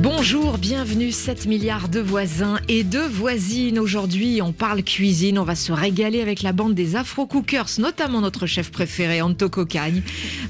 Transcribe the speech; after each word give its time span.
Bonjour, 0.00 0.58
bienvenue 0.58 1.10
7 1.10 1.46
milliards 1.46 1.88
de 1.88 1.98
voisins 1.98 2.60
et 2.68 2.84
de 2.84 3.00
voisines. 3.00 3.80
Aujourd'hui, 3.80 4.40
on 4.40 4.52
parle 4.52 4.84
cuisine, 4.84 5.40
on 5.40 5.44
va 5.44 5.56
se 5.56 5.72
régaler 5.72 6.20
avec 6.20 6.42
la 6.42 6.52
bande 6.52 6.76
des 6.76 6.94
Afro 6.94 7.26
Cookers, 7.26 7.66
notamment 7.78 8.20
notre 8.20 8.46
chef 8.46 8.70
préféré 8.70 9.20
Anto 9.22 9.48
Cocagne. 9.48 10.02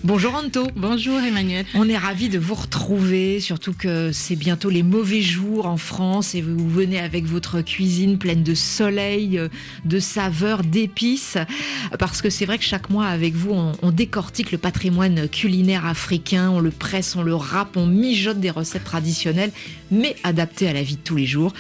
Bonjour 0.04 0.34
Anto. 0.34 0.66
Bonjour 0.76 1.18
Emmanuel. 1.20 1.64
On 1.74 1.88
est 1.88 1.96
ravis 1.96 2.28
de 2.28 2.38
vous 2.38 2.56
retrouver, 2.56 3.40
surtout 3.40 3.72
que 3.72 4.12
c'est 4.12 4.36
bientôt 4.36 4.68
les 4.68 4.82
mauvais 4.82 5.22
jours 5.22 5.64
en 5.64 5.78
France 5.78 6.34
et 6.34 6.42
vous 6.42 6.68
venez 6.68 7.00
avec 7.00 7.24
votre 7.24 7.62
cuisine 7.62 8.18
pleine 8.18 8.42
de 8.42 8.54
soleil, 8.54 9.40
de 9.86 9.98
saveurs, 9.98 10.62
d'épices. 10.62 11.38
Parce 11.98 12.20
que 12.20 12.28
c'est 12.28 12.44
vrai 12.44 12.58
que 12.58 12.64
chaque 12.64 12.90
mois 12.90 13.06
avec 13.06 13.34
vous, 13.34 13.52
on, 13.52 13.72
on 13.80 13.92
décortique 13.92 14.52
le 14.52 14.58
patrimoine 14.58 15.26
culinaire 15.26 15.86
africain, 15.86 16.50
on 16.50 16.60
le 16.60 16.70
presse, 16.70 17.16
on 17.16 17.22
le 17.22 17.34
râpe, 17.34 17.78
on 17.78 17.86
mijote 17.86 18.40
des 18.40 18.50
recettes 18.50 18.84
traditionnelles 18.84 19.37
mais 19.90 20.16
adapté 20.24 20.68
à 20.68 20.72
la 20.72 20.82
vie 20.82 20.96
de 20.96 21.00
tous 21.02 21.16
les 21.16 21.26
jours. 21.26 21.52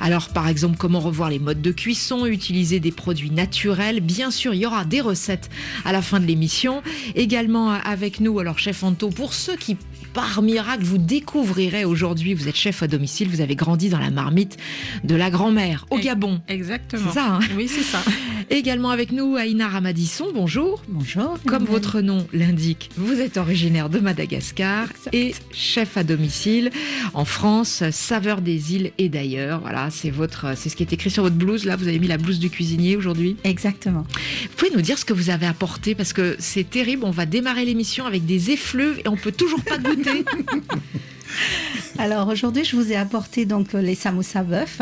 Alors 0.00 0.28
par 0.28 0.48
exemple, 0.48 0.76
comment 0.76 1.00
revoir 1.00 1.30
les 1.30 1.38
modes 1.38 1.62
de 1.62 1.72
cuisson, 1.72 2.26
utiliser 2.26 2.80
des 2.80 2.92
produits 2.92 3.30
naturels? 3.30 4.00
Bien 4.00 4.30
sûr, 4.30 4.54
il 4.54 4.60
y 4.60 4.66
aura 4.66 4.84
des 4.84 5.00
recettes 5.00 5.50
à 5.84 5.92
la 5.92 6.02
fin 6.02 6.20
de 6.20 6.26
l'émission. 6.26 6.82
Également 7.14 7.70
avec 7.70 8.20
nous, 8.20 8.38
alors 8.38 8.58
chef 8.58 8.82
Anto, 8.82 9.10
pour 9.10 9.34
ceux 9.34 9.56
qui 9.56 9.76
par 10.16 10.40
miracle, 10.40 10.82
vous 10.82 10.96
découvrirez 10.96 11.84
aujourd'hui, 11.84 12.32
vous 12.32 12.48
êtes 12.48 12.56
chef 12.56 12.82
à 12.82 12.86
domicile, 12.88 13.28
vous 13.28 13.42
avez 13.42 13.54
grandi 13.54 13.90
dans 13.90 13.98
la 13.98 14.10
marmite 14.10 14.56
de 15.04 15.14
la 15.14 15.28
grand-mère 15.28 15.84
au 15.90 15.98
Gabon. 15.98 16.40
Exactement. 16.48 17.02
C'est 17.08 17.14
ça, 17.18 17.34
hein? 17.34 17.40
Oui, 17.54 17.68
c'est 17.68 17.82
ça. 17.82 18.02
Également 18.48 18.90
avec 18.90 19.10
nous, 19.10 19.34
Aïna 19.34 19.66
Ramadisson, 19.66 20.28
bonjour. 20.32 20.80
Bonjour. 20.88 21.36
Comme 21.46 21.64
votre 21.64 22.00
nom 22.00 22.26
l'indique, 22.32 22.90
vous 22.96 23.20
êtes 23.20 23.38
originaire 23.38 23.88
de 23.88 23.98
Madagascar 23.98 24.86
et 25.12 25.34
chef 25.52 25.96
à 25.96 26.04
domicile 26.04 26.70
en 27.12 27.24
France, 27.24 27.82
saveur 27.90 28.40
des 28.40 28.74
îles 28.74 28.92
et 28.98 29.08
d'ailleurs. 29.08 29.60
Voilà, 29.60 29.90
c'est 29.90 30.10
votre, 30.10 30.56
c'est 30.56 30.68
ce 30.68 30.76
qui 30.76 30.84
est 30.84 30.92
écrit 30.92 31.10
sur 31.10 31.24
votre 31.24 31.34
blouse. 31.34 31.64
Là, 31.64 31.74
vous 31.74 31.88
avez 31.88 31.98
mis 31.98 32.06
la 32.06 32.18
blouse 32.18 32.38
du 32.38 32.48
cuisinier 32.48 32.96
aujourd'hui. 32.96 33.36
Exactement. 33.42 34.04
Vous 34.42 34.56
pouvez 34.56 34.70
nous 34.70 34.82
dire 34.82 34.96
ce 34.96 35.04
que 35.04 35.12
vous 35.12 35.30
avez 35.30 35.46
apporté 35.46 35.96
parce 35.96 36.12
que 36.12 36.36
c'est 36.38 36.68
terrible. 36.68 37.04
On 37.04 37.10
va 37.10 37.26
démarrer 37.26 37.64
l'émission 37.64 38.06
avec 38.06 38.26
des 38.26 38.52
effluves 38.52 39.00
et 39.04 39.08
on 39.08 39.16
peut 39.16 39.32
toujours 39.32 39.62
pas 39.64 39.78
goûter. 39.78 40.24
Alors 41.98 42.28
aujourd'hui, 42.28 42.64
je 42.64 42.76
vous 42.76 42.92
ai 42.92 42.96
apporté 42.96 43.44
donc 43.44 43.72
les 43.72 43.94
samoussas 43.94 44.42
bœuf, 44.42 44.80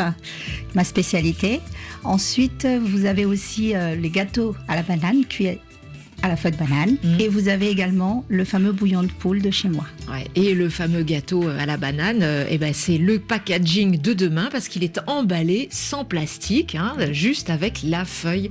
ma 0.75 0.83
spécialité. 0.83 1.61
Ensuite, 2.05 2.67
vous 2.67 3.05
avez 3.05 3.25
aussi 3.25 3.75
euh, 3.75 3.95
les 3.95 4.11
gâteaux 4.11 4.55
à 4.67 4.75
la 4.75 4.83
banane 4.83 5.25
cuits 5.25 5.57
à 6.25 6.27
la 6.27 6.35
feuille 6.35 6.51
de 6.53 6.57
banane. 6.57 6.97
Mhm. 7.03 7.19
Et 7.19 7.27
vous 7.27 7.47
avez 7.47 7.69
également 7.69 8.25
le 8.29 8.43
fameux 8.45 8.71
bouillon 8.71 9.03
de 9.03 9.11
poule 9.11 9.41
de 9.41 9.51
chez 9.51 9.69
moi. 9.69 9.85
Ouais, 10.11 10.25
et 10.35 10.53
le 10.53 10.69
fameux 10.69 11.03
gâteau 11.03 11.47
à 11.47 11.65
la 11.65 11.77
banane, 11.77 12.19
euh, 12.21 12.45
eh 12.49 12.57
ben 12.57 12.73
c'est 12.73 12.97
le 12.97 13.19
packaging 13.19 14.01
de 14.01 14.13
demain 14.13 14.49
parce 14.51 14.67
qu'il 14.67 14.83
est 14.83 14.99
emballé 15.07 15.67
sans 15.71 16.03
plastique, 16.03 16.75
hein, 16.75 16.95
juste 17.11 17.49
avec 17.49 17.81
la 17.83 18.05
feuille 18.05 18.49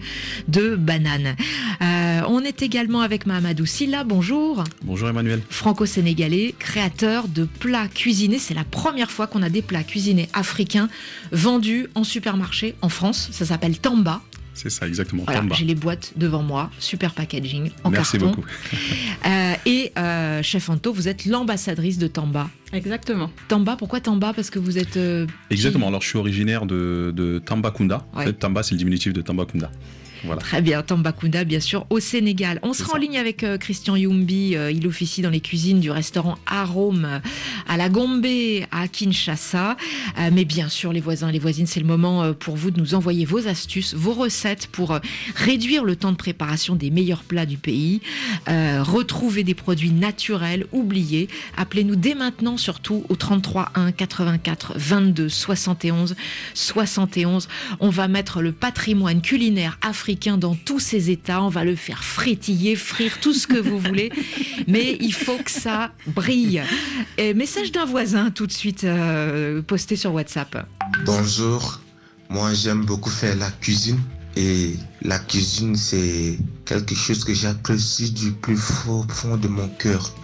de 0.48 0.76
banane. 0.76 1.36
Euh, 1.82 2.20
on 2.28 2.40
est 2.40 2.62
également 2.62 3.00
avec 3.00 3.26
Mahamadou 3.26 3.66
Silla. 3.66 4.04
Bonjour. 4.04 4.64
Bonjour 4.82 5.08
Emmanuel. 5.08 5.40
franco-sénégalais, 5.50 6.54
créateur 6.58 7.28
de 7.28 7.44
plats 7.44 7.88
cuisinés. 7.88 8.38
C'est 8.38 8.54
la 8.54 8.64
première 8.64 9.10
fois 9.10 9.26
qu'on 9.26 9.42
a 9.42 9.50
des 9.50 9.62
plats 9.62 9.82
cuisinés 9.82 10.28
africains 10.32 10.88
vendus 11.32 11.88
en 11.94 12.04
supermarché 12.04 12.74
en 12.82 12.88
France. 12.88 13.28
Ça 13.32 13.44
s'appelle 13.44 13.78
Tamba. 13.78 14.22
C'est 14.54 14.70
ça, 14.70 14.86
exactement. 14.86 15.24
Voilà, 15.26 15.42
j'ai 15.54 15.64
les 15.64 15.74
boîtes 15.74 16.12
devant 16.16 16.42
moi, 16.42 16.70
super 16.78 17.12
packaging 17.12 17.70
en 17.82 17.90
Merci 17.90 18.18
carton. 18.18 18.30
beaucoup. 18.36 18.46
Euh, 19.26 19.54
et 19.64 19.90
euh, 19.96 20.42
chef 20.42 20.68
Anto, 20.68 20.92
vous 20.92 21.08
êtes 21.08 21.24
l'ambassadrice 21.24 21.96
de 21.96 22.06
Tamba. 22.08 22.50
Exactement. 22.74 23.30
Tamba, 23.48 23.74
pourquoi 23.76 24.00
Tamba? 24.00 24.34
Parce 24.34 24.50
que 24.50 24.58
vous 24.58 24.76
êtes 24.76 24.98
euh, 24.98 25.26
Exactement. 25.50 25.88
Alors, 25.88 26.02
je 26.02 26.08
suis 26.08 26.18
originaire 26.18 26.66
de, 26.66 27.10
de 27.16 27.38
Tambacounda. 27.38 28.06
En 28.12 28.18
Ouais. 28.18 28.26
fait, 28.26 28.34
Tamba, 28.34 28.62
c'est 28.62 28.72
le 28.74 28.78
diminutif 28.78 29.14
de 29.14 29.22
Tambacounda. 29.22 29.70
Voilà. 30.24 30.40
Très 30.40 30.62
bien, 30.62 30.82
Tambacounda, 30.82 31.44
bien 31.44 31.60
sûr, 31.60 31.86
au 31.90 32.00
Sénégal. 32.00 32.58
On 32.62 32.72
sera 32.72 32.94
en 32.94 32.96
ligne 32.96 33.18
avec 33.18 33.44
euh, 33.44 33.58
Christian 33.58 33.96
Youmbi. 33.96 34.56
euh, 34.56 34.70
il 34.70 34.86
officie 34.86 35.22
dans 35.22 35.30
les 35.30 35.40
cuisines 35.40 35.80
du 35.80 35.90
restaurant 35.90 36.38
Arôme 36.46 37.04
euh, 37.04 37.18
à 37.68 37.76
la 37.76 37.88
Gombe, 37.88 38.24
à 38.70 38.88
Kinshasa. 38.88 39.76
Mais 40.32 40.44
bien 40.44 40.68
sûr, 40.68 40.92
les 40.92 41.00
voisins 41.00 41.28
et 41.28 41.32
les 41.32 41.38
voisines, 41.38 41.66
c'est 41.66 41.80
le 41.80 41.86
moment 41.86 42.32
pour 42.32 42.56
vous 42.56 42.70
de 42.70 42.80
nous 42.80 42.94
envoyer 42.94 43.24
vos 43.24 43.46
astuces, 43.48 43.94
vos 43.94 44.12
recettes 44.12 44.68
pour 44.68 44.98
réduire 45.34 45.84
le 45.84 45.96
temps 45.96 46.12
de 46.12 46.16
préparation 46.16 46.74
des 46.74 46.90
meilleurs 46.90 47.22
plats 47.22 47.46
du 47.46 47.56
pays, 47.56 48.00
euh, 48.48 48.82
retrouver 48.82 49.44
des 49.44 49.54
produits 49.54 49.90
naturels, 49.90 50.66
oubliés. 50.72 51.28
Appelez-nous 51.56 51.96
dès 51.96 52.14
maintenant, 52.14 52.56
surtout 52.56 53.04
au 53.08 53.16
33 53.16 53.70
1 53.74 53.92
84 53.92 54.74
22 54.76 55.28
71 55.28 56.16
71. 56.54 57.48
On 57.80 57.90
va 57.90 58.08
mettre 58.08 58.40
le 58.40 58.52
patrimoine 58.52 59.20
culinaire 59.20 59.78
africain 59.82 60.13
dans 60.14 60.54
tous 60.54 60.80
ses 60.80 61.10
états. 61.10 61.42
On 61.42 61.48
va 61.48 61.64
le 61.64 61.76
faire 61.76 62.02
frétiller, 62.04 62.76
frire, 62.76 63.18
tout 63.20 63.34
ce 63.34 63.46
que 63.46 63.58
vous 63.58 63.78
voulez. 63.78 64.10
Mais 64.66 64.96
il 65.00 65.12
faut 65.12 65.38
que 65.38 65.50
ça 65.50 65.92
brille. 66.06 66.62
Et 67.18 67.34
message 67.34 67.72
d'un 67.72 67.84
voisin 67.84 68.30
tout 68.30 68.46
de 68.46 68.52
suite 68.52 68.84
euh, 68.84 69.62
posté 69.62 69.96
sur 69.96 70.12
WhatsApp. 70.14 70.66
Bonjour, 71.04 71.80
moi 72.28 72.54
j'aime 72.54 72.84
beaucoup 72.84 73.10
faire 73.10 73.36
la 73.36 73.50
cuisine 73.50 74.00
et 74.36 74.74
la 75.02 75.18
cuisine 75.18 75.76
c'est 75.76 76.38
quelque 76.64 76.94
chose 76.94 77.24
que 77.24 77.34
j'apprécie 77.34 78.10
du 78.10 78.32
plus 78.32 78.56
profond 78.56 79.36
de 79.36 79.48
mon 79.48 79.68
cœur. 79.68 80.14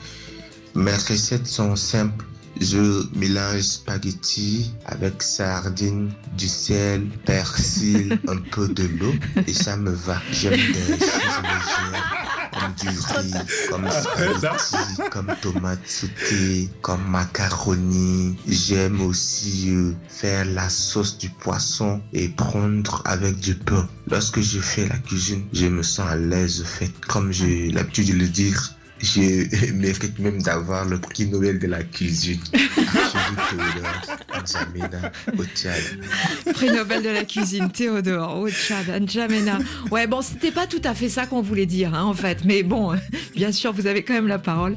Mes 0.75 0.95
recettes 0.95 1.47
sont 1.47 1.75
simples. 1.77 2.25
Je 2.61 3.07
mélange 3.17 3.61
spaghetti 3.61 4.73
avec 4.87 5.23
sardines, 5.23 6.11
du 6.37 6.49
sel, 6.49 7.07
persil, 7.25 8.19
un 8.29 8.37
peu 8.37 8.69
de 8.69 8.85
l'eau 8.99 9.15
et 9.47 9.53
ça 9.53 9.77
me 9.77 9.91
va. 9.91 10.21
J'aime 10.33 10.53
des 10.53 10.99
choses 10.99 11.41
légères 11.43 12.27
comme 12.53 12.75
du 12.75 12.89
riz, 12.89 13.33
comme 13.71 13.89
spaghetti, 13.91 15.03
comme 15.11 15.35
tomates 15.41 15.87
sautées, 15.87 16.69
comme 16.83 17.05
macaroni. 17.09 18.37
J'aime 18.47 19.01
aussi 19.01 19.71
euh, 19.71 19.93
faire 20.09 20.45
la 20.45 20.69
sauce 20.69 21.17
du 21.19 21.31
poisson 21.31 22.01
et 22.13 22.29
prendre 22.29 23.03
avec 23.05 23.39
du 23.39 23.55
pain. 23.55 23.89
Lorsque 24.09 24.41
je 24.41 24.59
fais 24.59 24.87
la 24.89 24.99
cuisine, 24.99 25.45
je 25.53 25.67
me 25.67 25.83
sens 25.83 26.09
à 26.11 26.17
l'aise. 26.17 26.65
Fait 26.65 26.91
comme 27.07 27.33
j'ai 27.33 27.71
l'habitude 27.71 28.09
de 28.09 28.15
le 28.15 28.29
dire. 28.29 28.75
Je 29.03 29.73
mérite 29.73 30.19
même 30.19 30.43
d'avoir 30.43 30.85
le 30.85 31.01
prix 31.01 31.27
Nobel 31.27 31.59
de 31.59 31.67
la 31.67 31.83
cuisine. 31.83 32.41
Au 35.39 35.45
Tchad. 35.45 35.83
Prix 36.55 36.71
Nobel 36.71 37.03
de 37.03 37.09
la 37.09 37.25
cuisine, 37.25 37.71
Théodore, 37.71 38.39
au 38.39 38.49
Tchad, 38.49 38.89
N'Djamena. 38.89 39.59
Ouais, 39.91 40.07
bon, 40.07 40.23
c'était 40.23 40.51
pas 40.51 40.67
tout 40.67 40.81
à 40.85 40.95
fait 40.95 41.09
ça 41.09 41.27
qu'on 41.27 41.43
voulait 41.43 41.67
dire, 41.67 41.95
hein, 41.95 42.05
en 42.05 42.15
fait. 42.15 42.45
Mais 42.45 42.63
bon, 42.63 42.93
bien 43.35 43.53
sûr, 43.53 43.73
vous 43.73 43.87
avez 43.87 44.03
quand 44.03 44.15
même 44.15 44.29
la 44.29 44.39
parole. 44.39 44.77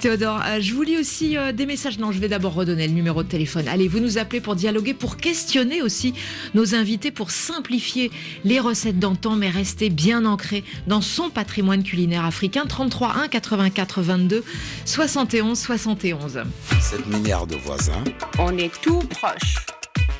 Théodore, 0.00 0.40
euh, 0.46 0.60
je 0.60 0.74
vous 0.74 0.82
lis 0.82 0.96
aussi 0.96 1.36
euh, 1.36 1.52
des 1.52 1.66
messages. 1.66 1.98
Non, 1.98 2.12
je 2.12 2.18
vais 2.18 2.28
d'abord 2.28 2.54
redonner 2.54 2.86
le 2.86 2.94
numéro 2.94 3.22
de 3.22 3.28
téléphone. 3.28 3.68
Allez, 3.68 3.88
vous 3.88 4.00
nous 4.00 4.18
appelez 4.18 4.40
pour 4.40 4.56
dialoguer, 4.56 4.94
pour 4.94 5.16
questionner 5.16 5.82
aussi 5.82 6.14
nos 6.54 6.74
invités, 6.74 7.10
pour 7.10 7.30
simplifier 7.30 8.10
les 8.44 8.60
recettes 8.60 8.98
d'antan, 8.98 9.36
mais 9.36 9.50
rester 9.50 9.90
bien 9.90 10.24
ancré 10.24 10.64
dans 10.86 11.00
son 11.00 11.30
patrimoine 11.30 11.82
culinaire 11.82 12.24
africain. 12.24 12.64
33 12.68 13.16
1 13.24 13.28
84 13.70 14.02
22 14.02 14.44
71 14.84 15.58
71. 15.58 16.42
7 16.80 17.06
milliards 17.06 17.46
de 17.46 17.56
voisins 17.56 18.04
On 18.38 18.56
est 18.58 18.72
tout 18.80 19.00
proche. 19.10 19.56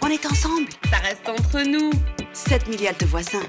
On 0.02 0.08
est 0.08 0.26
ensemble, 0.26 0.68
Ça 0.90 0.98
reste 0.98 1.28
entre 1.28 1.66
nous. 1.66 1.90
7 2.32 2.68
milliards 2.68 2.96
de 2.98 3.06
voisins, 3.06 3.42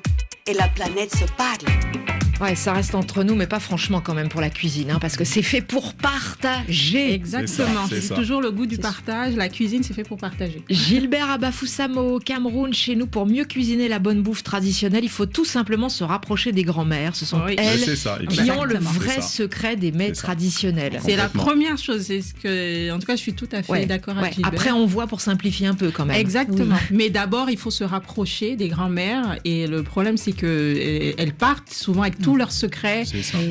et 0.47 0.53
la 0.53 0.67
planète 0.69 1.13
se 1.15 1.25
parle. 1.37 2.24
Ouais, 2.41 2.55
ça 2.55 2.73
reste 2.73 2.95
entre 2.95 3.23
nous, 3.23 3.35
mais 3.35 3.47
pas 3.47 3.59
franchement 3.59 4.01
quand 4.01 4.13
même 4.13 4.27
pour 4.29 4.41
la 4.41 4.49
cuisine, 4.49 4.91
hein, 4.91 4.97
parce 4.99 5.15
que 5.15 5.23
c'est 5.23 5.41
fait 5.41 5.61
pour 5.61 5.93
partager. 5.93 7.13
Exactement. 7.13 7.87
C'est 7.89 8.13
toujours 8.13 8.41
le 8.41 8.51
goût 8.51 8.65
du 8.65 8.77
partage. 8.77 9.35
La 9.35 9.49
cuisine, 9.49 9.83
c'est 9.83 9.93
fait 9.93 10.03
pour 10.03 10.17
partager. 10.17 10.61
Gilbert 10.69 11.29
Abafoussamo 11.31 12.15
au 12.15 12.19
Cameroun, 12.19 12.73
chez 12.73 12.95
nous, 12.95 13.07
pour 13.07 13.25
mieux 13.25 13.45
cuisiner 13.45 13.87
la 13.87 13.99
bonne 13.99 14.21
bouffe 14.21 14.43
traditionnelle, 14.43 15.03
il 15.03 15.09
faut 15.09 15.25
tout 15.25 15.45
simplement 15.45 15.89
se 15.89 16.03
rapprocher 16.03 16.51
des 16.51 16.63
grands-mères. 16.63 17.15
Ce 17.15 17.25
sont 17.25 17.41
Oui. 17.45 17.55
elles 17.57 17.97
ça, 17.97 18.19
qui 18.29 18.51
ont 18.51 18.63
le 18.63 18.77
vrai 18.77 19.21
secret 19.21 19.75
des 19.75 19.91
mets 19.91 20.11
traditionnels. 20.11 20.99
C'est 21.05 21.15
la 21.15 21.29
première 21.29 21.77
chose. 21.77 22.01
C'est 22.01 22.21
ce 22.21 22.33
que, 22.33 22.91
en 22.91 22.99
tout 22.99 23.07
cas, 23.07 23.15
je 23.15 23.21
suis 23.21 23.33
tout 23.33 23.49
à 23.51 23.63
fait 23.63 23.71
Ouais, 23.71 23.85
d'accord 23.85 24.15
ouais. 24.15 24.21
avec 24.21 24.33
Gilbert. 24.35 24.51
Après, 24.53 24.71
on 24.71 24.85
voit 24.85 25.07
pour 25.07 25.21
simplifier 25.21 25.67
un 25.67 25.75
peu 25.75 25.89
quand 25.91 26.05
même. 26.05 26.17
Exactement. 26.17 26.75
Mais 26.91 27.09
d'abord, 27.09 27.49
il 27.49 27.57
faut 27.57 27.71
se 27.71 27.83
rapprocher 27.83 28.55
des 28.55 28.67
grands-mères. 28.67 29.37
Et 29.45 29.67
le 29.67 29.83
problème, 29.83 30.17
c'est 30.17 30.33
que 30.33 30.45
euh, 30.45 31.13
elles 31.17 31.33
partent 31.33 31.73
souvent 31.73 32.01
avec 32.03 32.19
tous 32.25 32.35
leurs 32.35 32.51
secrets, 32.51 33.03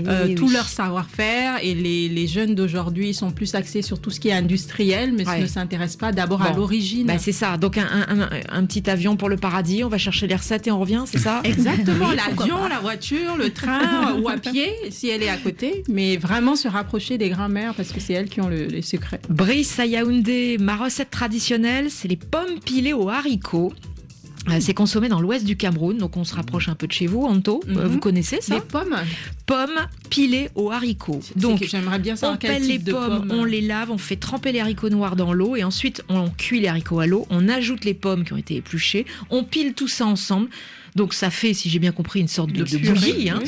euh, 0.07 0.25
Oui, 0.27 0.35
tout 0.35 0.47
oui. 0.47 0.53
leur 0.53 0.69
savoir-faire. 0.69 1.59
Et 1.63 1.75
les, 1.75 2.09
les 2.09 2.27
jeunes 2.27 2.55
d'aujourd'hui 2.55 3.15
sont 3.15 3.31
plus 3.31 3.55
axés 3.55 3.83
sur 3.83 3.99
tout 4.01 4.11
ce 4.11 4.21
qui 4.21 4.29
est 4.29 4.33
industriel, 4.33 5.13
mais 5.17 5.27
Ouais. 5.27 5.41
ne 5.41 5.47
s'intéressent 5.47 5.97
pas 5.97 6.13
d'abord 6.13 6.43
à 6.43 6.53
l'origine. 6.53 7.07
Bah, 7.07 7.19
c'est 7.19 7.33
ça. 7.33 7.57
Donc 7.57 7.79
un, 7.79 7.87
un- 7.87 8.21
un- 8.21 8.29
un 8.51 8.65
petit 8.67 8.89
avion 8.91 9.17
pour 9.17 9.29
le 9.29 9.37
paradis, 9.37 9.85
on 9.85 9.89
va 9.89 9.99
chercher 9.99 10.27
les 10.27 10.37
recettes 10.37 10.67
et 10.67 10.71
on 10.71 10.79
revient, 10.81 11.05
c'est 11.07 11.19
ça? 11.19 11.41
Exactement, 11.45 12.09
Oui, 12.11 12.17
l'avion, 12.17 12.67
la 12.69 12.81
voiture, 12.81 13.37
le 13.37 13.51
train 13.51 14.15
ou 14.21 14.29
à 14.29 14.37
pied, 14.37 14.71
si 14.91 15.09
elle 15.09 15.23
est 15.23 15.29
à 15.29 15.37
côté. 15.37 15.83
Mais 15.89 16.17
vraiment 16.17 16.57
se 16.57 16.69
rapprocher 16.69 17.17
des 17.19 17.29
grands-mères 17.31 17.75
parce 17.75 17.93
que 17.93 18.01
c'est 18.01 18.13
elles 18.13 18.29
qui 18.29 18.41
ont 18.41 18.49
le- 18.49 18.67
les 18.67 18.83
secrets. 18.83 19.21
Brice 19.29 19.79
à 19.79 19.87
Yaoundé, 19.87 20.57
ma 20.61 20.77
recette 20.77 21.11
traditionnelle, 21.11 21.87
c'est 21.91 22.09
les 22.09 22.17
pommes 22.17 22.59
pilées 22.65 22.93
aux 22.93 23.09
haricots. 23.09 23.73
Euh, 24.51 24.59
C'est 24.61 24.75
consommé 24.75 25.09
dans 25.09 25.21
l'ouest 25.21 25.45
du 25.45 25.57
Cameroun, 25.57 25.97
donc 25.99 26.17
on 26.17 26.25
se 26.25 26.35
rapproche 26.35 26.69
un 26.69 26.75
peu 26.75 26.87
de 26.87 26.93
chez 26.93 27.07
vous, 27.07 27.23
Anto. 27.25 27.61
Euh, 27.69 27.85
Mhm. 27.85 27.87
Vous 27.93 27.99
connaissez 27.99 28.41
ça 28.41 28.55
Les 28.57 28.61
pommes, 28.61 28.95
Pommes 29.47 29.87
pilées 30.11 30.49
aux 30.55 30.71
haricots. 30.71 31.21
donc 31.37 31.63
j'aimerais 31.65 31.99
bien 31.99 32.15
on 32.15 32.17
savoir 32.17 32.39
quel 32.39 32.51
pèle 32.53 32.63
type 32.63 32.71
les 32.71 32.79
de 32.79 32.93
pommes, 32.93 33.29
on 33.31 33.45
les 33.45 33.61
lave, 33.61 33.91
on 33.91 33.99
fait 33.99 34.17
tremper 34.17 34.53
les 34.53 34.61
haricots 34.61 34.89
noirs 34.91 35.17
dans 35.17 35.33
l'eau 35.33 35.55
et 35.57 35.65
ensuite 35.65 36.03
on 36.09 36.31
cuit 36.31 36.61
les 36.61 36.69
haricots 36.69 37.01
à 37.01 37.07
l'eau, 37.07 37.27
on 37.31 37.49
ajoute 37.49 37.85
les 37.85 37.95
pommes 37.95 38.25
qui 38.25 38.33
ont 38.33 38.37
été 38.39 38.57
épluchées, 38.57 39.05
on 39.31 39.45
pile 39.45 39.75
tout 39.75 39.89
ça 39.89 40.07
ensemble. 40.07 40.49
Donc 40.95 41.13
ça 41.13 41.31
fait, 41.31 41.55
si 41.55 41.69
j'ai 41.69 41.79
bien 41.81 41.91
compris, 41.93 42.21
une 42.21 42.29
sorte 42.29 42.53
de, 42.53 42.63
De 42.63 42.79
bouillie. 42.79 43.29
hein. 43.31 43.41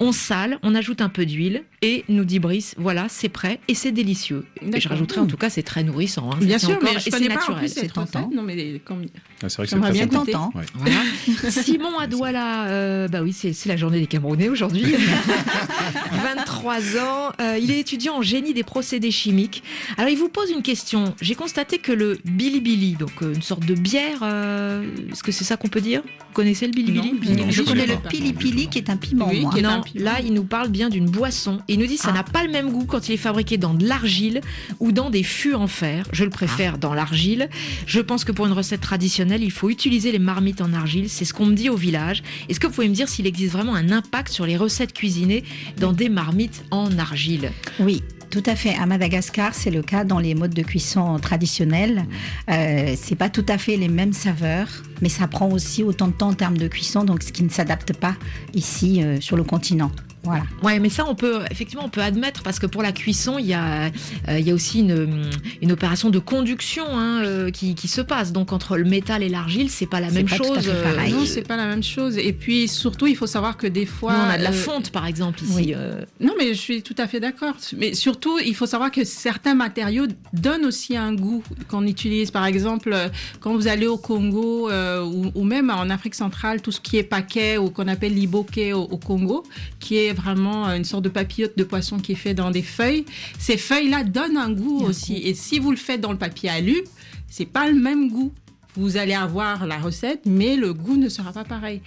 On 0.00 0.12
sale, 0.12 0.58
on 0.62 0.74
ajoute 0.76 1.00
un 1.00 1.08
peu 1.08 1.26
d'huile 1.26 1.64
et 1.82 2.04
nous 2.08 2.24
dit 2.24 2.38
Brice, 2.38 2.74
voilà, 2.78 3.06
c'est 3.08 3.28
prêt 3.28 3.58
et 3.66 3.74
c'est 3.74 3.90
délicieux. 3.90 4.44
Et 4.72 4.80
je 4.80 4.88
rajouterai 4.88 5.20
en 5.20 5.26
tout 5.26 5.36
cas, 5.36 5.50
c'est 5.50 5.62
très 5.64 5.82
nourrissant. 5.82 6.30
hein. 6.32 6.36
Bien 6.40 6.58
C'est 6.58 6.66
sûr, 6.66 6.76
encore- 6.76 6.90
mais 6.94 7.00
et 7.04 7.10
c'est 7.10 7.28
naturel. 7.28 7.68
c'est 7.68 7.88
tentant. 7.92 8.30
Non, 8.32 8.42
mais 8.42 8.80
comme... 8.84 9.06
Ah, 9.42 9.48
c'est 9.48 9.56
vrai 9.56 9.66
que 9.66 9.70
c'est 9.86 9.92
bien 9.92 10.06
tentant. 10.06 10.52
Ouais. 10.54 10.64
Voilà. 10.74 11.50
Simon 11.50 11.98
Adouala, 11.98 12.66
euh, 12.68 13.08
bah 13.08 13.22
oui, 13.22 13.32
c'est 13.32 13.52
c'est 13.52 13.68
la 13.68 13.76
journée 13.76 13.98
des 14.00 14.06
Camerounais 14.06 14.48
aujourd'hui. 14.48 14.84
23 16.12 16.76
ans, 16.98 17.32
euh, 17.40 17.58
il 17.60 17.70
est 17.70 17.80
étudiant 17.80 18.16
en 18.16 18.22
génie 18.22 18.54
des 18.54 18.62
procédés 18.62 19.10
chimiques. 19.10 19.62
Alors 19.96 20.10
il 20.10 20.16
vous 20.18 20.28
pose 20.28 20.50
une 20.50 20.62
question. 20.62 21.14
J'ai 21.20 21.34
constaté 21.34 21.78
que 21.78 21.92
le 21.92 22.18
bilibili, 22.24 22.92
donc 22.92 23.10
euh, 23.22 23.34
une 23.34 23.42
sorte 23.42 23.64
de 23.66 23.74
bière, 23.74 24.20
euh, 24.22 24.84
est-ce 25.10 25.22
que 25.22 25.32
c'est 25.32 25.44
ça 25.44 25.56
qu'on 25.56 25.68
peut 25.68 25.80
dire? 25.80 26.02
Vous 26.02 26.32
connaissez 26.34 26.66
le 26.66 26.72
bilibili 26.72 26.83
Non, 26.92 27.02
Non, 27.04 27.44
Je 27.48 27.52
je 27.52 27.62
connais 27.62 27.86
le 27.86 27.96
pili-pili 28.08 28.68
qui 28.68 28.78
est 28.78 28.90
un 28.90 28.96
piment, 28.96 29.28
Oui, 29.28 29.40
moi. 29.40 29.52
qui 29.52 29.60
est 29.60 29.64
un 29.64 29.76
Non, 29.78 29.82
piment. 29.82 30.04
là, 30.04 30.20
il 30.24 30.32
nous 30.34 30.44
parle 30.44 30.68
bien 30.68 30.88
d'une 30.88 31.06
boisson. 31.06 31.60
Et 31.68 31.74
il 31.74 31.78
nous 31.80 31.86
dit 31.86 31.96
que 31.96 32.02
ça 32.02 32.08
Ah. 32.10 32.14
n'a 32.14 32.22
pas 32.24 32.44
le 32.44 32.50
même 32.50 32.70
goût 32.70 32.84
quand 32.84 33.08
il 33.08 33.12
est 33.12 33.16
fabriqué 33.18 33.56
dans 33.56 33.74
de 33.74 33.86
l'argile 33.86 34.40
ou 34.80 34.92
dans 34.92 35.10
des 35.10 35.22
fûts 35.22 35.54
en 35.54 35.66
fer. 35.66 36.06
Je 36.12 36.24
le 36.24 36.30
préfère 36.30 36.78
dans 36.78 36.94
l'argile. 36.94 37.48
Je 37.86 38.00
pense 38.00 38.24
que 38.24 38.32
pour 38.32 38.46
une 38.46 38.52
recette 38.52 38.80
traditionnelle, 38.80 39.42
il 39.42 39.50
faut 39.50 39.70
utiliser 39.70 40.12
les 40.12 40.18
marmites 40.18 40.60
en 40.60 40.72
argile. 40.72 41.08
C'est 41.08 41.24
ce 41.24 41.32
qu'on 41.34 41.46
me 41.46 41.54
dit 41.54 41.68
au 41.70 41.76
village. 41.76 42.22
Est-ce 42.48 42.60
que 42.60 42.66
vous 42.66 42.72
pouvez 42.72 42.88
me 42.88 42.94
dire 42.94 43.08
s'il 43.08 43.26
existe 43.26 43.52
vraiment 43.52 43.74
un 43.74 43.90
impact 43.90 44.32
sur 44.32 44.46
les 44.46 44.56
recettes 44.56 44.92
cuisinées 44.92 45.44
dans 45.78 45.92
des 45.92 46.08
marmites 46.08 46.64
en 46.70 46.98
argile? 46.98 47.50
Oui, 47.80 48.02
tout 48.34 48.50
à 48.50 48.56
fait. 48.56 48.74
À 48.74 48.84
Madagascar, 48.84 49.54
c'est 49.54 49.70
le 49.70 49.80
cas 49.80 50.02
dans 50.02 50.18
les 50.18 50.34
modes 50.34 50.54
de 50.54 50.62
cuisson 50.62 51.20
traditionnels. 51.20 52.04
Euh, 52.50 52.96
c'est 53.00 53.14
pas 53.14 53.28
tout 53.28 53.46
à 53.48 53.58
fait 53.58 53.76
les 53.76 53.86
mêmes 53.86 54.12
saveurs, 54.12 54.66
mais 55.02 55.08
ça 55.08 55.28
prend 55.28 55.48
aussi 55.50 55.84
autant 55.84 56.08
de 56.08 56.14
temps 56.14 56.30
en 56.30 56.34
termes 56.34 56.58
de 56.58 56.66
cuisson, 56.66 57.04
donc 57.04 57.22
ce 57.22 57.30
qui 57.30 57.44
ne 57.44 57.48
s'adapte 57.48 57.92
pas 57.92 58.16
ici 58.52 59.04
euh, 59.04 59.20
sur 59.20 59.36
le 59.36 59.44
continent. 59.44 59.92
Voilà. 60.24 60.44
Ouais, 60.62 60.78
mais 60.78 60.88
ça, 60.88 61.04
on 61.08 61.14
peut 61.14 61.40
effectivement, 61.50 61.84
on 61.84 61.88
peut 61.88 62.02
admettre 62.02 62.42
parce 62.42 62.58
que 62.58 62.66
pour 62.66 62.82
la 62.82 62.92
cuisson, 62.92 63.38
il 63.38 63.46
y 63.46 63.54
a, 63.54 63.86
euh, 64.28 64.38
il 64.38 64.46
y 64.46 64.50
a 64.50 64.54
aussi 64.54 64.80
une, 64.80 65.30
une 65.62 65.72
opération 65.72 66.10
de 66.10 66.18
conduction 66.18 66.84
hein, 66.88 67.22
euh, 67.24 67.50
qui, 67.50 67.74
qui 67.74 67.88
se 67.88 68.00
passe. 68.00 68.32
Donc 68.32 68.52
entre 68.52 68.76
le 68.76 68.84
métal 68.84 69.22
et 69.22 69.28
l'argile, 69.28 69.70
c'est 69.70 69.86
pas 69.86 70.00
la 70.00 70.10
même 70.10 70.28
pas 70.28 70.36
tout 70.36 70.42
à 70.44 70.54
chose. 70.54 70.64
fait 70.70 70.82
pareil. 70.94 71.12
Non, 71.12 71.24
c'est 71.26 71.46
pas 71.46 71.56
la 71.56 71.66
même 71.66 71.82
chose. 71.82 72.16
Et 72.18 72.32
puis 72.32 72.68
surtout, 72.68 73.06
il 73.06 73.16
faut 73.16 73.26
savoir 73.26 73.56
que 73.56 73.66
des 73.66 73.86
fois, 73.86 74.12
Nous, 74.14 74.18
on 74.18 74.28
a 74.30 74.38
de 74.38 74.42
la 74.42 74.50
euh, 74.50 74.52
fonte, 74.52 74.90
par 74.90 75.06
exemple, 75.06 75.42
ici. 75.42 75.52
oui. 75.54 75.74
euh, 75.76 76.04
Non, 76.20 76.32
mais 76.38 76.54
je 76.54 76.58
suis 76.60 76.82
tout 76.82 76.94
à 76.98 77.06
fait 77.06 77.20
d'accord. 77.20 77.54
Mais 77.76 77.94
surtout, 77.94 78.38
il 78.44 78.54
faut 78.54 78.66
savoir 78.66 78.90
que 78.90 79.04
certains 79.04 79.54
matériaux 79.54 80.06
donnent 80.32 80.64
aussi 80.64 80.96
un 80.96 81.12
goût 81.14 81.42
qu'on 81.68 81.86
utilise. 81.86 82.30
Par 82.30 82.46
exemple, 82.46 82.90
euh, 82.92 83.08
quand 83.40 83.54
vous 83.54 83.68
allez 83.68 83.86
au 83.86 83.98
Congo 83.98 84.70
euh, 84.70 85.02
ou, 85.04 85.30
ou 85.34 85.44
même 85.44 85.70
en 85.70 85.90
Afrique 85.90 86.14
centrale, 86.14 86.62
tout 86.62 86.72
ce 86.72 86.80
qui 86.80 86.96
est 86.96 87.02
paquet 87.02 87.58
ou 87.58 87.70
qu'on 87.70 87.88
appelle 87.88 88.14
liboké 88.14 88.72
au, 88.72 88.82
au 88.82 88.96
Congo, 88.96 89.42
qui 89.80 89.96
est 89.98 90.13
vraiment 90.14 90.66
une 90.68 90.84
sorte 90.84 91.04
de 91.04 91.08
papillote 91.10 91.56
de 91.58 91.64
poisson 91.64 91.98
qui 91.98 92.12
est 92.12 92.16
fait 92.16 92.34
dans 92.34 92.50
des 92.50 92.62
feuilles. 92.62 93.04
Ces 93.38 93.56
feuilles-là 93.58 94.04
donnent 94.04 94.36
un 94.38 94.50
goût 94.50 94.82
un 94.84 94.88
aussi. 94.88 95.16
Et 95.18 95.34
si 95.34 95.58
vous 95.58 95.70
le 95.70 95.76
faites 95.76 96.00
dans 96.00 96.12
le 96.12 96.18
papier 96.18 96.48
alu, 96.48 96.82
c'est 97.28 97.46
pas 97.46 97.68
le 97.68 97.74
même 97.78 98.08
goût. 98.10 98.32
Vous 98.76 98.96
allez 98.96 99.14
avoir 99.14 99.66
la 99.66 99.78
recette, 99.78 100.22
mais 100.26 100.56
le 100.56 100.72
goût 100.72 100.96
ne 100.96 101.08
sera 101.08 101.32
pas 101.32 101.44
pareil. 101.44 101.80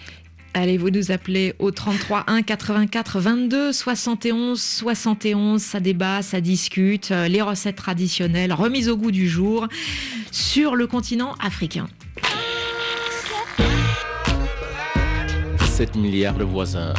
Allez, 0.53 0.77
vous 0.77 0.89
nous 0.89 1.11
appelez 1.11 1.53
au 1.59 1.69
33 1.71 2.23
1 2.27 2.41
84 2.41 3.19
22 3.19 3.71
71 3.73 4.59
71. 4.61 5.61
Ça 5.61 5.79
débat, 5.79 6.21
ça 6.21 6.41
discute. 6.41 7.11
euh, 7.11 7.27
Les 7.27 7.41
recettes 7.41 7.75
traditionnelles 7.75 8.53
remises 8.53 8.89
au 8.89 8.97
goût 8.97 9.11
du 9.11 9.27
jour 9.27 9.67
sur 10.31 10.75
le 10.75 10.87
continent 10.87 11.35
africain. 11.41 11.87
7 15.65 15.95
milliards 15.95 16.37
de 16.37 16.43
voisins. 16.43 16.93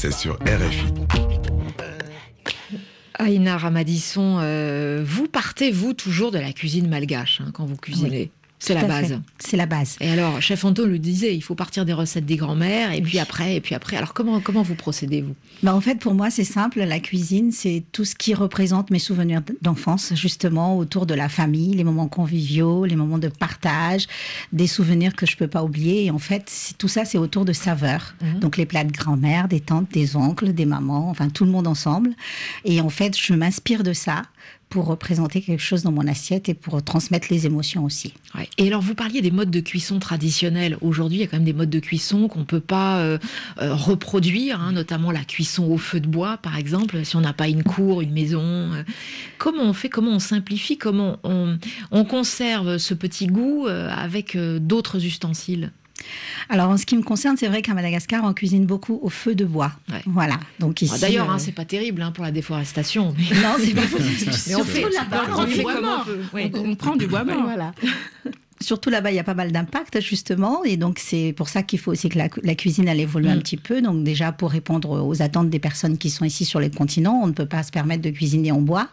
C'est 0.00 0.12
sur 0.12 0.38
RFI. 0.46 0.86
Aïna 3.18 3.58
Ramadisson, 3.58 4.38
euh, 4.40 5.04
vous 5.04 5.28
partez, 5.28 5.70
vous, 5.70 5.92
toujours 5.92 6.30
de 6.30 6.38
la 6.38 6.54
cuisine 6.54 6.88
malgache 6.88 7.42
hein, 7.42 7.50
quand 7.52 7.66
vous 7.66 7.76
cuisinez? 7.76 8.30
C'est 8.60 8.74
la 8.74 8.84
base. 8.84 9.18
C'est 9.38 9.56
la 9.56 9.64
base. 9.64 9.96
Et 10.00 10.10
alors, 10.10 10.40
chef 10.42 10.64
Anto 10.66 10.84
le 10.84 10.98
disait, 10.98 11.34
il 11.34 11.40
faut 11.40 11.54
partir 11.54 11.86
des 11.86 11.94
recettes 11.94 12.26
des 12.26 12.36
grands-mères, 12.36 12.92
et 12.92 13.00
puis 13.00 13.18
après, 13.18 13.56
et 13.56 13.60
puis 13.62 13.74
après. 13.74 13.96
Alors, 13.96 14.12
comment, 14.12 14.38
comment 14.40 14.62
vous 14.62 14.74
procédez, 14.74 15.22
vous? 15.22 15.34
Bah, 15.62 15.74
en 15.74 15.80
fait, 15.80 15.94
pour 15.96 16.12
moi, 16.12 16.30
c'est 16.30 16.44
simple. 16.44 16.80
La 16.80 17.00
cuisine, 17.00 17.52
c'est 17.52 17.82
tout 17.90 18.04
ce 18.04 18.14
qui 18.14 18.34
représente 18.34 18.90
mes 18.90 18.98
souvenirs 18.98 19.40
d'enfance, 19.62 20.12
justement, 20.14 20.76
autour 20.76 21.06
de 21.06 21.14
la 21.14 21.30
famille, 21.30 21.74
les 21.74 21.84
moments 21.84 22.08
conviviaux, 22.08 22.84
les 22.84 22.96
moments 22.96 23.18
de 23.18 23.28
partage, 23.28 24.06
des 24.52 24.66
souvenirs 24.66 25.16
que 25.16 25.24
je 25.24 25.38
peux 25.38 25.48
pas 25.48 25.64
oublier. 25.64 26.04
Et 26.04 26.10
en 26.10 26.18
fait, 26.18 26.74
tout 26.76 26.88
ça, 26.88 27.06
c'est 27.06 27.18
autour 27.18 27.46
de 27.46 27.54
saveurs. 27.54 28.14
Mhm. 28.20 28.40
Donc, 28.40 28.58
les 28.58 28.66
plats 28.66 28.84
de 28.84 28.92
grand-mère, 28.92 29.48
des 29.48 29.60
tantes, 29.60 29.90
des 29.90 30.16
oncles, 30.16 30.52
des 30.52 30.66
mamans, 30.66 31.08
enfin, 31.08 31.30
tout 31.30 31.46
le 31.46 31.50
monde 31.50 31.66
ensemble. 31.66 32.10
Et 32.66 32.82
en 32.82 32.90
fait, 32.90 33.18
je 33.18 33.32
m'inspire 33.32 33.82
de 33.82 33.94
ça 33.94 34.24
pour 34.70 34.86
représenter 34.86 35.42
quelque 35.42 35.60
chose 35.60 35.82
dans 35.82 35.92
mon 35.92 36.06
assiette 36.06 36.48
et 36.48 36.54
pour 36.54 36.82
transmettre 36.82 37.26
les 37.30 37.44
émotions 37.44 37.84
aussi. 37.84 38.14
Et 38.56 38.68
alors, 38.68 38.80
vous 38.80 38.94
parliez 38.94 39.20
des 39.20 39.32
modes 39.32 39.50
de 39.50 39.60
cuisson 39.60 39.98
traditionnels. 39.98 40.78
Aujourd'hui, 40.80 41.18
il 41.18 41.20
y 41.20 41.24
a 41.24 41.26
quand 41.26 41.36
même 41.36 41.44
des 41.44 41.52
modes 41.52 41.68
de 41.70 41.80
cuisson 41.80 42.28
qu'on 42.28 42.44
peut 42.44 42.60
pas 42.60 43.00
euh, 43.00 43.18
euh, 43.60 43.74
reproduire, 43.74 44.60
hein, 44.60 44.72
notamment 44.72 45.10
la 45.10 45.24
cuisson 45.24 45.64
au 45.64 45.76
feu 45.76 46.00
de 46.00 46.06
bois, 46.06 46.38
par 46.38 46.56
exemple, 46.56 47.04
si 47.04 47.16
on 47.16 47.20
n'a 47.20 47.32
pas 47.32 47.48
une 47.48 47.64
cour, 47.64 48.00
une 48.00 48.12
maison. 48.12 48.40
euh. 48.42 48.84
Comment 49.38 49.64
on 49.64 49.72
fait 49.72 49.88
Comment 49.88 50.12
on 50.12 50.18
simplifie 50.20 50.78
Comment 50.78 51.18
on, 51.24 51.58
on 51.90 52.04
conserve 52.04 52.78
ce 52.78 52.94
petit 52.94 53.26
goût 53.26 53.66
avec 53.66 54.36
d'autres 54.36 55.04
ustensiles? 55.04 55.72
Alors, 56.48 56.70
en 56.70 56.76
ce 56.76 56.86
qui 56.86 56.96
me 56.96 57.02
concerne, 57.02 57.36
c'est 57.36 57.46
vrai 57.48 57.62
qu'à 57.62 57.74
Madagascar, 57.74 58.24
on 58.24 58.32
cuisine 58.32 58.66
beaucoup 58.66 58.98
au 59.02 59.08
feu 59.08 59.34
de 59.34 59.44
bois. 59.44 59.72
Ouais. 59.90 60.02
Voilà. 60.06 60.40
Donc 60.58 60.82
ici. 60.82 60.92
Ah, 60.96 60.98
D'ailleurs, 60.98 61.30
euh, 61.30 61.34
hein, 61.34 61.38
c'est 61.38 61.52
pas 61.52 61.64
terrible 61.64 62.02
hein, 62.02 62.12
pour 62.12 62.24
la 62.24 62.30
déforestation. 62.30 63.14
mais- 63.16 63.36
non, 63.40 63.54
c'est 63.58 63.74
pas 63.74 63.82
Mais 64.48 64.54
on 64.56 64.64
fait, 64.64 64.84
on 66.54 66.74
prend 66.74 66.96
du 66.96 67.06
bois 67.06 67.24
mort. 67.24 67.42
Voilà. 67.44 67.72
Surtout 68.62 68.90
là-bas, 68.90 69.10
il 69.10 69.14
y 69.14 69.18
a 69.18 69.24
pas 69.24 69.32
mal 69.34 69.52
d'impact 69.52 70.00
justement, 70.02 70.62
et 70.64 70.76
donc 70.76 70.98
c'est 70.98 71.32
pour 71.34 71.48
ça 71.48 71.62
qu'il 71.62 71.78
faut 71.78 71.92
aussi 71.92 72.10
que 72.10 72.18
la, 72.18 72.28
la 72.42 72.54
cuisine 72.54 72.88
elle 72.88 73.00
évolue 73.00 73.28
Mm. 73.28 73.30
un 73.32 73.38
petit 73.38 73.56
peu. 73.56 73.80
Donc 73.80 74.04
déjà 74.04 74.32
pour 74.32 74.50
répondre 74.50 75.02
aux 75.02 75.22
attentes 75.22 75.48
des 75.48 75.58
personnes 75.58 75.96
qui 75.96 76.10
sont 76.10 76.26
ici 76.26 76.44
sur 76.44 76.60
les 76.60 76.70
continents, 76.70 77.20
on 77.22 77.26
ne 77.26 77.32
peut 77.32 77.46
pas 77.46 77.62
se 77.62 77.70
permettre 77.70 78.02
de 78.02 78.10
cuisiner 78.10 78.52
en 78.52 78.60
bois. 78.60 78.88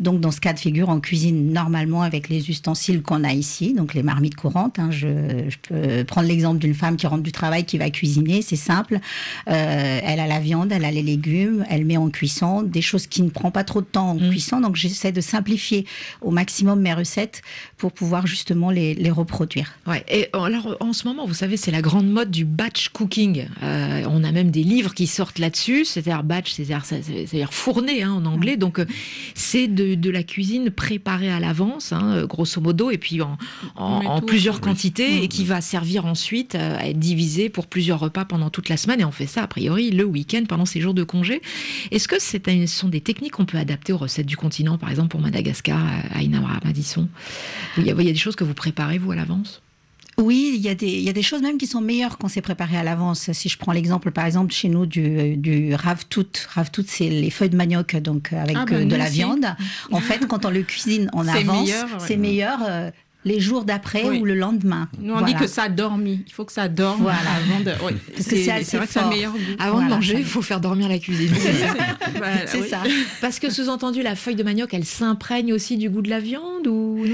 Donc 0.00 0.20
dans 0.20 0.30
ce 0.30 0.40
cas 0.40 0.54
de 0.54 0.58
figure, 0.58 0.88
on 0.88 1.00
cuisine 1.00 1.52
normalement 1.52 2.00
avec 2.02 2.30
les 2.30 2.48
ustensiles 2.48 3.02
qu'on 3.02 3.22
a 3.22 3.32
ici, 3.34 3.74
donc 3.74 3.92
les 3.92 4.02
marmites 4.02 4.36
courantes. 4.36 4.78
hein. 4.78 4.90
Je, 4.90 5.08
je 5.50 5.56
peux 5.68 6.04
prendre 6.04 6.26
l'exemple 6.26 6.58
d'une 6.58 6.74
femme 6.74 6.96
qui 6.96 7.06
rentre 7.06 7.22
du 7.22 7.32
travail 7.32 7.64
qui 7.64 7.76
va 7.76 7.90
cuisiner, 7.90 8.40
c'est 8.40 8.56
simple. 8.56 9.00
Euh, 9.48 10.00
elle 10.02 10.20
a 10.20 10.26
la 10.28 10.40
viande, 10.40 10.72
elle 10.72 10.84
a 10.86 10.90
les 10.90 11.02
légumes, 11.02 11.66
elle 11.68 11.84
met 11.84 11.98
en 11.98 12.08
cuisson 12.08 12.62
des 12.62 12.82
choses 12.82 13.06
qui 13.06 13.20
ne 13.22 13.28
prend 13.28 13.50
pas 13.50 13.64
trop 13.64 13.82
de 13.82 13.86
temps 13.86 14.10
en 14.12 14.14
Mm. 14.14 14.30
cuisson. 14.30 14.60
Donc 14.62 14.76
j'essaie 14.76 15.12
de 15.12 15.20
simplifier 15.20 15.84
au 16.22 16.30
maximum 16.30 16.80
mes 16.80 16.94
recettes 16.94 17.42
pour 17.76 17.92
pouvoir 17.92 18.26
justement 18.26 18.70
les, 18.70 18.94
les 18.94 19.09
reproduire. 19.10 19.72
Ouais. 19.86 20.04
Et 20.08 20.28
alors, 20.32 20.76
en 20.80 20.92
ce 20.92 21.06
moment, 21.06 21.26
vous 21.26 21.34
savez, 21.34 21.56
c'est 21.56 21.70
la 21.70 21.82
grande 21.82 22.08
mode 22.08 22.30
du 22.30 22.44
batch 22.44 22.88
cooking. 22.90 23.46
Euh, 23.62 24.04
on 24.08 24.24
a 24.24 24.32
même 24.32 24.50
des 24.50 24.62
livres 24.62 24.94
qui 24.94 25.06
sortent 25.06 25.38
là-dessus. 25.38 25.84
C'est-à-dire 25.84 26.22
batch, 26.22 26.52
c'est-à-dire, 26.52 27.52
fourné 27.52 28.02
hein, 28.02 28.12
en 28.12 28.24
anglais. 28.26 28.56
Donc, 28.56 28.78
euh, 28.78 28.86
c'est 29.34 29.68
de, 29.68 29.94
de 29.94 30.10
la 30.10 30.22
cuisine 30.22 30.70
préparée 30.70 31.30
à 31.30 31.40
l'avance, 31.40 31.92
hein, 31.92 32.14
euh, 32.14 32.26
grosso 32.26 32.60
modo, 32.60 32.90
et 32.90 32.98
puis 32.98 33.20
en, 33.22 34.20
plusieurs 34.22 34.60
quantités, 34.60 35.22
et 35.22 35.28
qui 35.28 35.44
va 35.44 35.60
servir 35.60 36.06
ensuite 36.06 36.54
à 36.54 36.88
être 36.88 36.98
divisé 36.98 37.48
pour 37.48 37.66
plusieurs 37.66 38.00
repas 38.00 38.24
pendant 38.24 38.50
toute 38.50 38.68
la 38.68 38.76
semaine. 38.76 39.00
Et 39.00 39.04
on 39.04 39.12
fait 39.12 39.26
ça, 39.26 39.42
a 39.42 39.46
priori, 39.46 39.90
le 39.90 40.04
week-end, 40.04 40.44
pendant 40.48 40.66
ces 40.66 40.80
jours 40.80 40.94
de 40.94 41.02
congé. 41.02 41.40
Est-ce 41.90 42.08
que 42.08 42.16
c'est 42.18 42.40
ce 42.46 42.66
sont 42.66 42.88
des 42.88 43.00
techniques 43.00 43.32
qu'on 43.32 43.44
peut 43.44 43.58
adapter 43.58 43.92
aux 43.92 43.98
recettes 43.98 44.26
du 44.26 44.36
continent, 44.36 44.78
par 44.78 44.90
exemple 44.90 45.08
pour 45.08 45.20
Madagascar, 45.20 45.80
à 46.12 46.22
Inamara 46.22 46.60
Madisson? 46.64 47.08
Il 47.76 47.86
y, 47.86 47.90
a, 47.90 47.94
il 47.98 48.06
y 48.06 48.08
a 48.08 48.12
des 48.12 48.18
choses 48.18 48.36
que 48.36 48.44
vous 48.44 48.54
préparez, 48.54 48.98
à 49.10 49.14
l'avance? 49.16 49.62
Oui, 50.18 50.52
il 50.54 50.60
y, 50.60 50.68
a 50.68 50.74
des, 50.74 50.86
il 50.88 51.00
y 51.00 51.08
a 51.08 51.14
des 51.14 51.22
choses 51.22 51.40
même 51.40 51.56
qui 51.56 51.66
sont 51.66 51.80
meilleures 51.80 52.18
quand 52.18 52.28
c'est 52.28 52.42
préparé 52.42 52.76
à 52.76 52.82
l'avance. 52.82 53.32
Si 53.32 53.48
je 53.48 53.56
prends 53.56 53.72
l'exemple, 53.72 54.10
par 54.10 54.26
exemple, 54.26 54.52
chez 54.52 54.68
nous, 54.68 54.84
du, 54.84 55.36
du 55.38 55.74
ravtout. 55.74 56.26
Ravtout, 56.54 56.84
c'est 56.86 57.08
les 57.08 57.30
feuilles 57.30 57.48
de 57.48 57.56
manioc, 57.56 57.96
donc 57.96 58.32
avec 58.34 58.54
Ah, 58.58 58.66
bah, 58.66 58.76
euh, 58.76 58.78
de 58.80 58.84
nous 58.84 58.96
la 58.96 59.04
aussi. 59.04 59.12
viande. 59.14 59.46
En 59.92 60.00
fait, 60.00 60.26
quand 60.26 60.44
on 60.44 60.50
le 60.50 60.62
cuisine 60.62 61.08
en 61.14 61.26
avance, 61.26 61.70
c'est 62.00 62.18
meilleur 62.18 62.58
euh, 62.68 62.90
les 63.24 63.38
jours 63.40 63.64
d'après 63.64 64.04
Oui. 64.08 64.18
ou 64.18 64.24
le 64.24 64.34
lendemain. 64.34 64.88
Nous, 64.98 65.12
on 65.12 65.18
Voilà. 65.18 65.26
dit 65.26 65.34
que 65.34 65.46
ça 65.46 65.68
dormi. 65.68 66.24
Il 66.26 66.32
faut 66.32 66.44
que 66.44 66.52
ça 66.52 66.68
dorme 66.68 67.02
Voilà. 67.02 67.18
avant 67.18 67.60
de. 67.60 67.72
oui. 67.84 67.92
Parce 68.14 68.26
que 68.28 68.36
c'est 68.36 68.50
assez 68.50 68.76
vrai 68.78 68.86
que 68.86 68.92
fort. 68.92 69.08
meilleur 69.10 69.32
goût. 69.32 69.38
Avant 69.58 69.72
Voilà, 69.74 69.88
de 69.88 69.94
manger, 69.94 70.14
il 70.18 70.24
faut 70.24 70.42
faire 70.42 70.60
dormir 70.60 70.88
la 70.88 70.98
cuisine. 70.98 71.32
Voilà, 72.16 72.46
C'est 72.46 72.60
oui. 72.62 72.68
ça. 72.68 72.82
Parce 73.20 73.38
que 73.38 73.50
sous-entendu, 73.50 74.02
la 74.02 74.14
feuille 74.14 74.34
de 74.34 74.42
manioc, 74.42 74.74
elle 74.74 74.84
s'imprègne 74.84 75.52
aussi 75.52 75.76
du 75.78 75.88
goût 75.88 76.02
de 76.02 76.10
la 76.10 76.20
viande 76.20 76.66
ou 76.66 77.04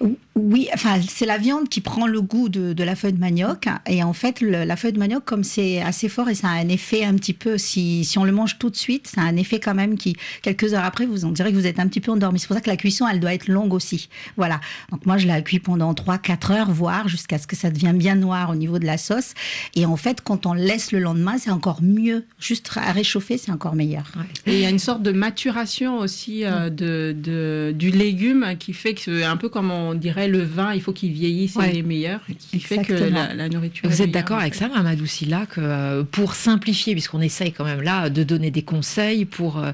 non? 0.00 0.14
Oui, 0.36 0.68
enfin, 0.74 0.96
c'est 1.06 1.26
la 1.26 1.38
viande 1.38 1.68
qui 1.68 1.80
prend 1.80 2.06
le 2.06 2.20
goût 2.20 2.48
de, 2.48 2.72
de 2.72 2.84
la 2.84 2.96
feuille 2.96 3.12
de 3.12 3.20
manioc. 3.20 3.66
Et 3.86 4.02
en 4.02 4.12
fait, 4.12 4.40
le- 4.40 4.64
la 4.64 4.76
feuille 4.76 4.92
de 4.92 4.98
manioc, 4.98 5.24
comme 5.24 5.44
c'est 5.44 5.80
assez 5.80 6.08
fort 6.08 6.28
et 6.28 6.34
ça 6.34 6.48
a 6.48 6.52
un 6.52 6.68
effet 6.68 7.04
un 7.04 7.14
petit 7.14 7.32
peu, 7.34 7.56
si, 7.58 8.04
si 8.04 8.18
on 8.18 8.24
le 8.24 8.32
mange 8.32 8.58
tout 8.58 8.68
de 8.70 8.76
suite, 8.76 9.06
ça 9.06 9.20
a 9.20 9.24
un 9.24 9.36
effet 9.36 9.60
quand 9.60 9.74
même 9.74 9.96
qui, 9.96 10.16
quelques 10.42 10.74
heures 10.74 10.84
après, 10.84 11.06
vous 11.06 11.24
en 11.24 11.30
direz 11.30 11.50
que 11.52 11.56
vous 11.56 11.66
êtes 11.66 11.78
un 11.78 11.86
petit 11.88 12.00
peu 12.00 12.10
endormi. 12.10 12.38
C'est 12.40 12.48
pour 12.48 12.56
ça 12.56 12.60
que 12.62 12.70
la 12.70 12.76
cuisson, 12.76 13.06
elle 13.06 13.20
doit 13.20 13.32
être 13.34 13.48
longue 13.48 13.72
aussi. 13.74 14.08
Voilà. 14.36 14.60
Donc 14.90 15.06
moi, 15.06 15.18
je 15.18 15.26
la 15.26 15.40
pendant 15.60 15.92
3-4 15.94 16.52
heures, 16.52 16.70
voire 16.70 17.08
jusqu'à 17.08 17.38
ce 17.38 17.46
que 17.46 17.56
ça 17.56 17.70
devienne 17.70 17.98
bien 17.98 18.14
noir 18.14 18.50
au 18.50 18.54
niveau 18.54 18.78
de 18.78 18.86
la 18.86 18.98
sauce. 18.98 19.34
Et 19.74 19.86
en 19.86 19.96
fait, 19.96 20.20
quand 20.22 20.46
on 20.46 20.52
laisse 20.54 20.92
le 20.92 20.98
lendemain, 21.00 21.36
c'est 21.38 21.50
encore 21.50 21.82
mieux. 21.82 22.24
Juste 22.38 22.70
à 22.76 22.92
réchauffer, 22.92 23.38
c'est 23.38 23.52
encore 23.52 23.74
meilleur. 23.74 24.04
Et 24.46 24.54
il 24.54 24.60
y 24.60 24.66
a 24.66 24.70
une 24.70 24.78
sorte 24.78 25.02
de 25.02 25.12
maturation 25.12 25.98
aussi 25.98 26.44
euh, 26.44 26.70
de, 26.70 27.14
de- 27.16 27.72
du 27.76 27.90
légume 27.90 28.54
qui 28.58 28.72
fait 28.72 28.94
que 28.94 29.24
un 29.24 29.36
peu 29.36 29.48
comme 29.48 29.70
on 29.70 29.94
dirait 29.94 30.28
le 30.28 30.42
vin, 30.42 30.72
il 30.74 30.80
faut 30.82 30.92
qu'il 30.92 31.12
vieillisse 31.12 31.56
Ouais. 31.56 31.68
et 31.68 31.72
il 31.74 31.78
est 31.78 31.82
meilleur, 31.82 32.20
qui 32.50 32.60
fait 32.60 32.78
que 32.78 32.92
la, 32.94 33.34
la 33.34 33.48
nourriture. 33.48 33.88
Vous 33.88 34.00
est 34.00 34.06
êtes 34.06 34.10
d'accord 34.10 34.38
avec 34.38 34.54
fait. 34.54 34.60
ça, 34.60 34.68
Mamadou 34.68 35.06
Silla, 35.06 35.46
que 35.46 35.60
euh, 35.60 36.02
pour 36.04 36.34
simplifier, 36.34 36.94
puisqu'on 36.94 37.20
essaye 37.20 37.52
quand 37.52 37.64
même 37.64 37.82
là 37.82 38.10
de 38.10 38.22
donner 38.22 38.50
des 38.50 38.62
conseils 38.62 39.24
pour 39.24 39.58
euh, 39.58 39.72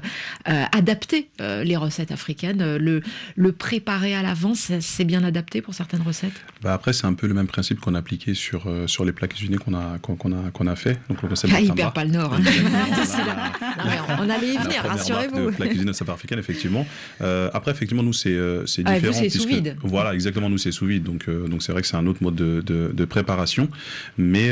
adapter 0.71 1.29
euh, 1.41 1.63
les 1.63 1.75
recettes 1.77 2.11
africaines, 2.11 2.77
le, 2.77 3.01
le 3.35 3.51
préparer 3.51 4.15
à 4.15 4.21
l'avance, 4.21 4.71
c'est 4.79 5.05
bien 5.05 5.23
adapté 5.23 5.61
pour 5.61 5.70
certaines 5.73 6.01
recettes 6.01 6.33
Bah 6.61 6.73
après, 6.73 6.93
c'est 6.93 7.05
un 7.07 7.13
peu 7.13 7.27
le 7.27 7.33
même 7.33 7.47
principe 7.47 7.79
qu'on 7.79 7.95
a 7.95 7.99
appliqué 7.99 8.33
sur, 8.33 8.63
euh, 8.67 8.87
sur 8.87 9.05
les 9.05 9.11
plats 9.11 9.27
cuisinés 9.27 9.57
qu'on 9.57 9.73
a, 9.73 9.97
qu'on 9.99 10.15
a, 10.31 10.51
qu'on 10.51 10.67
a 10.67 10.75
fait. 10.75 10.99
Donc, 11.09 11.21
le 11.21 11.27
concept 11.29 11.53
Ah, 11.55 11.61
il 11.61 11.71
perd 11.73 11.93
pas 11.93 12.05
le 12.05 12.11
nord. 12.11 12.33
hein. 12.33 12.39
Non, 13.85 14.15
on 14.19 14.29
allait 14.29 14.49
y 14.49 14.53
La 14.55 14.61
venir, 14.63 14.83
rassurez-vous. 14.83 15.51
plat 15.51 15.67
cuisine 15.67 15.93
sud 15.93 16.09
africaine, 16.09 16.39
effectivement. 16.39 16.85
Euh, 17.21 17.49
après, 17.53 17.71
effectivement, 17.71 18.03
nous, 18.03 18.13
c'est 18.13 18.29
euh, 18.29 18.65
c'est 18.65 18.83
Ah, 18.85 18.95
différent. 18.99 19.13
c'est 19.19 19.29
sous 19.29 19.47
vide. 19.47 19.75
Voilà, 19.83 20.13
exactement, 20.13 20.49
nous, 20.49 20.57
c'est 20.57 20.71
sous 20.71 20.85
vide. 20.85 21.03
Donc, 21.03 21.25
euh, 21.27 21.47
donc 21.47 21.63
c'est 21.63 21.71
vrai 21.71 21.81
que 21.81 21.87
c'est 21.87 21.97
un 21.97 22.07
autre 22.07 22.21
mode 22.23 22.35
de, 22.35 22.61
de, 22.61 22.91
de 22.93 23.05
préparation. 23.05 23.69
Mais, 24.17 24.51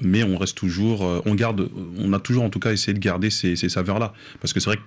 mais 0.00 0.22
on 0.24 0.36
reste 0.38 0.56
toujours, 0.56 1.22
on 1.26 1.34
garde, 1.34 1.68
on 1.98 2.12
a 2.12 2.20
toujours, 2.20 2.44
en 2.44 2.50
tout 2.50 2.60
cas, 2.60 2.72
essayé 2.72 2.94
de 2.94 2.98
garder 2.98 3.30
ces, 3.30 3.56
ces 3.56 3.68
saveurs-là. 3.68 4.12
Parce 4.40 4.52
que 4.52 4.60
c'est 4.60 4.70
vrai 4.70 4.76
que 4.76 4.82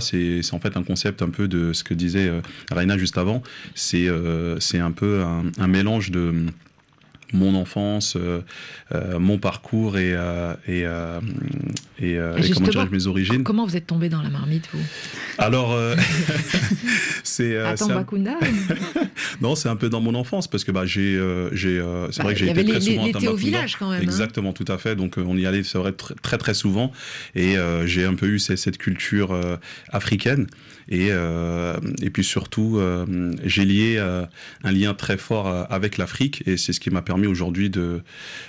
C'est 0.00 0.40
en 0.52 0.60
fait 0.60 0.76
un 0.76 0.82
concept 0.82 1.22
un 1.22 1.30
peu 1.30 1.48
de 1.48 1.72
ce 1.72 1.84
que 1.84 1.94
disait 1.94 2.28
euh, 2.28 2.40
Raina 2.70 2.98
juste 2.98 3.18
avant. 3.18 3.42
C'est 3.74 4.08
euh, 4.08 4.58
un 4.74 4.92
peu 4.92 5.22
un 5.58 5.66
mélange 5.66 6.10
de 6.10 6.46
mon 7.32 7.54
enfance, 7.54 8.16
euh, 8.16 8.40
euh, 8.94 9.18
mon 9.18 9.38
parcours 9.38 9.98
et, 9.98 10.12
euh, 10.14 10.52
et, 10.68 10.86
euh, 10.86 11.20
et, 12.00 12.12
Et 12.12 12.12
et 12.14 12.50
comment 12.52 12.86
mes 12.90 13.06
origines. 13.06 13.42
Comment 13.42 13.66
vous 13.66 13.76
êtes 13.76 13.86
tombé 13.86 14.08
dans 14.08 14.22
la 14.22 14.30
marmite, 14.30 14.68
vous? 14.72 14.82
Alors, 15.38 15.76
c'est 17.24 17.56
À 17.58 17.76
c'est 17.76 17.84
un- 17.84 17.88
Tambacounda 17.88 18.38
non, 19.40 19.54
c'est 19.54 19.68
un 19.68 19.76
peu 19.76 19.88
dans 19.88 20.00
mon 20.00 20.14
enfance 20.14 20.48
parce 20.48 20.64
que 20.64 20.72
bah 20.72 20.86
j'ai 20.86 21.20
j'ai 21.52 21.82
c'est 22.10 22.18
Bah, 22.18 22.24
vrai 22.24 22.34
que 22.34 22.38
il 22.40 22.44
j'ai 22.46 22.50
été 22.52 22.64
très 22.64 22.78
les- 22.78 22.80
souvent 22.80 23.02
à 23.04 23.08
au 23.08 23.12
Tambacounda. 23.12 23.36
village, 23.36 23.76
quand 23.76 23.90
même, 23.90 23.98
hein. 23.98 24.02
Exactement, 24.02 24.52
tout 24.52 24.64
à 24.68 24.78
fait. 24.78 24.96
Donc 24.96 25.16
on 25.18 25.36
y 25.36 25.46
allait, 25.46 25.62
c'est 25.62 25.78
vrai, 25.78 25.90
tr- 25.90 26.14
très 26.22 26.38
très 26.38 26.54
souvent 26.54 26.92
et 27.34 27.56
j'ai 27.86 28.04
un 28.04 28.14
peu 28.14 28.26
eu 28.26 28.38
cette, 28.38 28.58
cette 28.58 28.78
culture 28.78 29.36
africaine 29.90 30.46
et 30.88 31.08
euh, 31.10 31.76
et 32.02 32.10
puis 32.10 32.24
surtout 32.24 32.78
euh, 32.78 33.32
j'ai 33.44 33.64
lié 33.64 33.96
euh, 33.98 34.24
un 34.64 34.72
lien 34.72 34.94
très 34.94 35.16
fort 35.16 35.46
avec 35.70 35.98
l'Afrique 35.98 36.42
et 36.46 36.56
c'est 36.56 36.72
ce 36.72 36.80
qui 36.80 36.90
m'a 36.90 37.02
permis 37.02 37.26
aujourd'hui 37.26 37.70
de 37.70 38.02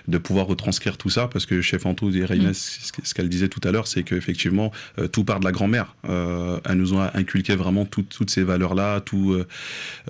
de 0.08 0.17
pouvoir 0.17 0.48
retranscrire 0.48 0.98
tout 0.98 1.10
ça 1.10 1.27
parce 1.27 1.46
que 1.46 1.62
chef 1.62 1.86
Anto 1.86 2.12
et 2.12 2.25
Reina, 2.25 2.48
Mm. 2.48 2.53
ce 2.53 3.13
qu'elle 3.13 3.29
disait 3.29 3.50
tout 3.50 3.62
à 3.63 3.72
l'heure, 3.72 3.88
c'est 3.88 4.03
qu'effectivement 4.03 4.72
tout 5.12 5.24
part 5.24 5.39
de 5.39 5.46
la 5.46 5.51
grand-mère. 5.51 5.96
Elles 6.03 6.77
nous 6.77 6.94
ont 6.94 7.01
inculqué 7.01 7.56
vraiment 7.56 7.86
toutes 7.86 8.10
toutes 8.10 8.29
ces 8.29 8.44
valeurs 8.44 8.75
là, 8.75 9.01
tout 9.01 9.44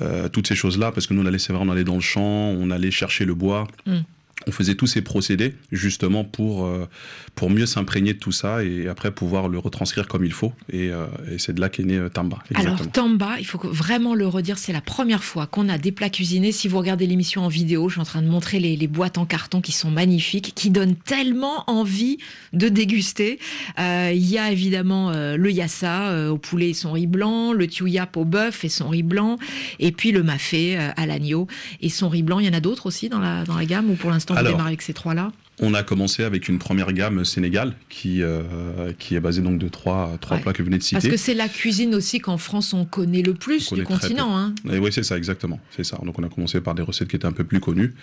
euh, 0.02 0.30
toutes 0.30 0.48
ces 0.48 0.56
choses-là, 0.56 0.92
parce 0.92 1.08
que 1.08 1.14
nous, 1.14 1.24
on 1.24 1.26
allait, 1.26 1.40
c'est 1.40 1.54
vrai, 1.54 1.64
on 1.66 1.70
allait 1.70 1.84
dans 1.84 1.96
le 1.96 2.02
champ, 2.02 2.22
on 2.22 2.70
allait 2.70 2.92
chercher 2.92 3.26
le 3.26 3.34
bois. 3.34 3.68
Mm. 3.86 3.98
On 4.46 4.52
faisait 4.52 4.76
tous 4.76 4.88
ces 4.88 5.02
procédés 5.02 5.56
justement 5.72 6.24
pour, 6.24 6.66
euh, 6.66 6.88
pour 7.36 7.50
mieux 7.50 7.66
s'imprégner 7.66 8.14
de 8.14 8.20
tout 8.20 8.32
ça 8.32 8.64
et 8.64 8.88
après 8.88 9.12
pouvoir 9.12 9.48
le 9.48 9.58
retranscrire 9.58 10.08
comme 10.08 10.24
il 10.24 10.32
faut. 10.32 10.54
Et, 10.72 10.90
euh, 10.90 11.08
c'est 11.38 11.54
de 11.54 11.62
là 11.62 11.70
qu'est 11.70 11.84
né 11.84 11.98
euh, 11.98 12.10
Tamba. 12.10 12.38
Alors 12.54 12.88
Tamba, 12.92 13.36
il 13.40 13.46
faut 13.46 13.60
vraiment 13.64 14.14
le 14.14 14.28
redire, 14.28 14.58
c'est 14.58 14.74
la 14.74 14.82
première 14.82 15.24
fois 15.24 15.48
qu'on 15.48 15.70
a 15.70 15.78
des 15.78 15.92
plats 15.92 16.10
cuisinés. 16.10 16.52
Si 16.52 16.68
vous 16.68 16.78
regardez 16.78 17.08
l'émission 17.08 17.44
en 17.44 17.48
vidéo, 17.48 17.90
je 17.90 17.94
suis 17.94 18.02
en 18.02 18.06
train 18.06 18.22
de 18.22 18.28
montrer 18.28 18.60
les, 18.60 18.88
boîtes 18.88 19.18
en 19.18 19.26
carton 19.26 19.60
qui 19.60 19.74
sont 19.74 19.92
magnifiques, 19.92 20.54
qui 20.56 20.70
donnent 20.70 20.96
tellement 20.96 21.70
envie 21.70 22.20
de 22.54 22.70
déguster. 22.70 23.40
Il 23.78 24.26
y 24.26 24.38
a 24.38 24.52
évidemment 24.52 25.12
le 25.12 25.52
yassa 25.52 26.32
au 26.32 26.38
poulet 26.38 26.70
et 26.70 26.74
son 26.74 26.94
riz 26.94 27.08
blanc, 27.08 27.52
le 27.52 27.68
tiuyap 27.68 28.16
au 28.16 28.24
bœuf 28.24 28.64
et 28.64 28.70
son 28.70 28.88
riz 28.88 29.04
blanc, 29.04 29.38
et 29.80 29.92
puis 29.92 30.14
le 30.14 30.24
mafé 30.24 30.78
à 30.78 31.06
l'agneau 31.06 31.48
et 31.82 31.90
son 31.90 32.08
riz 32.08 32.24
blanc. 32.24 32.40
Il 32.40 32.46
y 32.46 32.50
en 32.50 32.54
a 32.54 32.62
d'autres 32.62 32.86
aussi 32.86 33.10
dans 33.10 33.20
la, 33.20 33.44
dans 33.44 33.58
la 33.58 33.66
gamme 33.66 33.90
ou 33.90 33.96
pour 33.96 34.10
l'instant 34.10 34.27
démarrez 34.36 34.68
avec 34.68 34.82
ces 34.82 34.94
trois-là 34.94 35.32
On 35.60 35.74
a 35.74 35.82
commencé 35.82 36.24
avec 36.24 36.48
une 36.50 36.60
première 36.60 36.94
gamme 36.94 37.26
Sénégal 37.26 37.74
qui, 37.90 38.22
euh, 38.22 38.94
qui 39.00 39.16
est 39.16 39.20
basée 39.20 39.42
donc 39.42 39.58
de 39.58 39.68
trois, 39.70 40.16
trois 40.22 40.38
Ouais. 40.38 40.44
plats 40.44 40.54
que 40.54 40.60
vous 40.62 40.66
venez 40.68 40.78
de 40.78 40.84
citer. 40.84 40.98
Parce 40.98 41.08
que 41.08 41.18
c'est 41.18 41.34
la 41.34 41.48
cuisine 41.50 41.96
aussi 41.96 42.20
qu'en 42.20 42.38
France 42.38 42.74
on 42.74 42.86
connaît 42.86 43.24
le 43.24 43.34
plus 43.34 43.72
On 43.72 43.76
du 43.76 43.84
continent. 43.84 44.38
Hein. 44.38 44.54
Et 44.72 44.78
oui, 44.78 44.92
c'est 44.94 45.02
ça, 45.04 45.18
exactement. 45.18 45.60
C'est 45.76 45.84
ça. 45.84 45.98
Donc, 46.04 46.20
on 46.20 46.24
a 46.24 46.30
commencé 46.30 46.62
par 46.62 46.76
des 46.76 46.84
recettes 46.84 47.08
qui 47.08 47.16
étaient 47.16 47.26
un 47.26 47.32
peu 47.32 47.44
plus 47.44 47.60
connues. 47.60 47.96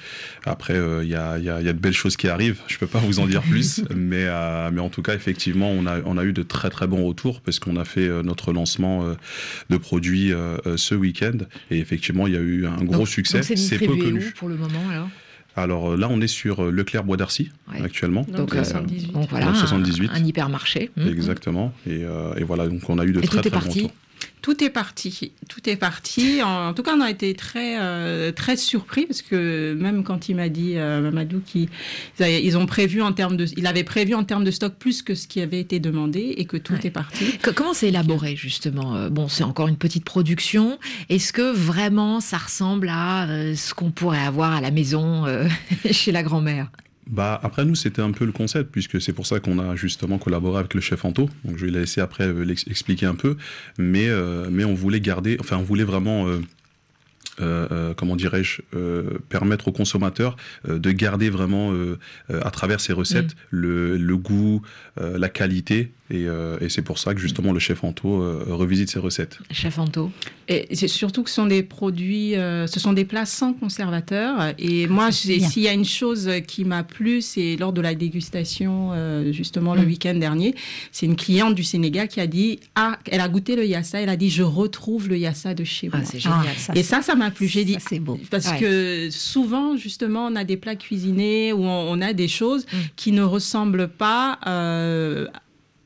Après, 0.45 0.75
euh, 0.75 1.05
il 1.05 1.11
y, 1.11 1.15
a, 1.15 1.39
y 1.39 1.49
a- 1.49 1.61
il 1.61 1.67
y 1.67 1.69
a 1.69 1.73
de 1.73 1.79
belles 1.79 1.93
choses 1.93 2.17
qui 2.17 2.27
arrivent. 2.29 2.61
Je 2.67 2.77
peux 2.79 2.87
pas 2.89 2.99
vous 2.99 3.21
en 3.21 3.27
dire 3.27 3.43
plus. 3.43 3.83
mais, 3.95 4.25
euh, 4.27 4.71
mais 4.73 4.81
en 4.81 4.89
tout 4.89 5.03
cas, 5.03 5.15
effectivement, 5.15 5.71
on 5.71 5.87
a, 5.87 6.01
on 6.07 6.19
a 6.19 6.25
eu 6.25 6.33
de 6.33 6.43
très, 6.43 6.71
très 6.71 6.87
bons 6.89 7.05
retours 7.07 7.41
parce 7.41 7.61
qu'on 7.61 7.77
a 7.77 7.85
fait 7.85 8.09
notre 8.25 8.53
lancement 8.53 9.05
de 9.71 9.77
produits 9.77 10.33
ce 10.77 10.95
week-end. 10.97 11.39
Et 11.71 11.79
effectivement, 11.79 12.27
il 12.27 12.33
y 12.33 12.37
a 12.37 12.41
eu 12.41 12.67
un 12.67 12.83
gros 12.83 12.99
Donc- 12.99 13.09
succès. 13.09 13.43
c'est 13.43 13.79
peu 13.79 13.87
connu. 13.97 14.27
où 14.27 14.39
pour 14.39 14.49
le 14.49 14.57
moment 14.57 14.89
alors? 14.91 15.09
Alors 15.57 15.93
euh, 15.93 15.97
là, 15.97 16.09
on 16.11 16.21
est 16.21 16.27
sur 16.27 16.65
euh, 16.65 16.71
Leclerc 16.71 17.05
Bois 17.05 17.17
d'Arcy 17.17 17.51
Ouais. 17.73 17.81
actuellement. 17.83 18.23
Donc, 18.23 18.37
Donc, 18.37 18.55
euh, 18.55 18.65
78. 18.65 19.13
donc 19.13 19.29
voilà, 19.31 19.47
Dans 19.47 19.53
le 19.53 19.57
un- 19.57 19.61
78. 19.61 20.11
Un, 20.13 20.25
hypermarché. 20.25 20.91
Mhm. 20.97 21.09
Exactement. 21.09 21.73
Et, 21.87 22.03
euh, 22.05 22.35
et 22.37 22.45
voilà, 22.45 22.67
donc 22.69 22.89
on 22.89 22.99
a 22.99 23.05
eu 23.05 23.13
de 23.13 23.21
Et 23.21 23.27
très, 23.27 23.41
tout 23.41 23.47
est 23.47 23.51
très 23.51 23.59
bons 23.61 23.65
parti. 23.65 23.83
retours. 23.83 23.97
Tout 24.43 24.63
est 24.63 24.69
parti, 24.71 25.33
tout 25.49 25.69
est 25.71 25.77
parti. 25.77 26.43
En, 26.43 26.69
en 26.69 26.75
tout 26.75 26.83
cas, 26.83 26.95
on 26.97 27.01
a 27.01 27.11
été 27.11 27.33
très 27.35 27.79
euh, 27.81 28.31
très 28.31 28.57
surpris 28.59 29.07
parce 29.07 29.23
que 29.23 29.75
même 29.79 30.05
quand 30.05 30.29
il 30.29 30.37
m'a 30.37 30.49
dit 30.51 30.75
euh, 30.77 31.01
Mamadou 31.01 31.41
qu'ils 31.41 31.69
ils 32.21 32.57
ont 32.59 32.67
prévu 32.67 33.01
en 33.01 33.13
termes 33.13 33.37
de, 33.39 33.47
il 33.57 33.67
avait 33.67 33.85
prévu 33.85 34.15
en 34.15 34.23
termes 34.25 34.45
de 34.45 34.51
stock 34.51 34.75
plus 34.79 35.01
que 35.03 35.15
ce 35.15 35.27
qui 35.27 35.41
avait 35.41 35.61
été 35.61 35.81
demandé 35.81 36.35
et 36.37 36.45
que 36.45 36.57
tout 36.59 36.75
Ouais. 36.75 36.81
est 36.85 36.91
parti. 36.91 37.25
Comment 37.55 37.73
c'est 37.75 37.89
élaboré 37.89 38.37
justement 38.37 38.95
Euh, 38.97 39.09
Bon, 39.09 39.29
c'est 39.29 39.45
encore 39.45 39.69
une 39.69 39.77
petite 39.79 40.05
production. 40.05 40.79
Est-ce 41.09 41.33
que 41.33 41.53
vraiment 41.53 42.21
ça 42.21 42.37
ressemble 42.39 42.89
à 42.91 43.27
ce 43.57 43.73
qu'on 43.75 43.91
pourrait 43.93 44.19
avoir 44.25 44.53
à 44.53 44.61
la 44.61 44.71
maison 44.71 45.25
chez 45.91 46.13
la 46.13 46.23
grand-mère? 46.23 46.71
Bah 47.07 47.39
après 47.43 47.67
nous 47.67 47.75
c'était 47.75 48.01
un 48.01 48.13
peu 48.13 48.25
le 48.25 48.33
concept 48.33 48.71
puisque 48.73 49.01
c'est 49.01 49.13
pour 49.13 49.27
ça 49.27 49.39
qu'on 49.39 49.59
a 49.59 49.77
justement 49.77 50.17
collaboré 50.19 50.59
avec 50.61 50.73
le 50.73 50.81
chef 50.81 51.05
Anto. 51.05 51.29
Donc 51.45 51.59
je 51.59 51.67
vais 51.67 51.73
laisser 51.73 52.01
après 52.01 52.27
euh, 52.27 52.45
l'ex- 52.45 52.67
expliquer 52.67 53.07
un 53.07 53.15
peu, 53.15 53.37
mais 53.79 54.09
euh, 54.09 54.49
mais 54.51 54.65
on 54.65 54.75
voulait 54.75 55.01
garder, 55.01 55.37
enfin 55.39 55.59
on 55.59 55.63
voulait 55.63 55.85
vraiment 55.85 56.27
euh, 57.41 57.95
comment 57.95 58.17
dirais-je, 58.17 58.63
permettre 59.29 59.69
aux 59.69 59.73
consommateurs 59.73 60.37
de 60.69 60.91
garder 60.93 61.31
vraiment 61.31 61.73
à 62.29 62.51
travers 62.51 62.81
ces 62.81 62.93
recettes 62.93 63.35
le, 63.51 63.97
le 63.97 64.17
goût, 64.17 64.63
la 64.97 65.29
qualité, 65.29 65.91
et, 66.11 66.27
euh, 66.27 66.59
et 66.61 66.69
c'est 66.69 66.83
pour 66.83 66.99
ça 66.99 67.15
que 67.15 67.21
justement 67.21 67.53
le 67.53 67.59
chef 67.59 67.83
Anto 67.83 68.21
euh, 68.23 68.45
revisite 68.51 68.91
ses 68.91 68.99
recettes. 68.99 69.39
Chef 69.51 69.79
Anto 69.79 70.11
Et 70.49 70.69
c'est 70.75 70.87
surtout 70.89 71.23
que 71.23 71.31
ce 71.31 71.37
sont 71.37 71.47
des 71.47 71.63
produits, 71.63 72.35
euh, 72.37 72.67
ce 72.67 72.79
sont 72.79 72.93
des 72.93 73.07
plats 73.07 73.25
sans 73.25 73.55
conservateur. 73.55 74.53
Et 74.59 74.87
moi, 74.87 75.09
j'ai- 75.11 75.39
bien. 75.39 75.49
s'il 75.49 75.63
y 75.63 75.69
a 75.69 75.73
une 75.73 75.87
chose 75.87 76.31
qui 76.47 76.65
m'a 76.67 76.83
plu, 76.85 77.23
c'est 77.23 77.57
lors 77.57 77.73
de 77.73 77.81
la 77.81 77.95
dégustation, 77.95 78.91
euh, 78.93 79.33
justement 79.33 79.75
le 79.75 79.83
Mm. 79.83 79.87
week-end 79.87 80.15
dernier, 80.15 80.55
c'est 80.93 81.07
une 81.07 81.17
cliente 81.17 81.55
du 81.55 81.65
Sénégal 81.65 82.09
qui 82.09 82.21
a 82.21 82.27
dit, 82.27 82.61
ah, 82.75 82.99
elle 83.11 83.21
a 83.21 83.29
goûté 83.29 83.57
le 83.57 83.65
yassa, 83.67 84.01
elle 84.01 84.11
a 84.11 84.17
dit, 84.17 84.29
je 84.29 84.43
retrouve 84.43 85.09
le 85.09 85.17
yassa 85.17 85.55
de 85.55 85.65
chez 85.65 85.89
Ah, 85.93 85.97
moi. 85.97 86.07
c'est 86.07 86.21
génial. 86.21 86.41
Ah, 86.45 86.59
ça, 86.59 86.73
Et 86.77 86.83
ça, 86.83 87.01
ça 87.01 87.15
m'a 87.15 87.31
plu. 87.31 87.49
J'ai 87.49 87.65
dit, 87.65 87.77
c'est 87.81 87.99
beau. 87.99 88.21
parce 88.31 88.51
Ouais. 88.51 88.59
que 88.61 89.09
souvent, 89.11 89.77
justement, 89.79 90.27
on 90.27 90.37
a 90.37 90.45
des 90.45 90.59
plats 90.59 90.77
cuisinés 90.77 91.53
où 91.55 91.65
on, 91.65 91.93
on 91.93 92.01
a 92.03 92.13
des 92.13 92.29
choses 92.29 92.67
Mm. 92.67 92.77
qui 92.97 93.13
ne 93.13 93.23
ressemblent 93.23 93.89
pas 93.89 94.39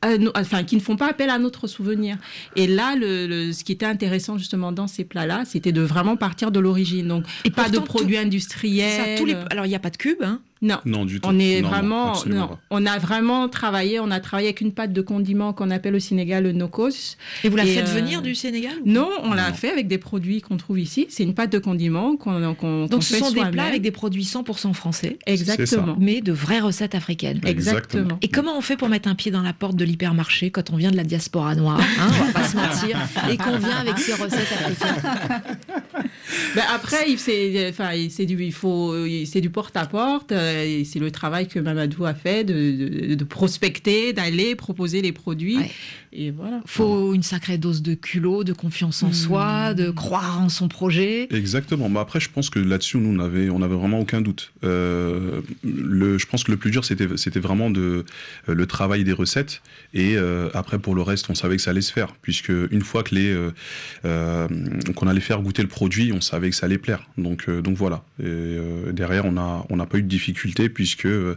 euh, 0.05 0.17
no- 0.17 0.31
enfin, 0.35 0.63
qui 0.63 0.75
ne 0.75 0.81
font 0.81 0.95
pas 0.95 1.09
appel 1.09 1.29
à 1.29 1.37
notre 1.39 1.67
souvenir. 1.67 2.17
Et 2.55 2.67
là, 2.67 2.95
le, 2.95 3.27
le- 3.27 3.53
ce 3.53 3.63
qui 3.63 3.71
était 3.71 3.85
intéressant 3.85 4.37
justement 4.37 4.71
dans 4.71 4.87
ces 4.87 5.03
plats-là, 5.03 5.43
c'était 5.45 5.71
de 5.71 5.81
vraiment 5.81 6.15
partir 6.15 6.51
de 6.51 6.59
l'origine. 6.59 7.07
Donc, 7.07 7.25
Et 7.45 7.49
pas 7.51 7.69
de 7.69 7.79
produits 7.79 8.15
tout- 8.15 8.21
industriels. 8.21 8.91
C'est 8.91 9.15
ça, 9.15 9.17
tous 9.17 9.25
les... 9.25 9.35
Alors, 9.49 9.65
il 9.65 9.69
n'y 9.69 9.75
a 9.75 9.79
pas 9.79 9.89
de 9.89 9.97
cube, 9.97 10.21
hein 10.21 10.39
Non. 10.61 10.77
Non, 10.85 11.05
du 11.05 11.21
tout. 11.21 11.29
On 11.29 11.39
est 11.39 11.61
Non, 11.61 11.69
vraiment, 11.69 12.13
non, 12.25 12.57
on 12.69 12.85
a 12.85 12.97
vraiment 12.97 13.47
travaillé, 13.47 13.99
on 13.99 14.11
a 14.11 14.19
travaillé 14.19 14.49
avec 14.49 14.59
une 14.61 14.73
pâte 14.73 14.91
de 14.91 15.01
condiment 15.01 15.53
qu'on 15.53 15.71
appelle 15.71 15.95
au 15.95 15.99
Sénégal 15.99 16.43
le 16.43 16.51
nokos. 16.51 17.15
Et 17.43 17.49
vous 17.49 17.55
la 17.55 17.65
Et, 17.65 17.73
faites 17.73 17.87
euh, 17.87 17.93
venir 17.93 18.21
du 18.21 18.35
Sénégal 18.35 18.73
Non, 18.85 19.09
on 19.23 19.33
l'a 19.33 19.53
fait 19.53 19.69
avec 19.71 19.87
des 19.87 19.97
produits 19.97 20.41
qu'on 20.41 20.57
trouve 20.57 20.79
ici. 20.79 21.07
C'est 21.09 21.23
une 21.23 21.33
pâte 21.33 21.51
de 21.51 21.59
condiment 21.59 22.17
qu'on 22.17 22.55
qu'on 22.55 22.87
Donc, 22.87 23.03
ce 23.03 23.13
fait 23.13 23.19
sont 23.19 23.31
des 23.31 23.45
plats 23.51 23.65
avec 23.65 23.81
des 23.81 23.91
produits 23.91 24.23
100% 24.23 24.73
français, 24.73 25.17
Exactement. 25.25 25.95
mais 25.99 26.21
de 26.21 26.33
vraies 26.33 26.59
recettes 26.59 26.95
africaines. 26.95 27.39
Exactement. 27.45 28.17
Et 28.21 28.27
comment 28.27 28.57
on 28.57 28.61
fait 28.61 28.75
pour 28.75 28.89
mettre 28.89 29.07
un 29.07 29.15
pied 29.15 29.31
dans 29.31 29.41
la 29.41 29.53
porte 29.53 29.75
de 29.75 29.85
l'hypermarché 29.85 30.51
quand 30.51 30.71
on 30.71 30.75
vient 30.75 30.91
de 30.91 30.97
la 30.97 31.03
diaspora 31.03 31.55
noire 31.55 31.79
hein, 31.99 32.07
On 32.19 32.25
va 32.25 32.31
pas 32.33 32.43
se 32.43 32.55
mentir. 32.57 32.97
Et 33.31 33.37
qu'on 33.37 33.57
vient 33.57 33.77
avec 33.77 33.97
ses 33.97 34.13
recettes 34.13 34.51
africaines? 34.51 35.57
Ben 36.55 36.63
après, 36.73 37.17
c'est, 37.17 37.69
enfin, 37.69 37.93
il- 37.93 38.11
c'est 38.11 38.25
du, 38.25 38.41
il 38.43 38.53
faut, 38.53 39.05
il- 39.05 39.25
c'est 39.27 39.41
du 39.41 39.49
porte 39.49 39.75
à 39.77 39.85
porte. 39.85 40.31
euh, 40.31 40.63
et 40.63 40.85
C'est 40.85 40.99
le 40.99 41.11
travail 41.11 41.47
que 41.47 41.59
Mamadou 41.59 42.05
a 42.05 42.13
fait 42.13 42.43
de, 42.43 43.09
de, 43.09 43.15
de 43.15 43.23
prospecter, 43.23 44.13
d'aller 44.13 44.55
proposer 44.55 45.01
les 45.01 45.11
produits. 45.11 45.57
Ouais. 45.57 45.71
Et 46.11 46.31
voilà. 46.31 46.59
faut 46.65 47.13
une 47.13 47.21
sacrée 47.21 47.59
dose 47.59 47.83
de 47.83 47.93
culot, 47.93 48.43
de 48.43 48.51
confiance 48.53 49.03
en 49.03 49.13
soi, 49.13 49.75
de 49.75 49.91
croire 49.91 50.41
en 50.41 50.49
son 50.49 50.67
projet. 50.67 51.27
Exactement. 51.31 51.87
Mais 51.87 51.99
après, 51.99 52.19
je 52.19 52.29
pense 52.31 52.49
que 52.49 52.57
là-dessus, 52.57 52.97
nous, 52.97 53.15
on 53.15 53.23
avait, 53.23 53.51
on 53.51 53.61
avait 53.61 53.75
vraiment 53.75 53.99
aucun 53.99 54.19
doute. 54.19 54.51
Euh, 54.63 55.41
le, 55.63 56.17
je 56.17 56.25
pense 56.25 56.43
que 56.43 56.49
le 56.49 56.57
plus 56.57 56.71
dur, 56.71 56.83
c'était, 56.83 57.07
c'était 57.15 57.39
vraiment 57.39 57.69
de, 57.69 58.05
euh, 58.49 58.55
le 58.55 58.65
travail 58.65 59.03
des 59.03 59.13
recettes. 59.13 59.61
Et 59.93 60.15
euh, 60.17 60.49
après, 60.55 60.79
pour 60.79 60.95
le 60.95 61.03
reste, 61.03 61.29
on 61.29 61.35
savait 61.35 61.57
que 61.57 61.61
ça 61.61 61.69
allait 61.71 61.81
se 61.81 61.93
faire. 61.93 62.15
Puisque 62.23 62.49
une 62.71 62.81
fois 62.81 63.03
que 63.03 63.13
les, 63.13 63.29
euh, 63.31 63.51
euh, 64.05 64.47
qu'on 64.95 65.07
allait 65.07 65.19
faire 65.21 65.39
goûter 65.43 65.61
le 65.61 65.67
produit, 65.67 66.11
on 66.11 66.18
savait 66.21 66.49
que 66.49 66.55
ça 66.55 66.65
allait 66.65 66.77
plaire. 66.77 67.07
Donc, 67.17 67.45
euh, 67.47 67.61
donc 67.61 67.77
voilà. 67.77 68.03
Et 68.19 68.25
euh, 68.25 68.91
derrière, 68.91 69.25
on 69.25 69.33
n'a 69.33 69.65
on 69.69 69.77
n'a 69.77 69.85
pas 69.85 69.97
eu 69.97 70.03
de 70.03 70.07
difficulté 70.07 70.69
puisque 70.69 71.05
euh, 71.05 71.35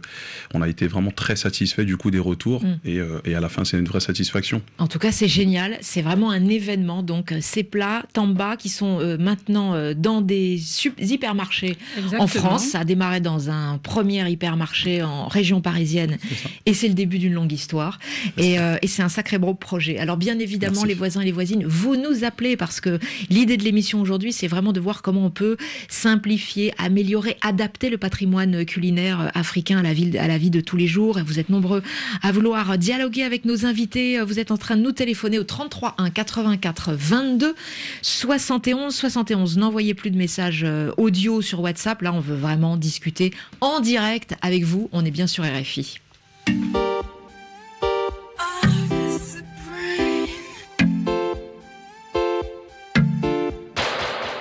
on 0.53 0.61
a 0.61 0.69
été 0.69 0.87
vraiment 0.87 1.11
très 1.11 1.35
satisfait 1.35 1.85
du 1.85 1.97
coup 1.97 2.11
des 2.11 2.19
retours. 2.19 2.63
Mm. 2.63 2.79
Et, 2.85 2.99
euh, 2.99 3.19
et 3.25 3.35
à 3.35 3.39
la 3.39 3.49
fin, 3.49 3.65
c'est 3.65 3.77
une 3.77 3.85
vraie 3.85 3.99
satisfaction. 3.99 4.61
En 4.77 4.87
tout 4.87 4.99
cas, 4.99 5.11
c'est 5.11 5.27
génial. 5.27 5.77
C'est 5.81 6.01
vraiment 6.01 6.31
un 6.31 6.47
événement. 6.47 7.03
Donc, 7.03 7.33
ces 7.41 7.63
plats 7.63 8.03
Tamba 8.13 8.57
qui 8.57 8.69
sont 8.69 8.99
euh, 8.99 9.17
maintenant 9.17 9.73
euh, 9.73 9.93
dans 9.93 10.21
des 10.21 10.59
hypermarchés 10.99 11.77
en 12.17 12.27
France. 12.27 12.65
Ça 12.67 12.79
a 12.79 12.83
démarré 12.85 13.19
dans 13.19 13.49
un 13.49 13.77
premier 13.77 14.29
hypermarché 14.29 15.03
en 15.03 15.27
région 15.27 15.61
parisienne. 15.61 16.17
Et 16.65 16.73
c'est 16.73 16.87
le 16.87 16.93
début 16.93 17.19
d'une 17.19 17.33
longue 17.33 17.51
histoire. 17.51 17.99
Et, 18.37 18.59
euh, 18.59 18.77
et 18.81 18.87
c'est 18.87 19.03
un 19.03 19.09
sacré 19.09 19.37
beau 19.37 19.53
projet. 19.53 19.97
Alors, 19.97 20.17
bien 20.17 20.39
évidemment, 20.39 20.73
Merci. 20.73 20.87
les 20.87 20.93
voisins 20.93 21.21
et 21.21 21.25
les 21.25 21.31
voisines, 21.31 21.65
vous 21.65 21.95
nous 21.95 22.23
appelez 22.23 22.57
parce 22.57 22.81
que 22.81 22.99
l'idée 23.29 23.57
de 23.57 23.63
l'émission 23.63 24.01
aujourd'hui, 24.01 24.33
c'est 24.33 24.47
vraiment 24.47 24.72
de 24.73 24.79
voir 24.79 25.01
comment 25.01 25.25
on 25.25 25.29
peut 25.29 25.57
simplifier, 25.87 26.73
améliorer, 26.77 27.37
adapter 27.41 27.89
le 27.89 27.97
patrimoine 27.97 28.65
culinaire 28.65 29.21
euh, 29.21 29.27
africain 29.33 29.79
à 29.79 29.83
la, 29.83 30.37
vie 30.37 30.49
de 30.49 30.61
tous 30.61 30.77
les 30.77 30.87
jours. 30.87 31.19
Vous 31.25 31.39
êtes 31.39 31.49
nombreux 31.49 31.81
à 32.21 32.31
vouloir 32.31 32.77
dialoguer 32.77 33.23
avec 33.23 33.45
nos 33.45 33.65
invités. 33.65 34.19
Vous 34.21 34.39
êtes 34.39 34.51
en 34.51 34.57
train 34.57 34.75
de 34.75 34.81
nous 34.81 34.91
téléphoner 34.91 35.39
au 35.39 35.43
33 35.43 35.95
1 35.97 36.09
84 36.09 36.93
22 36.93 37.55
71 38.01 38.93
71. 38.93 39.57
N'envoyez 39.57 39.93
plus 39.93 40.11
de 40.11 40.17
messages 40.17 40.63
euh, 40.63 40.91
audio 40.97 41.41
sur 41.41 41.61
WhatsApp. 41.61 42.01
Là, 42.01 42.13
on 42.13 42.19
veut 42.19 42.35
vraiment 42.35 42.77
discuter 42.77 43.31
en 43.61 43.79
direct 43.79 44.35
avec 44.41 44.63
vous. 44.63 44.89
On 44.91 45.05
est 45.05 45.11
bien 45.11 45.27
sur 45.27 45.43
RFI. 45.43 45.99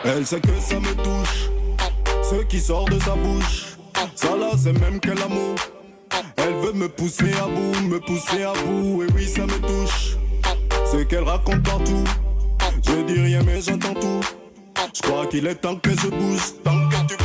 Elle 0.04 0.26
sait 0.26 0.40
que 0.40 0.49
ça 0.61 0.80
me 0.80 0.94
touche, 0.97 1.49
ce 2.23 2.42
qui 2.47 2.59
sort 2.59 2.87
de 2.87 2.99
sa 2.99 3.14
bouche. 3.14 3.76
Ça 4.16 4.37
là, 4.37 4.50
c'est 4.56 4.73
même 4.73 4.99
quel 4.99 5.21
amour. 5.23 5.54
Elle 6.37 6.54
veut 6.54 6.73
me 6.73 6.88
pousser 6.88 7.32
à 7.35 7.47
bout, 7.47 7.88
me 7.88 8.00
pousser 8.00 8.42
à 8.42 8.52
bout, 8.52 9.04
et 9.04 9.12
oui, 9.14 9.28
ça 9.28 9.42
me 9.42 9.59
touche. 9.61 10.16
Ce 10.90 11.04
qu'elle 11.04 11.23
raconte 11.23 11.62
partout, 11.62 12.04
je 12.85 13.02
dis 13.04 13.21
rien, 13.21 13.42
mais 13.44 13.61
j'entends 13.61 13.94
tout. 13.94 14.21
Je 14.92 15.02
crois 15.02 15.26
qu'il 15.26 15.47
est 15.47 15.54
temps 15.54 15.76
que 15.76 15.90
je 15.90 16.09
bouge, 16.09 16.54
tant 16.64 16.88
que 16.88 17.14
tu 17.14 17.22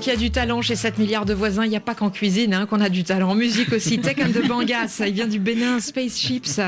petit 0.00 0.10
nouveau 0.10 0.10
qui 0.10 0.10
a 0.10 0.16
du 0.16 0.30
talent 0.30 0.62
chez 0.62 0.76
7 0.76 0.98
milliards 0.98 1.26
de 1.26 1.34
voisins. 1.34 1.64
Il 1.64 1.70
n'y 1.70 1.76
a 1.76 1.80
pas 1.80 1.94
qu'en 1.94 2.10
cuisine 2.10 2.54
hein, 2.54 2.66
qu'on 2.66 2.80
a 2.80 2.88
du 2.88 3.04
talent. 3.04 3.30
En 3.30 3.34
musique 3.34 3.72
aussi. 3.72 3.98
Tech 3.98 4.16
and 4.18 4.30
the 4.30 4.46
Bangas. 4.46 5.02
Il 5.06 5.12
vient 5.12 5.26
du 5.26 5.38
Bénin. 5.38 5.80
Spaceships. 5.80 6.60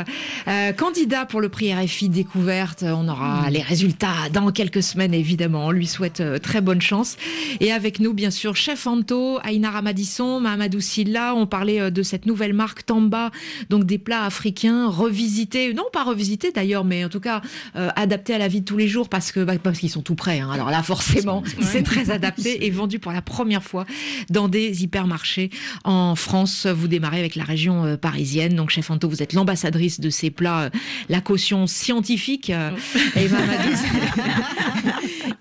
Euh, 0.48 0.72
candidat 0.72 1.24
pour 1.24 1.40
le 1.40 1.48
prix 1.48 1.72
RFI 1.72 2.08
Découverte. 2.08 2.84
On 2.86 3.08
aura 3.08 3.48
les 3.50 3.62
résultats 3.62 4.28
dans 4.32 4.50
quelques 4.52 4.82
semaines, 4.82 5.14
évidemment. 5.14 5.66
On 5.66 5.70
lui 5.70 5.86
souhaite 5.86 6.20
euh, 6.20 6.38
très 6.38 6.60
bonne 6.60 6.80
chance. 6.80 7.16
Et 7.60 7.72
avec 7.72 8.00
nous, 8.00 8.12
bien 8.12 8.30
sûr, 8.30 8.54
Chef 8.54 8.86
Anto, 8.86 9.38
Aïna 9.42 9.70
Ramadisson, 9.70 10.40
Mahamadou 10.40 10.80
Silla. 10.80 11.34
On 11.34 11.46
parlait 11.46 11.80
euh, 11.80 11.90
de 11.90 12.02
cette 12.02 12.26
nouvelle 12.26 12.52
marque 12.52 12.84
Tamba. 12.84 13.30
Donc 13.70 13.84
des 13.84 13.98
plats 13.98 14.24
africains 14.24 14.88
revisités. 14.88 15.72
Non, 15.74 15.84
pas 15.92 16.04
revisités 16.04 16.52
d'ailleurs, 16.52 16.84
mais 16.84 17.04
en 17.04 17.08
tout 17.08 17.20
cas 17.20 17.40
euh, 17.76 17.88
adaptés 17.96 18.34
à 18.34 18.38
la 18.38 18.48
vie 18.48 18.60
de 18.60 18.66
tous 18.66 18.76
les 18.76 18.88
jours 18.88 19.08
parce 19.08 19.32
que 19.32 19.40
bah, 19.40 19.54
parce 19.62 19.78
qu'ils 19.78 19.90
sont 19.90 20.02
tout 20.02 20.14
prêts. 20.14 20.40
hein. 20.40 20.50
Alors 20.52 20.70
là, 20.70 20.82
forcément, 20.82 21.42
c'est 21.60 21.82
très 21.82 22.10
adapté 22.10 22.66
et 22.66 22.70
vendu 22.70 22.98
pour 22.98 23.12
la 23.12 23.21
première 23.22 23.62
fois 23.62 23.86
dans 24.30 24.48
des 24.48 24.82
hypermarchés 24.82 25.50
en 25.84 26.14
France. 26.14 26.66
Vous 26.66 26.88
démarrez 26.88 27.18
avec 27.18 27.36
la 27.36 27.44
région 27.44 27.84
euh, 27.84 27.96
parisienne. 27.96 28.54
Donc, 28.54 28.70
chef 28.70 28.90
Anto, 28.90 29.08
vous 29.08 29.22
êtes 29.22 29.32
l'ambassadrice 29.32 30.00
de 30.00 30.10
ces 30.10 30.30
plats, 30.30 30.62
euh, 30.64 30.70
la 31.08 31.20
caution 31.20 31.66
scientifique. 31.66 32.50
euh, 32.50 32.70
et 33.16 33.28
Mamadou, 33.28 33.70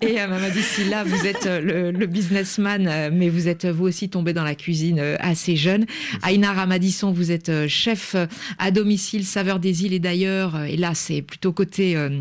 et 0.00 0.14
Mamadou 0.14 0.60
Silla, 0.60 1.04
vous 1.04 1.26
êtes 1.26 1.46
le, 1.46 1.90
le 1.90 2.06
businessman, 2.06 3.10
mais 3.12 3.28
vous 3.28 3.48
êtes 3.48 3.66
vous 3.66 3.84
aussi 3.84 4.08
tombé 4.08 4.32
dans 4.32 4.44
la 4.44 4.54
cuisine 4.54 5.00
assez 5.20 5.56
jeune. 5.56 5.86
Aïna 6.22 6.52
Ramadisson, 6.52 7.12
vous 7.12 7.30
êtes 7.30 7.68
chef 7.68 8.16
à 8.58 8.70
domicile, 8.70 9.24
saveur 9.24 9.58
des 9.58 9.84
îles 9.84 9.92
et 9.92 9.98
d'ailleurs. 9.98 10.62
Et 10.64 10.76
là, 10.76 10.94
c'est 10.94 11.22
plutôt 11.22 11.52
côté... 11.52 11.96
euh, 11.96 12.20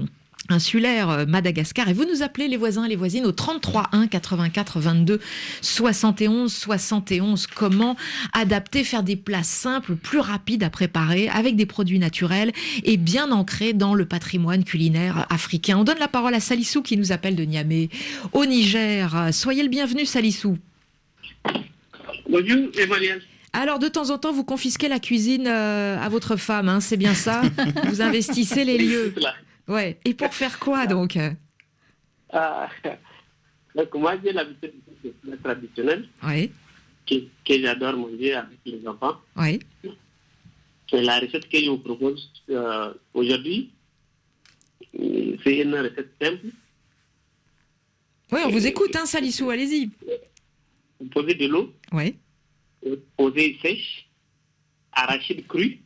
insulaire 0.50 1.10
euh, 1.10 1.26
Madagascar. 1.26 1.90
Et 1.90 1.94
vous 1.94 2.06
nous 2.06 2.24
appelez 2.24 2.48
les 2.48 2.58
voisins 2.58 2.86
et 2.86 2.90
les 2.90 2.96
voisines 2.96 3.26
au 3.26 3.32
33 3.32 3.90
1 3.92 4.08
84 4.08 4.80
22 4.80 5.20
71 5.62 6.52
71 6.54 7.48
comment 7.48 7.96
adapter 8.34 8.84
faire 8.84 9.04
des 9.04 9.16
plats 9.16 9.44
simples 9.44 9.96
plus 9.96 10.20
rapides 10.20 10.64
à 10.64 10.70
préparer 10.70 11.30
avec 11.30 11.56
des 11.56 11.66
produits 11.66 12.00
naturels 12.00 12.52
et 12.84 12.98
bien 12.98 13.32
ancrés 13.32 13.74
dans 13.74 13.94
le 13.94 14.06
patrimoine 14.06 14.64
culinaire 14.64 15.26
africain? 15.30 15.78
On 15.78 15.84
donne 15.84 16.00
la 16.00 16.08
parole 16.08 16.34
à 16.34 16.40
Salissou 16.40 16.82
qui 16.82 16.98
nous 16.98 17.12
appelle 17.12 17.36
de 17.36 17.44
Niamey 17.44 17.90
au 18.34 18.46
Niger. 18.46 19.30
Soyez 19.32 19.64
le 19.64 19.70
bienvenu 19.70 20.06
Salissou. 20.06 20.58
Bonjour 22.30 22.70
Emmanuel. 22.80 23.22
Alors, 23.54 23.80
de 23.80 23.90
temps 23.90 24.10
en 24.12 24.18
temps, 24.18 24.32
vous 24.32 24.46
confisquez 24.46 24.88
la 24.88 25.00
cuisine 25.00 25.46
euh, 25.48 26.02
à 26.02 26.08
votre 26.08 26.38
femme, 26.38 26.70
hein, 26.70 26.80
c'est 26.80 26.96
bien 26.96 27.14
ça? 27.14 27.42
Vous 27.90 28.02
investissez 28.02 28.64
les 28.64 28.78
lieux. 28.78 29.14
Ouais. 29.72 29.98
Et 30.06 30.14
pour 30.14 30.34
faire 30.34 30.60
quoi 30.60 30.86
donc? 30.88 31.18
Ah, 32.32 32.70
Donc, 33.76 33.94
moi, 33.96 34.16
j'ai 34.22 34.34
l'habitude 34.34 34.74
de 35.04 35.10
plats 35.12 35.38
traditionnels 35.38 36.08
Oui, 36.24 36.52
que, 37.08 37.16
que 37.46 37.62
j'adore 37.62 37.96
manger 37.96 38.34
avec 38.34 38.60
les 38.66 38.86
enfants. 38.88 39.18
oui. 39.38 39.60
Et 40.94 41.02
la 41.02 41.20
recette 41.20 41.48
que 41.48 41.58
je 41.58 41.70
vous 41.70 41.78
propose 41.78 42.30
euh, 42.50 42.94
aujourd'hui, 43.14 43.72
c'est 44.92 45.60
une 45.60 45.74
recette 45.76 46.12
simple. 46.22 46.48
Oui, 48.34 48.42
on 48.46 48.50
vous 48.50 48.68
écoute, 48.68 48.94
hein, 48.98 49.06
Salissou, 49.06 49.50
allez-y. 49.50 49.90
Vous 51.00 51.08
posez 51.08 51.36
de 51.36 51.48
l'eau, 51.48 51.74
Oui. 51.94 52.16
vous 52.86 52.98
posez 53.16 53.58
sèche, 53.62 54.10
arachide 54.92 55.48
cru, 55.48 55.80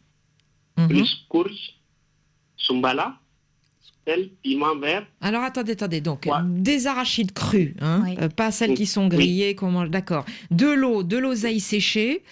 Mhm. 0.77 0.87
plus 0.89 1.25
courge, 1.29 1.75
sumbala, 2.57 3.19
sel, 4.07 4.29
piment 4.43 4.75
vert. 4.77 5.05
Alors 5.21 5.43
attendez, 5.43 5.71
attendez. 5.73 6.01
Donc 6.01 6.27
des 6.45 6.87
arachides 6.87 7.31
crus, 7.31 7.73
hein, 7.81 8.03
euh, 8.21 8.29
pas 8.29 8.51
celles 8.51 8.73
qui 8.75 8.85
sont 8.85 9.07
grillées, 9.07 9.55
qu'on 9.55 9.71
mange. 9.71 9.89
D'accord. 9.89 10.25
De 10.51 10.67
l'eau, 10.67 11.03
de 11.03 11.17
l'oseille 11.17 11.59
séchée. 11.59 12.23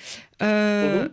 euh, 0.41 1.07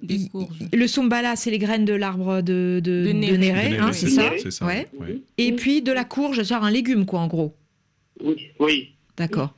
le 0.72 0.86
sombala, 0.86 1.36
c'est 1.36 1.50
les 1.50 1.58
graines 1.58 1.84
de 1.84 1.92
l'arbre 1.94 2.40
de, 2.42 2.80
de, 2.82 3.06
de 3.06 3.12
néré. 3.12 3.38
néré, 3.38 3.68
De 3.70 3.80
hein, 3.80 3.92
c'est 3.92 4.08
ça. 4.10 4.32
ça, 4.50 4.66
Ouais. 4.66 4.88
oui. 4.98 5.22
Et 5.38 5.52
puis 5.52 5.82
de 5.82 5.92
la 5.92 6.04
courge, 6.04 6.42
genre 6.44 6.64
un 6.64 6.70
légume, 6.70 7.06
quoi, 7.06 7.20
en 7.20 7.26
gros. 7.28 7.54
Oui. 8.22 8.48
oui. 8.58 8.92
D'accord. 9.16 9.54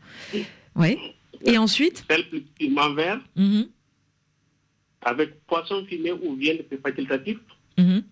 Oui. 0.76 0.96
Et 1.44 1.58
ensuite 1.58 2.04
Sel 2.08 2.24
piment 2.58 2.92
vert, 2.94 3.20
Mhm, 3.36 3.66
avec 5.02 5.44
poisson 5.46 5.84
fumé 5.88 6.12
ou 6.12 6.34
viande, 6.36 6.58
facultatif. 6.82 7.38
mhm. 7.78 8.02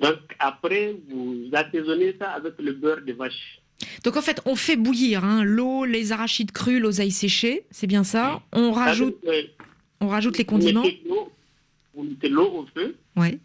Donc 0.00 0.18
après, 0.38 0.96
vous 1.08 1.48
assaisonnez 1.52 2.14
ça 2.18 2.30
avec 2.32 2.54
le 2.58 2.72
beurre 2.72 3.02
de 3.02 3.12
vache. 3.12 3.60
Donc 4.04 4.16
en 4.16 4.22
fait, 4.22 4.40
on 4.44 4.54
fait 4.56 4.76
bouillir 4.76 5.24
hein, 5.24 5.44
l'eau, 5.44 5.84
les 5.84 6.12
arachides 6.12 6.52
crus, 6.52 6.80
l'oseille 6.80 7.10
séchée, 7.12 7.64
c'est 7.70 7.86
bien 7.86 8.04
ça. 8.04 8.42
On 8.52 8.72
rajoute, 8.72 9.16
Avec, 9.26 9.46
euh, 9.60 9.64
on 10.00 10.08
rajoute 10.08 10.38
les 10.38 10.44
condiments. 10.44 10.82
Vous 11.94 12.02
mettez 12.04 12.28
l'eau 12.28 12.48
au 12.50 12.66
feu 12.74 12.96
Ouais. 13.16 13.38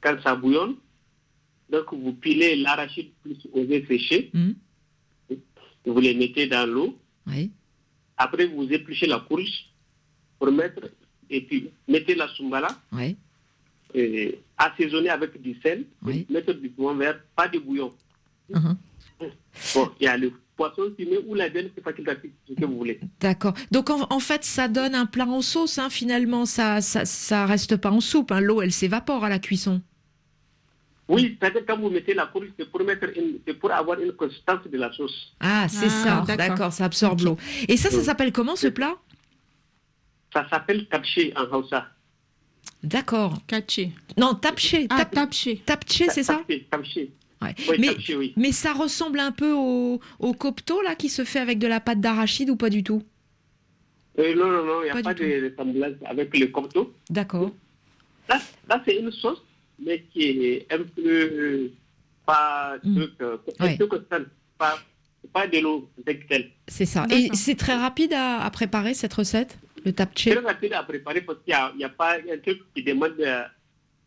quand 0.00 0.16
ça 0.22 0.34
bouillonne. 0.36 0.76
Donc 1.70 1.92
vous 1.92 2.12
pilez 2.12 2.56
l'arachide 2.56 3.10
plus 3.22 3.36
oseille 3.52 3.84
séchée. 3.86 4.30
Mhm. 4.32 4.54
Vous 5.84 6.00
les 6.00 6.14
mettez 6.14 6.46
dans 6.46 6.68
l'eau. 6.68 6.96
Oui. 7.26 7.50
Après, 8.16 8.46
vous 8.46 8.64
épluchez 8.70 9.06
la 9.06 9.20
courge 9.20 9.66
pour 10.38 10.50
mettre, 10.52 10.88
et 11.30 11.40
puis 11.40 11.70
mettez 11.88 12.14
la 12.14 12.28
sumbala, 12.34 12.68
Ouais. 12.92 13.16
Et 13.96 14.38
assaisonner 14.58 15.08
avec 15.08 15.40
du 15.40 15.58
sel, 15.62 15.84
mettre 16.30 16.52
du 16.52 16.68
piment 16.68 16.94
vert, 16.94 17.18
pas 17.34 17.48
de 17.48 17.58
bouillon. 17.58 17.92
Mhm. 18.54 18.76
Bon, 19.74 19.90
il 19.98 20.04
y 20.04 20.06
a 20.06 20.16
le 20.18 20.30
poisson 20.54 20.92
fumé 20.96 21.18
ou 21.26 21.34
la 21.34 21.48
viande, 21.48 21.70
c'est 21.74 21.82
facultatif, 21.82 22.30
ce 22.46 22.52
que 22.54 22.64
vous 22.66 22.76
voulez. 22.76 23.00
D'accord. 23.20 23.54
Donc 23.70 23.88
en, 23.90 24.06
en 24.10 24.20
fait, 24.20 24.44
ça 24.44 24.68
donne 24.68 24.94
un 24.94 25.06
plat 25.06 25.26
en 25.26 25.40
sauce, 25.40 25.78
hein, 25.78 25.88
finalement. 25.90 26.44
Ça, 26.44 26.80
ça, 26.82 27.04
ça 27.06 27.46
reste 27.46 27.76
pas 27.78 27.90
en 27.90 28.00
soupe. 28.00 28.32
hein. 28.32 28.40
L'eau, 28.40 28.60
elle 28.60 28.72
s'évapore 28.72 29.24
à 29.24 29.28
la 29.30 29.38
cuisson. 29.38 29.80
Oui, 31.08 31.36
c'est-à-dire 31.40 31.62
quand 31.66 31.78
vous 31.78 31.88
mettez 31.88 32.14
la 32.14 32.26
courge, 32.26 32.48
c'est 32.58 32.68
pour, 32.70 32.82
mettre 32.84 33.08
une- 33.16 33.38
c'est 33.46 33.54
pour 33.54 33.70
avoir 33.72 33.98
une 34.00 34.12
consistance 34.12 34.66
de 34.66 34.76
la 34.76 34.92
sauce. 34.92 35.34
Ah, 35.40 35.66
c'est 35.68 35.86
Ah, 35.86 35.88
ça. 35.88 36.24
d'accord. 36.26 36.36
D'accord, 36.36 36.72
ça 36.72 36.84
absorbe 36.84 37.20
l'eau. 37.20 37.36
Et 37.68 37.76
ça, 37.76 37.90
ça 37.90 38.02
s'appelle 38.02 38.32
comment 38.32 38.56
ce 38.56 38.66
plat? 38.66 38.94
Ça 40.32 40.46
s'appelle 40.50 40.86
tapché 40.88 41.32
en 41.36 41.44
Hausa. 41.56 41.86
D'accord. 42.82 43.38
Katché. 43.46 43.90
Non, 44.16 44.34
tapché. 44.34 44.86
Ah, 44.90 44.98
tap- 44.98 45.14
tapché. 45.14 45.62
Tapché, 45.64 46.06
c'est 46.10 46.22
ça 46.22 46.36
Tapché, 46.36 46.66
tapché. 46.70 47.10
Ouais. 47.42 47.54
Oui, 47.68 47.76
mais, 47.78 47.86
tapché, 47.88 48.16
oui. 48.16 48.32
mais 48.36 48.52
ça 48.52 48.72
ressemble 48.72 49.18
un 49.20 49.32
peu 49.32 49.52
au, 49.52 50.00
au 50.18 50.32
copto 50.32 50.80
là 50.82 50.94
qui 50.94 51.08
se 51.08 51.24
fait 51.24 51.38
avec 51.40 51.58
de 51.58 51.66
la 51.66 51.80
pâte 51.80 52.00
d'arachide 52.00 52.48
ou 52.50 52.56
pas 52.56 52.70
du 52.70 52.82
tout? 52.82 53.02
Euh, 54.18 54.34
non, 54.34 54.46
non, 54.50 54.64
non, 54.64 54.80
il 54.82 54.84
n'y 54.84 54.90
a 54.98 55.02
Pas 55.02 55.12
de 55.14 55.50
ressemblance 55.50 55.94
avec 56.06 56.36
le 56.38 56.46
corto. 56.46 56.94
D'accord. 57.10 57.50
Là, 58.28 58.40
là 58.68 58.82
c'est 58.86 58.96
une 58.96 59.12
sauce, 59.12 59.42
mais 59.78 60.02
qui 60.12 60.22
est 60.22 60.66
un 60.72 60.78
peu 60.78 61.02
euh, 61.06 61.72
pas 62.24 62.76
truc, 62.82 63.10
euh, 63.20 63.36
un 63.58 63.64
Mm. 63.64 63.68
Ouais. 63.68 63.76
peu 63.76 63.86
constante, 63.86 64.26
pas, 64.56 64.78
pas 65.32 65.46
de 65.46 65.58
l'eau. 65.58 65.90
C'est 66.68 66.86
ça. 66.86 67.06
Et 67.10 67.28
c'est 67.34 67.54
très 67.56 67.74
rapide 67.76 68.14
à, 68.14 68.42
à 68.42 68.50
préparer 68.50 68.94
cette 68.94 69.12
recette, 69.12 69.58
le 69.86 69.92
tapché 69.92 70.30
Très 70.34 70.40
rapide 70.44 70.72
à 70.74 70.82
préparer 70.82 71.20
parce 71.22 71.38
qu'il 71.44 71.54
n'y 71.78 71.84
a, 71.84 71.86
a 71.86 71.90
pas 71.90 72.14
un 72.16 72.38
truc 72.42 72.60
qui 72.74 72.82
demande 72.82 73.14
euh, 73.20 73.42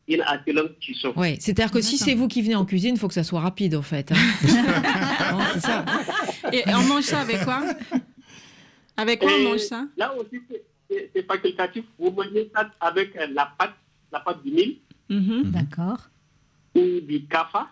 une 0.09 0.21
assez 0.21 0.51
longue 0.51 0.77
cuisson. 0.79 1.13
Oui, 1.15 1.37
c'est-à-dire 1.39 1.71
que 1.71 1.79
si 1.81 1.97
c'est 1.97 2.13
vous 2.15 2.27
qui 2.27 2.41
venez 2.41 2.55
en 2.55 2.65
cuisine, 2.65 2.95
il 2.95 2.99
faut 2.99 3.07
que 3.07 3.13
ça 3.13 3.23
soit 3.23 3.39
rapide 3.39 3.75
en 3.75 3.81
fait. 3.81 4.11
hein. 4.11 4.15
Non, 5.31 5.39
c'est 5.53 5.59
ça. 5.61 5.85
Et 6.51 6.63
on 6.67 6.81
mange 6.83 7.03
ça 7.03 7.21
avec 7.21 7.43
quoi? 7.43 7.61
Avec 8.97 9.19
quoi 9.21 9.31
on 9.39 9.43
mange 9.43 9.59
ça? 9.61 9.85
Là 9.95 10.13
aussi, 10.17 10.41
c'est- 10.49 10.63
c'est 10.89 11.11
c'est 11.15 11.25
facultatif. 11.25 11.85
Vous 11.97 12.11
mangez 12.11 12.49
ça 12.53 12.69
avec 12.81 13.15
euh, 13.15 13.27
la 13.31 13.45
pâte, 13.57 13.75
la 14.11 14.19
pâte 14.19 14.43
du 14.43 14.51
mil 14.51 14.77
D'accord. 15.45 16.09
ou 16.75 16.99
du 17.01 17.25
kafa. 17.25 17.67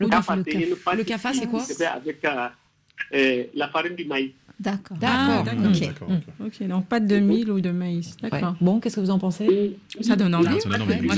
Le 0.00 0.08
kafa, 0.08 0.36
c'est 0.44 0.96
le 0.96 1.04
kafa, 1.04 1.32
c'est 1.34 1.46
quoi? 1.46 1.62
qui 1.64 1.74
fait 1.74 1.86
avec 1.86 2.24
euh, 2.24 2.48
euh, 3.14 3.44
la 3.54 3.68
farine 3.68 3.94
du 3.94 4.04
maïs. 4.06 4.32
D'accord. 4.60 4.96
Ah, 5.02 5.42
D'accord. 5.44 5.62
d'accord. 5.72 6.08
Ok, 6.46 6.66
donc 6.68 6.86
pas 6.86 7.00
de 7.00 7.16
mil 7.18 7.50
ou 7.50 7.60
de 7.60 7.70
maïs. 7.70 8.16
D'accord. 8.22 8.54
Bon, 8.60 8.78
qu'est-ce 8.80 8.96
que 8.96 9.00
vous 9.00 9.10
en 9.10 9.18
pensez? 9.18 9.76
Ça 10.00 10.14
donne 10.16 10.34
envie. 10.34 10.56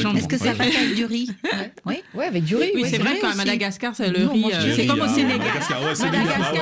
J'en- 0.01 0.15
Est-ce 0.17 0.27
que 0.27 0.39
ça 0.39 0.53
passe 0.55 0.75
avec 0.75 0.95
du 0.95 1.05
riz? 1.05 1.31
Oui. 1.85 1.97
Oui, 2.15 2.25
avec 2.25 2.45
du 2.45 2.57
riz. 2.57 2.71
Oui, 2.75 2.83
ouais, 2.83 2.89
c'est 2.89 2.99
vrai 2.99 3.19
qu'à. 3.19 3.35
Madagascar, 3.35 3.95
c'est 3.95 4.09
le 4.11 4.27
riz. 4.27 4.45
euh, 4.53 4.73
C'est 4.75 4.87
comme 4.87 5.01
au. 5.01 5.07
Sénégal. 5.09 5.39
Madagascar, 5.39 5.83
ouais, 5.85 5.95
Sénégal. 5.95 6.27
Ah 6.39 6.53
ouais, 6.53 6.59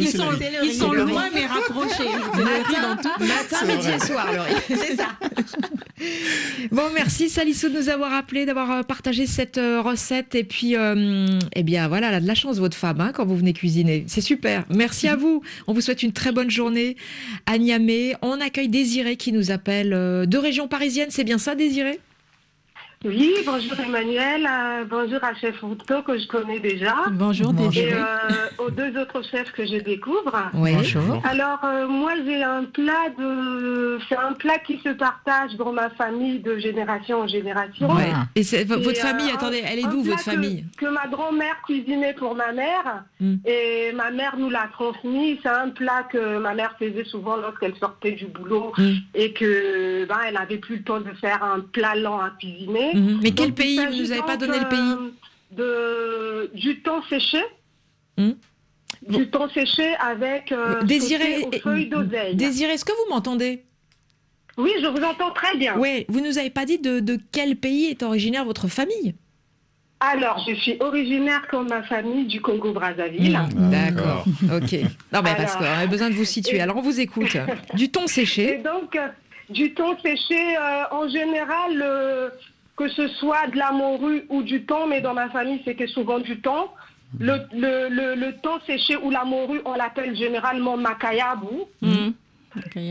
ils 0.00 0.08
sont, 0.08 0.30
le 0.30 0.36
riz. 0.36 0.44
ils 0.64 0.72
sont 0.74 0.90
C'est 0.90 0.96
le 0.96 1.04
loin 1.04 1.24
mais 1.34 1.46
rapprochés. 1.46 2.10
C'est 2.34 2.38
le 2.40 2.44
riz 2.44 2.82
dans 2.82 2.96
tout. 3.02 3.24
Matin, 3.24 3.66
midi 3.66 3.88
et 3.96 4.06
soir, 4.06 4.26
le 4.32 4.40
riz. 4.40 4.62
C'est 4.68 4.96
ça. 4.96 5.08
Bon, 6.72 6.82
merci 6.94 7.28
Salissou 7.28 7.68
de 7.68 7.78
nous 7.78 7.88
avoir 7.88 8.12
appelé, 8.14 8.46
d'avoir 8.46 8.70
euh, 8.70 8.82
partagé 8.82 9.26
cette 9.26 9.58
euh, 9.58 9.80
recette. 9.82 10.34
Et 10.34 10.44
puis, 10.44 10.76
euh, 10.76 11.26
eh 11.54 11.62
bien, 11.62 11.88
voilà, 11.88 12.08
elle 12.08 12.14
a 12.14 12.20
de 12.20 12.26
la 12.26 12.34
chance, 12.34 12.58
votre 12.58 12.76
femme, 12.76 13.00
hein, 13.00 13.12
quand 13.14 13.24
vous 13.26 13.36
venez 13.36 13.52
cuisiner. 13.52 14.04
C'est 14.06 14.20
super. 14.20 14.64
Merci 14.74 15.08
à 15.08 15.16
vous. 15.16 15.42
On 15.70 15.72
vous 15.72 15.82
souhaite 15.82 16.02
une 16.02 16.10
très 16.10 16.32
bonne 16.32 16.50
journée 16.50 16.96
à 17.46 17.56
Niamey. 17.56 18.16
On 18.22 18.40
accueille 18.40 18.66
Désiré 18.68 19.14
qui 19.14 19.30
nous 19.30 19.52
appelle 19.52 19.92
euh, 19.94 20.26
de 20.26 20.36
région 20.36 20.66
parisienne. 20.66 21.10
C'est 21.10 21.22
bien 21.22 21.38
ça, 21.38 21.54
Désiré? 21.54 22.00
Oui, 23.06 23.32
bonjour 23.46 23.80
Emmanuel, 23.80 24.46
euh, 24.46 24.84
bonjour 24.84 25.24
à 25.24 25.34
Chef 25.34 25.58
Routeau 25.62 26.02
que 26.02 26.18
je 26.18 26.26
connais 26.26 26.60
déjà. 26.60 26.94
Bonjour 27.12 27.48
Et 27.52 27.54
Désiré. 27.68 27.94
euh, 27.94 28.04
aux 28.58 28.70
deux 28.70 28.94
autres 29.00 29.22
chefs 29.22 29.52
que 29.52 29.64
je 29.64 29.76
découvre. 29.78 30.50
Oui. 30.52 30.74
Bonjour. 30.74 31.22
Alors 31.24 31.60
euh, 31.64 31.86
moi 31.88 32.12
j'ai 32.26 32.42
un 32.42 32.64
plat 32.64 33.08
de, 33.18 33.98
c'est 34.06 34.18
un 34.18 34.34
plat 34.34 34.58
qui 34.58 34.78
se 34.84 34.90
partage 34.90 35.54
dans 35.56 35.72
ma 35.72 35.88
famille 35.88 36.40
de 36.40 36.58
génération 36.58 37.22
en 37.22 37.26
génération. 37.26 37.88
Ouais. 37.90 38.10
Et 38.36 38.42
votre 38.64 38.90
Et, 38.90 38.94
famille, 38.96 39.30
attendez, 39.30 39.62
elle 39.66 39.78
est 39.78 39.88
d'où 39.88 40.02
votre 40.02 40.20
famille? 40.20 40.66
Que 40.76 40.84
ma 40.84 41.06
grand-mère 41.06 41.56
cuisinait 41.64 42.12
pour 42.12 42.34
ma 42.34 42.52
mère 42.52 43.04
Mm. 43.22 43.36
et 43.46 43.92
ma 43.92 44.10
mère 44.10 44.36
nous 44.38 44.48
l'a 44.48 44.68
transmis. 44.72 45.38
C'est 45.42 45.48
un 45.50 45.68
plat 45.68 46.06
que 46.10 46.38
ma 46.38 46.54
mère 46.54 46.74
faisait 46.78 47.04
souvent 47.04 47.36
lorsqu'elle 47.36 47.76
sortait 47.76 48.12
du 48.12 48.26
boulot 48.26 48.72
Mm. 48.76 48.92
et 49.14 49.32
que 49.32 50.04
ben, 50.06 50.16
elle 50.26 50.34
n'avait 50.34 50.56
plus 50.58 50.76
le 50.76 50.82
temps 50.82 51.00
de 51.00 51.10
faire 51.20 51.42
un 51.42 51.60
plat 51.60 51.94
lent 51.94 52.18
à 52.18 52.30
cuisiner. 52.38 52.89
Mhm. 52.94 53.20
Mais 53.22 53.30
quel 53.32 53.52
pays 53.52 53.76
Vous 53.78 53.96
nous 53.96 54.12
avez 54.12 54.22
pas 54.22 54.36
donné 54.36 54.58
le 54.58 54.68
pays 54.68 54.78
euh, 55.58 56.46
de, 56.52 56.56
du 56.58 56.80
thon 56.82 57.02
séché. 57.08 57.38
Hmm. 58.16 58.32
Du 59.08 59.30
thon 59.30 59.48
séché 59.48 59.94
avec 60.00 60.52
euh, 60.52 60.82
Désiré, 60.82 61.44
aux 61.44 61.52
feuilles 61.60 61.88
d'oseille. 61.88 62.34
Désiré, 62.36 62.72
est-ce 62.72 62.84
que 62.84 62.92
vous 62.92 63.10
m'entendez? 63.14 63.64
Oui, 64.58 64.70
je 64.82 64.86
vous 64.86 65.02
entends 65.02 65.30
très 65.32 65.56
bien. 65.56 65.74
Oui, 65.78 66.04
vous 66.08 66.20
nous 66.20 66.36
avez 66.38 66.50
pas 66.50 66.66
dit 66.66 66.78
de, 66.78 67.00
de 67.00 67.18
quel 67.32 67.56
pays 67.56 67.86
est 67.86 68.02
originaire 68.02 68.44
votre 68.44 68.68
famille? 68.68 69.14
Alors, 70.00 70.42
je 70.48 70.54
suis 70.54 70.76
originaire 70.80 71.46
comme 71.50 71.68
ma 71.68 71.82
famille 71.82 72.26
du 72.26 72.40
Congo-Brazzaville. 72.40 73.38
Hmm, 73.54 73.70
D'accord, 73.70 74.24
ok. 74.44 74.72
Non, 75.12 75.20
mais 75.22 75.34
parce 75.36 75.56
qu'on 75.56 75.64
avait 75.64 75.86
besoin 75.86 76.08
de 76.10 76.14
vous 76.14 76.24
situer. 76.24 76.60
Alors, 76.60 76.76
on 76.76 76.82
vous 76.82 77.00
écoute. 77.00 77.36
Du 77.74 77.90
thon 77.90 78.04
Et 78.04 78.08
séché. 78.08 78.58
donc, 78.58 78.96
euh, 78.96 79.08
du 79.50 79.72
thon 79.74 79.96
séché, 80.02 80.56
euh, 80.56 80.84
en 80.90 81.08
général, 81.08 81.82
euh, 81.82 82.30
que 82.80 82.88
ce 82.88 83.08
soit 83.08 83.46
de 83.48 83.58
la 83.58 83.72
morue 83.72 84.24
ou 84.30 84.42
du 84.42 84.64
thon, 84.64 84.86
mais 84.86 85.02
dans 85.02 85.12
ma 85.12 85.28
famille, 85.28 85.60
c'était 85.66 85.86
souvent 85.86 86.18
du 86.18 86.40
thon. 86.40 86.68
Le, 87.18 87.34
le, 87.52 87.90
le, 87.90 88.14
le 88.14 88.36
thon 88.40 88.58
séché 88.66 88.96
ou 88.96 89.10
la 89.10 89.24
morue, 89.24 89.60
on 89.66 89.74
l'appelle 89.74 90.16
généralement 90.16 90.78
makayabu. 90.78 91.56
Mhm. 91.82 92.14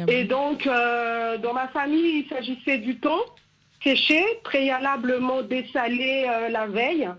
Et 0.07 0.25
donc, 0.25 0.67
euh, 0.67 1.39
dans 1.39 1.53
ma 1.53 1.69
famille, 1.69 2.19
il 2.19 2.29
s'agissait 2.29 2.77
du 2.77 2.99
thon 2.99 3.17
séché, 3.83 4.23
préalablement 4.43 5.41
dessalé 5.41 6.27
euh, 6.29 6.49
la 6.49 6.67
veille. 6.67 7.09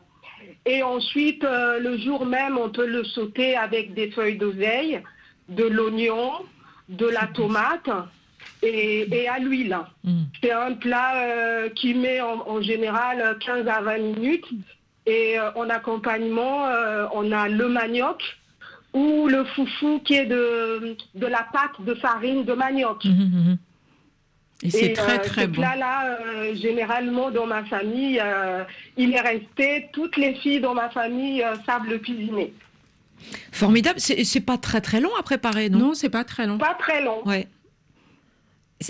Et 0.65 0.85
ensuite, 0.85 1.43
euh, 1.43 1.81
le 1.81 1.99
jour 1.99 2.25
même, 2.25 2.57
on 2.57 2.71
peut 2.71 2.87
le 2.87 3.03
sauter 3.03 3.57
avec 3.57 3.95
des 3.95 4.13
feuilles 4.13 4.39
d'oseille, 4.39 5.03
de 5.49 5.65
l'oignon, 5.65 6.31
de 6.89 7.07
la 7.07 7.27
tomate 7.35 7.91
et, 8.63 9.09
et 9.15 9.29
à 9.29 9.39
l'huile. 9.39 9.77
C'est 10.43 10.53
un 10.53 10.73
plat 10.75 11.13
euh, 11.17 11.69
qui 11.71 11.95
met 11.95 12.21
en, 12.21 12.47
en 12.49 12.61
général 12.63 13.37
15 13.45 13.67
à 13.69 13.81
20 13.81 13.99
minutes. 13.99 14.47
Et 15.07 15.39
euh, 15.39 15.51
en 15.55 15.69
accompagnement, 15.71 16.67
euh, 16.67 17.07
on 17.15 17.33
a 17.33 17.49
le 17.49 17.69
manioc 17.69 18.23
ou 18.93 19.29
le 19.29 19.45
foufou 19.45 20.01
qui 20.05 20.15
est 20.15 20.27
de, 20.27 20.97
de 21.15 21.27
la 21.27 21.47
pâte 21.53 21.85
de 21.85 21.95
farine 21.95 22.45
de 22.45 22.53
manioc. 22.53 23.05
Et 24.63 24.71
c'est 24.71 24.87
Et, 24.87 24.93
très 24.93 25.19
euh, 25.19 25.23
très 25.23 25.43
ce 25.43 25.47
bon. 25.47 25.55
plat-là, 25.63 26.19
euh, 26.21 26.55
généralement 26.55 27.31
dans 27.31 27.47
ma 27.47 27.65
famille, 27.65 28.21
euh, 28.23 28.63
il 28.99 29.15
est 29.15 29.21
resté. 29.21 29.89
Toutes 29.93 30.19
les 30.19 30.35
filles 30.35 30.61
dans 30.61 30.75
ma 30.75 30.91
famille 30.91 31.43
euh, 31.43 31.55
savent 31.65 31.89
le 31.89 31.99
cuisiner. 31.99 32.53
Formidable. 33.53 34.01
C'est 34.01 34.23
c'est 34.25 34.41
pas 34.41 34.59
très 34.59 34.81
très 34.83 35.01
long 35.01 35.15
à 35.19 35.23
préparer, 35.23 35.71
non? 35.71 35.79
Non, 35.79 35.95
c'est 35.95 36.11
pas 36.11 36.25
très 36.25 36.47
long. 36.47 36.59
Pas 36.59 36.75
très 36.79 37.03
long. 37.03 37.27
Ouais. 37.27 37.49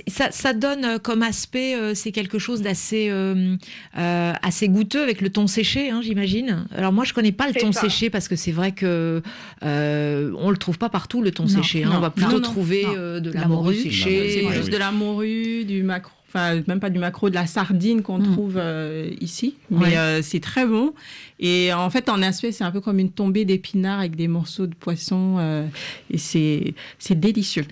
Ça, 0.07 0.31
ça 0.31 0.53
donne 0.53 0.85
euh, 0.85 0.99
comme 1.01 1.23
aspect, 1.25 1.75
euh, 1.75 1.95
c'est 1.97 2.13
quelque 2.13 2.39
chose 2.39 2.63
d'assez 2.63 3.09
euh, 3.11 3.57
euh, 3.99 4.33
assez 4.41 4.69
goûteux 4.69 5.03
avec 5.03 5.21
le 5.21 5.31
thon 5.31 5.49
séché, 5.49 5.91
hein, 5.91 6.01
j'imagine. 6.01 6.65
Alors 6.77 6.93
moi, 6.93 7.05
je 7.05 7.13
connais 7.13 7.33
pas 7.33 7.49
le 7.49 7.55
thon 7.55 7.73
ça. 7.73 7.81
séché 7.81 8.09
parce 8.09 8.29
que 8.29 8.37
c'est 8.37 8.53
vrai 8.53 8.71
que 8.71 9.21
euh, 9.65 10.31
on 10.39 10.51
le 10.51 10.57
trouve 10.57 10.79
pas 10.79 10.91
partout 10.91 11.23
le 11.23 11.33
thon 11.33 11.43
Non, 11.43 11.49
séché. 11.49 11.83
hein. 11.83 11.89
non, 11.91 11.97
on 11.97 12.01
va 12.01 12.11
plutôt 12.11 12.37
non, 12.37 12.41
trouver 12.41 12.85
non. 12.85 12.95
euh, 12.97 13.21
de 13.21 13.33
la, 13.33 13.41
La 13.41 13.49
morue, 13.49 13.65
morue. 13.75 13.77
séchée. 13.83 14.47
Juste 14.53 14.71
de 14.71 14.77
la 14.77 14.93
morue, 14.93 15.65
du 15.65 15.83
macro, 15.83 16.13
enfin 16.33 16.63
même 16.69 16.81
pas 16.81 16.91
du 16.91 16.99
macro, 16.99 17.29
de 17.29 17.35
la 17.35 17.47
sardine 17.47 18.03
qu'on 18.03 18.19
Mm. 18.19 18.33
trouve 18.33 18.55
euh, 18.57 19.11
ici. 19.21 19.57
Mais 19.71 19.79
Ouais. 19.79 19.97
euh, 19.99 20.23
c'est 20.23 20.41
très 20.41 20.65
bon. 20.65 20.95
Et 21.41 21.73
en 21.73 21.91
fait, 21.91 22.09
en 22.09 22.23
aspect, 22.23 22.53
c'est 22.53 22.65
un 22.65 22.71
peu 22.71 22.81
comme 22.81 22.99
une 22.99 23.11
tombée 23.11 23.45
d'épinards 23.45 23.99
avec 23.99 24.15
des 24.17 24.29
morceaux 24.29 24.67
de 24.67 24.75
poisson. 24.75 25.37
euh, 25.39 25.67
et 26.11 26.19
c'est 26.19 26.75
c'est 26.99 27.19
délicieux. 27.19 27.65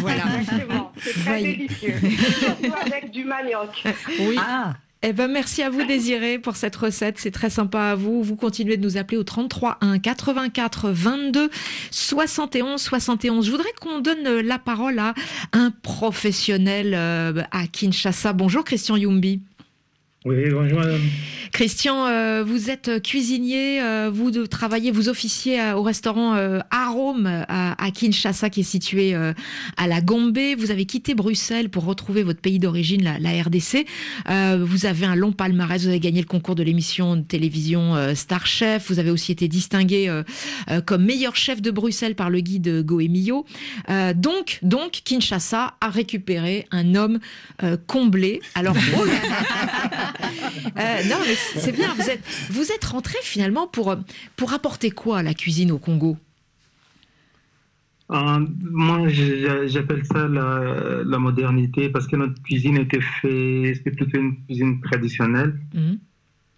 Voilà. 0.00 0.24
Exactement. 0.40 0.92
C'est 0.98 1.12
très 1.12 1.22
Voyez. 1.22 1.56
délicieux. 1.56 1.94
Surtout 2.40 2.72
avec 2.84 3.10
du 3.10 3.24
manioc. 3.24 3.84
Oui. 4.20 4.36
Ah, 4.38 4.74
Eh 5.06 5.12
ben, 5.12 5.28
merci 5.28 5.62
à 5.62 5.68
vous, 5.68 5.84
Désiré, 5.84 6.38
pour 6.38 6.56
cette 6.56 6.74
recette. 6.76 7.18
C'est 7.18 7.30
très 7.30 7.50
sympa 7.50 7.90
à 7.90 7.94
vous. 7.94 8.22
Vous 8.22 8.36
continuez 8.36 8.78
de 8.78 8.82
nous 8.82 8.96
appeler 8.96 9.18
au 9.18 9.22
33 9.22 9.76
1 9.82 9.98
84 9.98 10.88
22 10.92 11.50
71 11.90 12.80
71. 12.80 13.44
Je 13.44 13.50
voudrais 13.50 13.68
qu'on 13.82 14.00
donne 14.00 14.40
la 14.40 14.58
parole 14.58 14.98
à 14.98 15.12
un 15.52 15.70
professionnel 15.82 16.94
euh, 16.94 17.42
à 17.50 17.66
Kinshasa. 17.66 18.32
Bonjour, 18.32 18.64
Christian 18.64 18.96
Yumbi. 18.96 19.42
Oui, 20.26 20.36
bonjour 20.50 20.78
madame. 20.78 21.02
Christian, 21.52 22.06
euh, 22.06 22.42
vous 22.42 22.70
êtes 22.70 23.02
cuisinier, 23.02 23.80
euh, 23.82 24.10
vous 24.12 24.30
de 24.30 24.46
travaillez, 24.46 24.90
vous 24.90 25.10
officiez 25.10 25.60
à- 25.60 25.78
au 25.78 25.82
restaurant 25.82 26.34
euh, 26.34 26.60
Arôme 26.70 27.26
à, 27.26 27.80
à 27.80 27.90
Kinshasa 27.90 28.48
qui 28.48 28.60
est 28.60 28.64
situé 28.64 29.14
euh, 29.14 29.34
à 29.76 29.86
la 29.86 30.00
Gombe. 30.00 30.38
Vous 30.58 30.70
avez 30.70 30.86
quitté 30.86 31.14
Bruxelles 31.14 31.68
pour 31.68 31.84
retrouver 31.84 32.22
votre 32.22 32.40
pays 32.40 32.58
d'origine, 32.58 33.04
la, 33.04 33.18
la 33.18 33.40
RDC. 33.42 33.86
Euh, 34.30 34.64
vous 34.66 34.86
avez 34.86 35.04
un 35.04 35.14
long 35.14 35.30
palmarès, 35.32 35.82
vous 35.82 35.88
avez 35.88 36.00
gagné 36.00 36.20
le 36.22 36.26
concours 36.26 36.54
de 36.54 36.62
l'émission 36.62 37.16
de 37.16 37.22
télévision 37.22 37.94
euh, 37.94 38.14
Star 38.14 38.46
Chef. 38.46 38.88
Vous 38.90 38.98
avez 38.98 39.10
aussi 39.10 39.30
été 39.30 39.46
distingué 39.46 40.08
euh, 40.08 40.22
euh, 40.70 40.80
comme 40.80 41.04
meilleur 41.04 41.36
chef 41.36 41.60
de 41.60 41.70
Bruxelles 41.70 42.14
par 42.16 42.30
le 42.30 42.40
guide 42.40 42.82
Goemio. 42.82 43.44
Euh, 43.90 44.14
donc, 44.14 44.58
donc 44.62 45.02
Kinshasa 45.04 45.74
a 45.80 45.88
récupéré 45.90 46.66
un 46.72 46.94
homme 46.94 47.20
euh, 47.62 47.76
comblé. 47.86 48.40
Alors, 48.54 48.74
oh. 48.98 49.04
Euh, 50.76 51.02
non, 51.04 51.16
mais 51.26 51.34
c'est 51.34 51.72
bien. 51.72 51.94
Vous 51.94 52.10
êtes, 52.10 52.20
vous 52.50 52.72
êtes 52.72 52.84
rentré 52.84 53.16
finalement 53.22 53.66
pour, 53.68 53.94
pour 54.34 54.52
apporter 54.52 54.90
quoi 54.90 55.18
à 55.18 55.22
la 55.22 55.34
cuisine 55.34 55.70
au 55.70 55.78
Congo? 55.78 56.16
Euh, 58.10 58.46
moi, 58.60 59.08
j'appelle 59.08 60.04
ça 60.04 60.26
la, 60.26 61.02
la 61.04 61.18
modernité 61.18 61.88
parce 61.90 62.06
que 62.06 62.16
notre 62.16 62.42
cuisine 62.42 62.76
était 62.76 63.00
faite, 63.00 63.76
c'était 63.76 63.92
plutôt 63.92 64.18
une 64.18 64.44
cuisine 64.46 64.80
traditionnelle. 64.80 65.58
Mhm. 65.72 65.98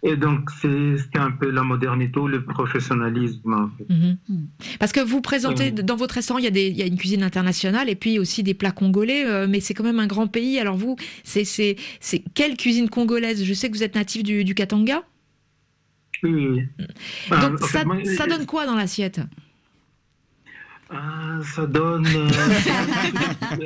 Et 0.09 0.15
donc, 0.15 0.49
c'est- 0.61 0.97
c'était 0.97 1.19
un 1.19 1.31
peu 1.31 1.49
la 1.51 1.63
modernité 1.63 2.17
ou 2.17 2.27
le 2.27 2.43
professionnalisme. 2.43 3.53
En 3.53 3.69
fait. 3.77 3.85
Mhm. 3.93 4.17
Parce 4.79 4.93
que 4.93 5.01
vous 5.01 5.19
présentez, 5.21 5.71
dans 5.71 5.97
votre 5.97 6.15
restaurant, 6.15 6.39
il 6.39 6.45
y, 6.45 6.47
a 6.47 6.51
des, 6.51 6.67
il 6.67 6.77
y 6.77 6.81
a 6.81 6.85
une 6.85 6.97
cuisine 6.97 7.23
internationale 7.23 7.89
et 7.89 7.95
puis 7.95 8.17
aussi 8.17 8.41
des 8.41 8.53
plats 8.53 8.71
congolais, 8.71 9.25
euh, 9.25 9.47
mais 9.49 9.59
c'est 9.59 9.73
quand 9.73 9.83
même 9.83 9.99
un 9.99 10.07
grand 10.07 10.27
pays. 10.27 10.59
Alors 10.59 10.77
vous, 10.77 10.95
c'est 11.25 11.43
quelle 12.33 12.55
cuisine 12.55 12.89
congolaise? 12.89 13.43
Je 13.43 13.53
sais 13.53 13.69
que 13.69 13.75
vous 13.75 13.83
êtes 13.83 13.95
natif 13.95 14.23
du, 14.23 14.43
du 14.45 14.55
Katanga. 14.55 15.03
Oui. 16.23 16.61
Ah, 17.29 17.49
Donc 17.49 17.59
fait, 17.59 17.65
ça, 17.79 17.85
moi, 17.85 17.97
ça 18.05 18.25
donne 18.27 18.45
quoi 18.45 18.65
dans 18.65 18.75
l'assiette? 18.75 19.19
Ah, 20.89 21.39
ça 21.43 21.65
donne. 21.65 22.07
euh, 22.07 22.27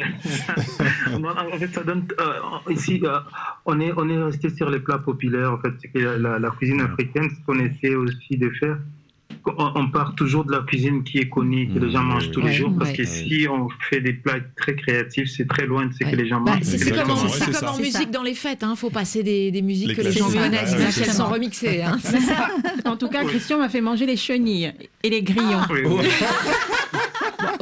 en 1.53 1.57
fait, 1.59 1.73
ça 1.73 1.83
donne. 1.83 2.05
euh, 2.19 2.71
ici, 2.71 3.01
euh, 3.03 3.19
on 3.65 3.79
est, 3.79 3.91
on 3.95 4.09
est 4.09 4.21
resté 4.23 4.49
sur 4.49 4.69
les 4.69 4.79
plats 4.79 4.99
populaires. 4.99 5.53
En 5.53 5.59
fait, 5.59 5.71
c'est 5.81 5.87
que 5.89 5.99
la, 5.99 6.39
la 6.39 6.49
cuisine 6.51 6.81
africaine, 6.81 7.29
ce 7.29 7.45
qu'on 7.45 7.59
essaie 7.59 7.95
aussi 7.95 8.37
de 8.37 8.49
faire, 8.51 8.77
on, 9.45 9.71
on 9.75 9.87
part 9.89 10.13
toujours 10.15 10.45
de 10.45 10.51
la 10.51 10.59
cuisine 10.61 11.03
qui 11.03 11.19
est 11.19 11.29
connue, 11.29 11.69
que 11.73 11.79
les 11.79 11.91
gens 11.91 12.03
mangent 12.03 12.31
tous 12.31 12.41
les 12.41 12.47
Ouais, 12.47 12.53
jours. 12.53 12.73
Parce 12.77 12.91
que 12.91 13.03
si 13.05 13.47
on 13.49 13.69
fait 13.89 14.01
des 14.01 14.13
plats 14.13 14.39
très 14.57 14.75
créatifs, 14.75 15.29
c'est 15.35 15.47
très 15.47 15.65
loin 15.65 15.85
de 15.87 15.93
ce 15.93 16.03
Ouais. 16.03 16.11
que 16.11 16.15
les 16.15 16.27
gens 16.27 16.41
Bah, 16.41 16.53
mangent. 16.55 16.63
c'est 16.63 16.91
comme, 16.91 17.11
en- 17.11 17.15
comme 17.15 17.77
musique 17.79 17.93
ça. 17.93 18.05
dans 18.05 18.23
les 18.23 18.35
fêtes. 18.35 18.63
Il 18.67 18.75
faut 18.75 18.89
passer 18.89 19.23
des, 19.23 19.51
des 19.51 19.61
musiques 19.61 19.89
Les 19.89 19.95
que 19.95 20.01
les 20.01 20.11
gens 20.11 20.27
connaissent, 20.27 20.73
même 20.73 20.81
ouais, 20.85 20.91
si 20.91 20.99
elles 21.01 21.05
sont 21.07 21.11
ça. 21.13 21.23
remixées. 21.25 21.81
hein. 21.83 21.97
En 22.85 22.97
tout 22.97 23.07
cas, 23.09 23.23
Christian 23.25 23.57
m'a 23.59 23.69
fait 23.69 23.81
manger 23.81 24.05
les 24.05 24.17
chenilles 24.17 24.73
et 25.03 25.09
les 25.09 25.21
grillons. 25.23 25.61
Oui, 25.69 25.81
oui. 25.85 26.05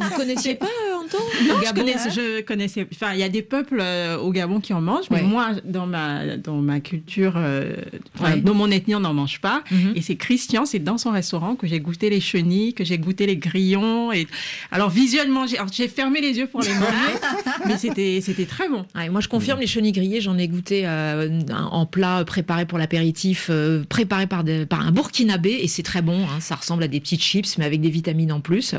Vous 0.01 0.15
connaissiez 0.15 0.55
pas, 0.55 0.67
euh, 1.13 1.17
Anton 1.17 1.47
Non, 1.47 1.55
Au 1.55 1.57
je 1.59 1.63
Gabon 1.63 1.81
connaissais, 1.81 2.09
je 2.11 2.41
connaissais. 2.41 2.87
Enfin, 2.93 3.13
il 3.13 3.19
y 3.19 3.23
a 3.23 3.29
des 3.29 3.41
peuples 3.41 3.79
euh, 3.81 4.17
au 4.17 4.31
Gabon 4.31 4.59
qui 4.59 4.73
en 4.73 4.81
mangent, 4.81 5.09
mais 5.11 5.17
Ouais. 5.17 5.23
moi, 5.23 5.49
dans 5.65 5.85
ma 5.87 6.37
dans 6.37 6.57
ma 6.57 6.79
culture, 6.79 7.33
euh, 7.35 7.75
Ouais. 8.21 8.39
dans 8.41 8.53
mon 8.53 8.69
ethnie, 8.71 8.95
on 8.95 8.99
n'en 9.01 9.13
mange 9.13 9.39
pas. 9.41 9.63
Mhm. 9.71 9.93
Et 9.95 10.01
c'est 10.01 10.15
Christian, 10.15 10.65
c'est 10.65 10.79
dans 10.79 10.97
son 10.97 11.11
restaurant 11.11 11.55
que 11.55 11.67
j'ai 11.67 11.79
goûté 11.79 12.09
les 12.09 12.19
chenilles, 12.21 12.73
que 12.73 12.83
j'ai 12.83 12.97
goûté 12.97 13.25
les 13.25 13.37
grillons. 13.37 14.11
Et 14.11 14.27
alors 14.71 14.89
visuellement, 14.89 15.45
j'ai 15.47 15.87
fermé 15.87 16.21
les 16.21 16.37
yeux 16.37 16.47
pour 16.47 16.61
les 16.61 16.73
manger, 16.73 17.15
mais 17.67 17.77
c'était 17.77 18.19
c'était 18.21 18.45
très 18.45 18.69
bon. 18.69 18.85
Ouais, 18.95 19.09
moi, 19.09 19.21
je 19.21 19.27
confirme, 19.27 19.59
les 19.59 19.67
chenilles 19.67 19.91
grillées, 19.91 20.21
j'en 20.21 20.37
ai 20.37 20.47
goûté 20.47 20.83
euh, 20.85 21.39
en 21.71 21.85
plat 21.85 22.23
préparé 22.25 22.65
pour 22.65 22.77
l'apéritif, 22.77 23.47
euh, 23.49 23.83
préparé 23.87 24.27
par, 24.27 24.43
des- 24.43 24.65
par 24.65 24.81
un 24.85 24.91
Burkinabé, 24.91 25.59
et 25.61 25.67
c'est 25.67 25.83
très 25.83 26.01
bon. 26.01 26.19
hein, 26.23 26.39
ça 26.39 26.55
ressemble 26.55 26.83
à 26.83 26.87
des 26.87 26.99
petites 26.99 27.21
chips, 27.21 27.57
mais 27.57 27.65
avec 27.65 27.81
des 27.81 27.89
vitamines 27.89 28.31
en 28.31 28.39
plus. 28.41 28.75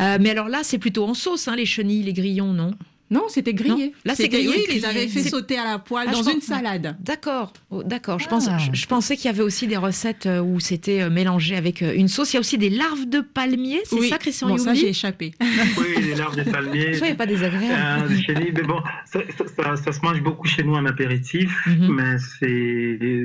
Euh, 0.00 0.18
mais 0.20 0.30
alors 0.30 0.48
là, 0.48 0.60
c'est 0.62 0.78
plutôt 0.78 1.04
en 1.04 1.14
sauce, 1.14 1.48
hein, 1.48 1.54
les 1.58 1.66
chenilles, 1.66 2.04
les 2.04 2.12
grillons, 2.12 2.52
non? 2.54 2.72
Non, 3.10 3.22
c'était 3.28 3.54
grillé. 3.54 3.86
Non, 3.86 3.92
là, 4.04 4.14
c'est 4.14 4.28
grillé, 4.28 4.48
Oui, 4.48 4.64
ils 4.76 4.84
avaient 4.84 5.08
fait 5.08 5.22
sauter 5.22 5.58
à 5.58 5.64
la 5.64 5.78
poêle 5.78 6.08
Ah, 6.10 6.12
dans 6.12 6.22
une 6.22 6.40
salade. 6.40 6.96
D'accord, 7.00 7.52
Oh, 7.70 7.82
d'accord. 7.82 8.18
Je, 8.18 8.26
Ah. 8.26 8.30
pense, 8.30 8.48
je, 8.58 8.78
je 8.78 8.86
pensais 8.86 9.16
qu'il 9.16 9.26
y 9.26 9.28
avait 9.28 9.42
aussi 9.42 9.66
des 9.66 9.76
recettes 9.76 10.26
euh, 10.26 10.40
où 10.40 10.60
c'était 10.60 11.02
euh, 11.02 11.10
mélangé 11.10 11.56
avec 11.56 11.82
euh, 11.82 11.92
une 11.94 12.08
sauce. 12.08 12.32
Il 12.32 12.34
y 12.34 12.36
a 12.36 12.40
aussi 12.40 12.58
des 12.58 12.70
larves 12.70 13.06
de 13.08 13.20
palmier, 13.20 13.80
c'est 13.84 13.96
Oui. 13.98 14.08
ça, 14.08 14.18
Christian 14.18 14.48
Bon, 14.48 14.58
ça, 14.58 14.74
j'ai 14.74 14.88
échappé. 14.88 15.32
Oui, 15.78 16.02
les 16.02 16.14
larves 16.14 16.36
de 16.36 16.42
palmier. 16.50 16.94
Soyez 16.94 17.14
pas 17.14 17.26
désagréable. 17.26 18.04
Euh, 18.04 18.08
des 18.08 18.22
chenilles, 18.22 18.52
mais 18.54 18.62
bon, 18.62 18.80
ça, 19.10 19.20
ça- 19.36 19.44
ça- 19.56 19.76
ça 19.76 19.92
se 19.92 20.00
mange 20.02 20.22
beaucoup 20.22 20.46
chez 20.46 20.62
nous 20.62 20.74
en 20.74 20.84
apéritif, 20.86 21.50
Mhm. 21.66 21.94
mais 21.94 22.16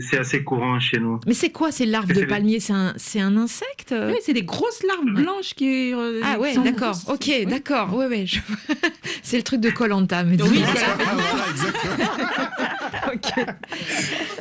c'est 0.01 0.17
assez 0.19 0.43
courant 0.43 0.79
chez 0.79 0.99
nous. 0.99 1.19
Mais 1.25 1.33
c'est 1.33 1.49
quoi 1.51 1.71
ces 1.71 1.85
larves 1.85 2.11
de 2.13 2.25
palmier 2.25 2.59
C'est 2.59 2.73
un, 3.19 3.37
insecte 3.37 3.93
Oui, 3.93 4.15
c'est 4.21 4.33
des 4.33 4.43
grosses 4.43 4.83
larves 4.83 5.13
blanches 5.15 5.53
qui. 5.55 5.93
euh, 5.93 6.21
Ah 6.23 6.39
ouais, 6.39 6.55
d'accord. 6.57 6.97
Ok, 7.07 7.29
d'accord. 7.47 7.95
Ouais, 7.95 8.07
ouais. 8.07 8.25
je- 8.25 8.39
c'est 9.23 9.37
le 9.37 9.43
truc 9.43 9.59
de 9.59 9.69
Colanta. 9.73 10.23
Mais 10.23 10.41
Oui, 10.41 10.63
Ok. 13.13 13.45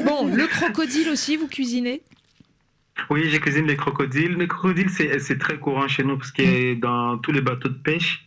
Bon, 0.05 0.27
le 0.27 0.47
crocodile 0.47 1.09
aussi, 1.11 1.37
vous 1.37 1.49
cuisinez? 1.49 2.03
Oui, 3.11 3.29
j'ai 3.29 3.41
cuisiné 3.41 3.69
les 3.69 3.77
crocodiles. 3.77 4.37
Les 4.37 4.49
crocodiles, 4.49 4.91
c'est 4.91 5.19
c'est 5.19 5.39
très 5.39 5.59
courant 5.59 5.89
chez 5.89 6.05
nous 6.05 6.17
parce 6.17 6.33
que 6.33 6.75
dans 6.75 7.19
tous 7.19 7.33
les 7.33 7.41
bateaux 7.41 7.69
de 7.69 7.75
pêche, 7.75 8.25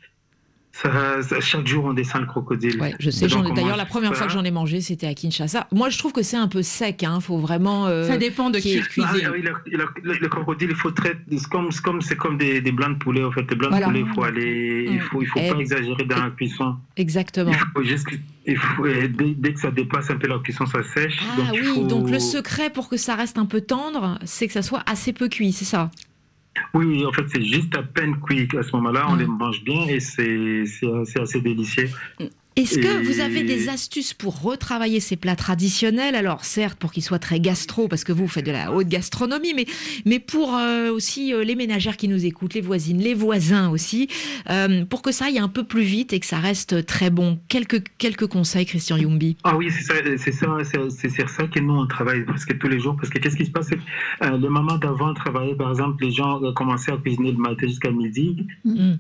Ça, 0.82 1.22
ça- 1.24 1.40
chaque 1.40 1.66
jour, 1.66 1.86
on 1.86 1.94
descend 1.94 2.20
le 2.22 2.28
crocodile. 2.28 2.82
Ouais, 2.82 2.94
je 3.00 3.10
sais. 3.10 3.28
D'ailleurs, 3.28 3.44
mange 3.44 3.78
la 3.78 3.86
première 3.86 4.10
ça. 4.12 4.16
fois 4.18 4.28
que 4.28 4.34
j'en 4.34 4.44
ai 4.44 4.52
mangé, 4.52 4.82
c'était 4.82 5.08
à 5.08 5.14
Kinshasa. 5.14 5.68
Moi, 5.72 5.90
je 5.90 5.98
trouve 5.98 6.12
que 6.12 6.22
c'est 6.22 6.36
un 6.36 6.50
peu 6.50 6.62
sec. 6.64 7.02
Hein. 7.04 7.22
Faut 7.22 7.38
vraiment. 7.38 7.88
euh, 7.88 8.06
Ça 8.06 8.18
dépend 8.18 8.50
de 8.50 8.60
qui 8.60 8.76
le 8.76 8.82
cuisine. 8.82 9.22
Ah, 9.26 9.30
oui, 9.34 9.42
le, 9.42 9.54
le- 9.78 9.88
le- 10.04 10.14
le 10.20 10.28
crocodile, 10.28 10.68
il 10.72 10.76
faut 10.76 10.92
traiter. 10.92 11.18
C'est 11.32 11.48
comme, 11.48 11.72
c'est 11.72 11.82
comme, 11.82 12.02
c'est 12.02 12.18
comme 12.18 12.38
des, 12.38 12.60
des 12.60 12.74
blancs 12.74 12.98
de 13.00 13.04
poulet, 13.04 13.24
en 13.24 13.32
fait. 13.32 13.50
Les 13.50 13.56
blancs 13.56 13.70
Voilà. 13.72 13.88
de 13.88 13.92
poulet, 13.92 14.04
il 14.06 14.14
faut 14.14 14.24
aller. 14.24 14.88
Il 14.92 15.00
faut, 15.00 15.22
il 15.22 15.28
faut 15.28 15.40
Eh, 15.42 15.50
pas 15.50 15.58
exagérer 15.60 16.04
dans 16.04 16.24
la 16.26 16.32
cuisson. 16.32 16.76
Exactement. 16.98 17.52
Il 17.52 17.58
faut 17.74 17.84
juste. 17.84 18.08
que- 18.08 18.16
Il 18.48 18.58
faut, 18.58 18.86
et 18.86 19.08
dès, 19.08 19.34
dès 19.34 19.54
que 19.54 19.60
ça 19.62 19.72
dépasse 19.72 20.10
un 20.12 20.18
peu 20.18 20.28
la 20.28 20.38
cuisson, 20.40 20.66
ça 20.68 20.84
sèche. 20.84 21.20
Ah 21.22 21.38
donc 21.38 21.48
oui, 21.54 21.64
faut- 21.74 21.84
donc 21.88 22.10
le 22.12 22.20
secret 22.20 22.70
pour 22.70 22.90
que 22.90 22.98
ça 22.98 23.16
reste 23.16 23.38
un 23.40 23.46
peu 23.48 23.62
tendre, 23.62 24.20
c'est 24.26 24.46
que 24.46 24.54
ça 24.54 24.62
soit 24.62 24.84
assez 24.86 25.14
peu 25.14 25.30
cuit, 25.30 25.52
c'est 25.54 25.66
ça? 25.66 25.90
Oui, 26.74 27.06
en 27.06 27.12
fait, 27.12 27.24
c'est 27.34 27.44
juste 27.44 27.76
à 27.78 27.84
peine 27.84 28.20
cuit. 28.22 28.48
À 28.58 28.64
ce 28.64 28.72
moment-là, 28.76 29.06
Mm. 29.06 29.12
on 29.12 29.16
les 29.16 29.26
mange 29.28 29.64
bien 29.64 29.88
et 29.88 30.00
c'est 30.00 30.64
assez, 31.02 31.20
assez 31.20 31.42
délicieux. 31.42 31.90
Est-ce 32.56 32.80
que 32.80 33.06
vous 33.06 33.20
avez 33.20 33.44
des 33.44 33.68
astuces 33.68 34.14
pour 34.14 34.42
retravailler 34.42 35.02
ces 35.02 35.18
plats 35.18 35.36
traditionnels? 35.36 36.16
Alors 36.16 36.46
certes, 36.46 36.80
pour 36.80 36.94
qu'ils 36.94 37.04
soient 37.04 37.20
très 37.20 37.42
gastro, 37.42 37.90
parce 37.90 38.06
que 38.06 38.14
vous 38.14 38.30
faites 38.30 38.46
de 38.46 38.52
la 38.52 38.72
haute 38.72 38.88
gastronomie, 38.88 39.54
mais, 39.54 39.66
mais 40.06 40.20
pour 40.20 40.56
euh, 40.56 40.90
aussi 40.90 41.34
euh, 41.34 41.44
les 41.44 41.56
ménagères 41.56 41.98
qui 41.98 42.08
nous 42.08 42.26
écoutent, 42.26 42.54
les 42.54 42.62
voisines, 42.62 43.00
les 43.02 43.14
voisins 43.14 43.70
aussi, 43.70 44.08
euh, 44.50 44.86
pour 44.86 45.02
que 45.02 45.12
ça 45.12 45.26
aille 45.26 45.38
un 45.40 45.50
peu 45.50 45.66
plus 45.66 45.82
vite 45.84 46.14
et 46.14 46.20
que 46.22 46.26
ça 46.26 46.38
reste 46.40 46.86
très 46.86 47.10
bon. 47.10 47.40
Quelques, 47.50 47.84
quelques 47.98 48.28
conseils, 48.28 48.66
Christian 48.66 48.96
Yumbi. 48.96 49.36
Ah 49.44 49.58
oui, 49.58 49.70
c'est 49.70 49.84
ça, 49.84 49.94
c'est 50.18 50.32
ça, 50.32 50.48
c'est- 50.64 50.90
c'est 50.92 51.10
sur 51.10 51.28
ça 51.30 51.48
que 51.48 51.60
nous 51.60 51.74
on 51.74 51.88
travaille 51.88 52.24
presque 52.24 52.58
tous 52.58 52.70
les 52.70 52.80
jours. 52.80 52.96
Parce 52.96 53.10
que 53.10 53.20
qu'est-ce 53.20 53.36
qui 53.36 53.46
se 53.46 53.52
passe, 53.52 53.70
les 54.22 54.50
mamans 54.50 54.78
d'avant 54.78 55.14
travaillaient, 55.14 55.56
par 55.56 55.72
exemple, 55.72 56.04
les 56.06 56.12
gens 56.12 56.40
commençaient 56.54 56.94
à 56.94 56.98
cuisiner 56.98 57.34
le 57.34 57.38
matin 57.38 57.68
jusqu'à 57.68 57.92
midi. 57.92 58.38
Mm. 58.64 58.94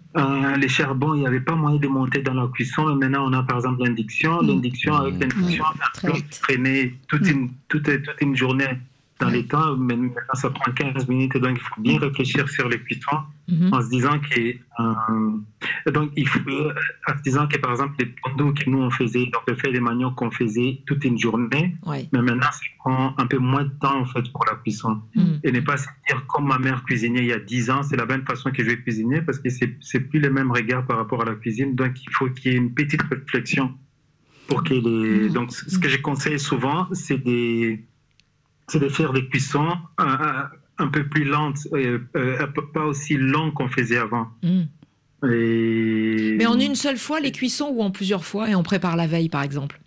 Les 0.60 0.68
charbons, 0.68 1.14
il 1.16 1.22
n'y 1.22 1.28
avait 1.28 1.40
pas 1.40 1.56
moyen 1.56 1.78
de 1.80 1.88
monter 1.88 2.22
dans 2.22 2.34
la 2.34 2.48
cuisson. 2.54 2.86
Mais 2.88 3.08
maintenant, 3.08 3.30
on 3.30 3.34
a 3.34 3.45
par 3.46 3.58
exemple 3.58 3.84
l'induction. 3.84 4.42
L'induction, 4.42 4.96
avec 4.96 5.20
l'induction, 5.20 5.64
on 6.04 6.12
peut 6.12 6.22
traîner 6.42 6.96
toute 7.08 7.28
une, 7.28 7.52
toute, 7.68 7.84
toute 7.84 8.22
une 8.22 8.36
journée 8.36 8.78
dans 9.20 9.30
les 9.30 9.46
temps. 9.46 9.76
Mais 9.78 9.96
maintenant, 9.96 10.34
ça 10.34 10.50
prend 10.50 10.72
15 10.72 11.08
minutes. 11.08 11.38
Donc, 11.38 11.58
il 11.58 11.62
faut 11.62 11.82
bien 11.82 12.00
réfléchir 12.00 12.48
sur 12.50 12.68
les 12.70 12.80
cuissons 12.80 13.18
en 13.72 13.82
se 13.82 13.90
disant 13.90 14.20
que, 14.20 14.56
euh, 14.80 15.92
donc, 15.92 16.12
il 16.16 16.28
faut, 16.28 16.40
euh, 16.50 16.74
en 17.08 17.18
se 17.18 17.22
disant 17.22 17.48
que, 17.48 17.58
par 17.58 17.72
exemple, 17.72 17.94
les 18.00 18.08
pondos 18.08 18.54
que 18.54 18.70
nous 18.70 18.80
on 18.80 18.90
faisait, 18.90 19.26
donc 19.26 19.44
le 19.48 19.56
fait 19.56 19.72
des 19.72 19.80
maniocs 19.80 20.16
qu'on 20.16 20.32
faisait 20.32 20.82
toute 20.88 21.06
une 21.06 21.20
journée, 21.20 21.76
mais 21.86 22.22
maintenant, 22.22 22.52
ça 22.52 22.60
prend 22.80 23.14
un 23.18 23.28
peu 23.28 23.38
moins 23.38 23.64
de 23.64 23.74
temps, 23.80 24.00
en 24.00 24.06
fait, 24.06 24.32
pour 24.32 24.46
la 24.50 24.56
cuisson. 24.58 25.00
Et 25.44 25.52
ne 25.52 25.60
pas 25.60 25.78
se 25.78 25.88
dire, 26.08 26.26
comme 26.28 26.48
ma 26.48 26.58
mère 26.58 26.84
cuisinait 26.86 27.20
il 27.20 27.28
y 27.28 27.34
a 27.34 27.40
10 27.40 27.70
ans, 27.70 27.84
c'est 27.84 27.98
la 27.98 28.06
même 28.06 28.24
façon 28.26 28.52
que 28.52 28.64
je 28.64 28.70
vais 28.70 28.78
cuisiner, 28.78 29.22
parce 29.22 29.40
que 29.40 29.50
c'est, 29.50 29.78
c'est 29.80 30.00
plus 30.00 30.20
le 30.20 30.32
même 30.32 30.52
regard 30.52 30.86
par 30.86 30.98
rapport 30.98 31.22
à 31.22 31.26
la 31.26 31.36
cuisine. 31.36 31.76
Donc, 31.76 32.04
il 32.04 32.12
faut 32.12 32.30
qu'il 32.30 32.52
y 32.52 32.56
ait 32.56 32.58
une 32.58 32.74
petite 32.74 33.02
réflexion 33.04 33.74
pour 34.48 34.64
que 34.64 34.74
les, 34.74 35.30
donc, 35.30 35.52
ce 35.52 35.78
que 35.78 35.90
je 35.90 35.98
conseille 35.98 36.40
souvent, 36.40 36.88
c'est 36.94 37.18
des, 37.18 37.84
c'est 38.68 38.80
de 38.80 38.90
faire 38.90 39.14
des 39.14 39.28
cuissons 39.28 39.78
un, 39.98 40.88
peu 40.88 41.06
plus 41.08 41.24
lentes, 41.24 41.68
euh, 41.74 42.00
euh, 42.16 42.38
un 42.40 42.48
peu- 42.48 42.66
pas 42.68 42.86
aussi 42.86 43.16
longues 43.18 43.54
qu'on 43.54 43.70
faisait 43.70 43.98
avant. 43.98 44.28
Mm. 44.44 44.62
Et... 45.28 46.36
Mais 46.38 46.46
en 46.46 46.60
une 46.60 46.76
seule 46.76 46.98
fois, 46.98 47.20
les 47.20 47.32
cuissons 47.32 47.70
ou 47.74 47.82
en 47.82 47.92
plusieurs 47.92 48.26
fois, 48.26 48.50
et 48.50 48.56
on 48.56 48.64
prépare 48.64 48.96
la 48.96 49.08
veille, 49.08 49.30
par 49.30 49.44
exemple? 49.44 49.80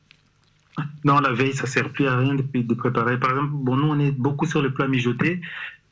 Non, 1.04 1.18
la 1.18 1.32
veille, 1.32 1.54
ça 1.54 1.66
sert 1.66 1.90
plus 1.90 2.06
à 2.06 2.16
rien 2.16 2.34
de, 2.34 2.42
de 2.42 2.74
préparer. 2.74 3.18
Par 3.18 3.30
exemple, 3.30 3.50
bon, 3.52 3.76
nous, 3.76 3.88
on 3.88 3.98
est 3.98 4.12
beaucoup 4.12 4.46
sur 4.46 4.62
le 4.62 4.72
plat 4.72 4.88
mijoté. 4.88 5.40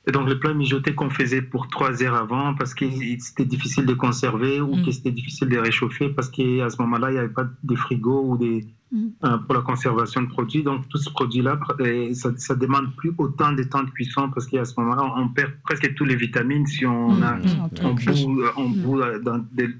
Et 0.08 0.12
donc, 0.12 0.28
le 0.28 0.38
plat 0.38 0.54
mijoté 0.54 0.94
qu'on 0.94 1.10
faisait 1.10 1.42
pour 1.42 1.68
trois 1.68 2.02
heures 2.02 2.14
avant, 2.14 2.54
parce 2.54 2.74
que 2.74 2.84
c'était 3.18 3.44
difficile 3.44 3.86
de 3.86 3.94
conserver 3.94 4.60
ou 4.60 4.82
que 4.84 4.92
c'était 4.92 5.10
difficile 5.10 5.48
de 5.48 5.58
réchauffer, 5.58 6.10
parce 6.10 6.28
qu'à 6.28 6.70
ce 6.70 6.80
moment-là, 6.82 7.10
il 7.10 7.14
n'y 7.14 7.18
avait 7.18 7.28
pas 7.28 7.48
de 7.64 7.74
frigo 7.74 8.22
ou 8.24 8.38
des, 8.38 8.64
euh, 8.94 9.38
pour 9.38 9.54
la 9.54 9.62
conservation 9.62 10.22
de 10.22 10.28
produits. 10.28 10.62
Donc, 10.62 10.88
tout 10.88 10.98
ce 10.98 11.10
produit-là, 11.10 11.58
euh, 11.80 12.14
ça, 12.14 12.30
ça 12.36 12.54
demande 12.54 12.94
plus 12.94 13.12
autant 13.18 13.52
de 13.52 13.64
temps 13.64 13.82
de 13.82 13.90
cuisson, 13.90 14.30
parce 14.30 14.46
qu'à 14.46 14.64
ce 14.64 14.78
moment-là, 14.78 15.12
on 15.16 15.28
perd 15.30 15.50
presque 15.64 15.92
toutes 15.94 16.08
les 16.08 16.16
vitamines 16.16 16.66
si 16.66 16.86
on, 16.86 17.20
a, 17.22 17.38
on 17.82 17.94
bout, 17.94 18.42
on 18.56 18.68
bout 18.68 19.00
dans 19.24 19.44
des, 19.52 19.70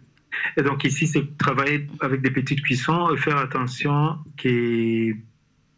et 0.56 0.62
donc 0.62 0.84
ici, 0.84 1.06
c'est 1.06 1.36
travailler 1.38 1.86
avec 2.00 2.22
des 2.22 2.30
petites 2.30 2.62
cuissons 2.62 3.12
et 3.12 3.16
faire 3.16 3.38
attention 3.38 4.16
que, 4.36 5.12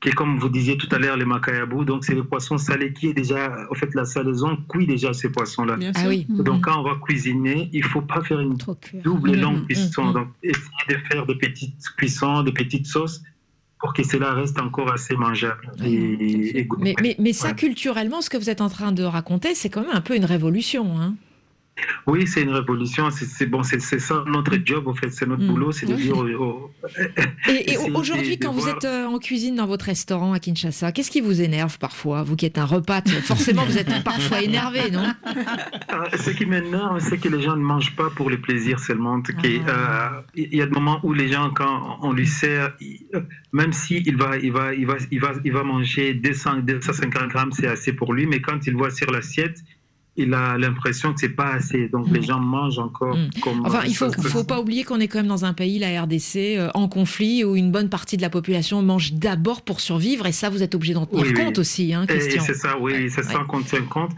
que 0.00 0.10
comme 0.10 0.38
vous 0.38 0.48
disiez 0.48 0.76
tout 0.76 0.88
à 0.92 0.98
l'heure, 0.98 1.16
les 1.16 1.24
macayabou, 1.24 1.84
donc 1.84 2.04
c'est 2.04 2.14
le 2.14 2.22
poisson 2.22 2.56
salé 2.56 2.92
qui 2.92 3.08
est 3.08 3.14
déjà, 3.14 3.66
en 3.70 3.74
fait, 3.74 3.92
la 3.94 4.04
salaison 4.04 4.56
cuit 4.68 4.86
déjà 4.86 5.12
ces 5.12 5.28
poissons-là. 5.30 5.76
Ah 5.96 6.04
oui. 6.06 6.24
Donc 6.28 6.64
quand 6.64 6.78
on 6.78 6.84
va 6.84 6.96
cuisiner, 7.02 7.68
il 7.72 7.82
faut 7.84 8.02
pas 8.02 8.22
faire 8.22 8.38
une 8.38 8.56
double 9.02 9.30
et 9.32 9.36
Mhm, 9.36 9.40
longue 9.42 9.64
cuisson. 9.66 10.04
mhm. 10.06 10.12
Donc 10.12 10.28
essayer 10.42 10.88
de 10.90 10.96
faire 11.10 11.26
des 11.26 11.34
petites 11.34 11.82
cuissons, 11.96 12.42
des 12.44 12.52
petites 12.52 12.86
sauces 12.86 13.22
pour 13.80 13.92
que 13.92 14.02
cela 14.04 14.32
reste 14.34 14.60
encore 14.60 14.92
assez 14.92 15.16
mangeable. 15.16 15.72
Et, 15.84 16.58
et 16.58 16.64
goûteux. 16.64 16.82
Mais, 16.82 16.94
mais, 17.02 17.16
mais 17.18 17.32
ça, 17.32 17.48
Ouais. 17.48 17.54
culturellement, 17.54 18.20
ce 18.20 18.30
que 18.30 18.36
vous 18.36 18.50
êtes 18.50 18.60
en 18.60 18.68
train 18.68 18.92
de 18.92 19.02
raconter, 19.02 19.54
c'est 19.54 19.68
quand 19.68 19.80
même 19.82 19.90
un 19.94 20.00
peu 20.00 20.16
une 20.16 20.24
révolution. 20.24 20.98
Hein 21.00 21.14
Oui, 22.06 22.26
c'est 22.26 22.42
une 22.42 22.50
révolution. 22.50 23.08
C'est 23.10 23.46
bon, 23.46 23.62
c'est 23.62 23.80
ça 23.80 24.24
notre 24.26 24.56
job, 24.64 24.88
en 24.88 24.94
fait, 24.94 25.10
c'est 25.10 25.26
notre 25.26 25.46
boulot, 25.46 25.72
c'est 25.72 25.86
de 25.86 25.94
dire 25.94 26.16
aux- 26.16 26.70
et, 27.48 27.76
aujourd'hui, 27.94 28.38
quand 28.38 28.52
vous 28.52 28.60
voir- 28.60 28.76
êtes 28.76 28.84
euh, 28.84 29.06
en 29.06 29.18
cuisine 29.18 29.56
dans 29.56 29.66
votre 29.66 29.84
restaurant 29.86 30.32
à 30.32 30.38
Kinshasa, 30.38 30.92
qu'est-ce 30.92 31.10
qui 31.10 31.20
vous 31.20 31.40
énerve 31.40 31.78
parfois 31.78 32.22
Vous 32.22 32.36
qui 32.36 32.46
êtes 32.46 32.58
un 32.58 32.64
repas, 32.64 33.02
forcément, 33.22 33.64
vous 33.64 33.78
êtes 33.78 34.02
parfois 34.04 34.42
énervé, 34.42 34.90
non? 34.90 35.04
Euh, 35.26 36.16
Ce 36.18 36.30
qui 36.30 36.46
m'énerve, 36.46 36.98
c'est 37.00 37.18
que 37.18 37.28
les 37.28 37.42
gens 37.42 37.56
ne 37.56 37.62
mangent 37.62 37.94
pas 37.96 38.10
pour 38.10 38.30
le 38.30 38.40
plaisir 38.40 38.78
seulement. 38.80 39.20
Que, 39.22 39.32
euh, 39.32 40.20
Il 40.34 40.54
y 40.54 40.62
a 40.62 40.66
des 40.66 40.72
moments 40.72 41.00
où 41.02 41.12
les 41.12 41.28
gens, 41.28 41.50
quand 41.50 41.98
on 42.02 42.12
lui 42.12 42.26
sert, 42.26 42.72
même 43.52 43.72
s'il 43.72 44.06
il 44.06 44.16
va, 44.16 44.36
il 44.38 44.52
va, 44.52 44.74
il 44.74 44.86
va, 44.86 44.96
il 45.10 45.20
va, 45.20 45.32
il 45.44 45.52
va 45.52 45.62
manger 45.64 46.14
200, 46.14 46.58
250 46.64 47.28
grammes, 47.28 47.52
c'est 47.52 47.66
assez 47.66 47.92
pour 47.92 48.12
lui, 48.14 48.26
mais 48.26 48.40
quand 48.40 48.66
il 48.66 48.74
voit 48.74 48.90
sur 48.90 49.10
l'assiette, 49.10 49.58
il 50.18 50.34
a 50.34 50.58
l'impression 50.58 51.14
que 51.14 51.20
c'est 51.20 51.30
pas 51.30 51.52
assez. 51.54 51.88
Donc 51.88 52.10
les 52.10 52.20
gens 52.22 52.40
mangent 52.40 52.78
encore 52.78 53.16
comme. 53.42 53.60
Mm. 53.60 53.66
Enfin, 53.66 53.82
il 53.86 53.94
faut, 53.94 54.10
ça- 54.10 54.20
faut 54.22 54.44
pas 54.44 54.60
oublier 54.60 54.84
qu'on 54.84 55.00
est 55.00 55.08
quand 55.08 55.18
même 55.20 55.28
dans 55.28 55.44
un 55.44 55.54
pays, 55.54 55.78
la 55.78 56.02
RDC, 56.02 56.56
euh, 56.58 56.68
en 56.74 56.88
conflit, 56.88 57.44
où 57.44 57.56
une 57.56 57.70
bonne 57.72 57.88
partie 57.88 58.16
de 58.16 58.22
la 58.22 58.30
population 58.30 58.82
mange 58.82 59.14
d'abord 59.14 59.62
pour 59.62 59.80
survivre, 59.80 60.26
et 60.26 60.32
ça, 60.32 60.50
vous 60.50 60.62
êtes 60.62 60.74
obligé 60.74 60.92
d'en 60.94 61.06
tenir 61.06 61.22
Oui, 61.24 61.32
oui. 61.34 61.44
compte 61.44 61.58
aussi, 61.58 61.94
hein, 61.94 62.04
Christian. 62.06 62.42
C'est 62.44 62.54
ça, 62.54 62.76
oui, 62.78 63.08
c'est 63.10 63.22
ça 63.24 63.44
qu'on 63.48 63.62
tient 63.62 63.82
compte. 63.82 64.12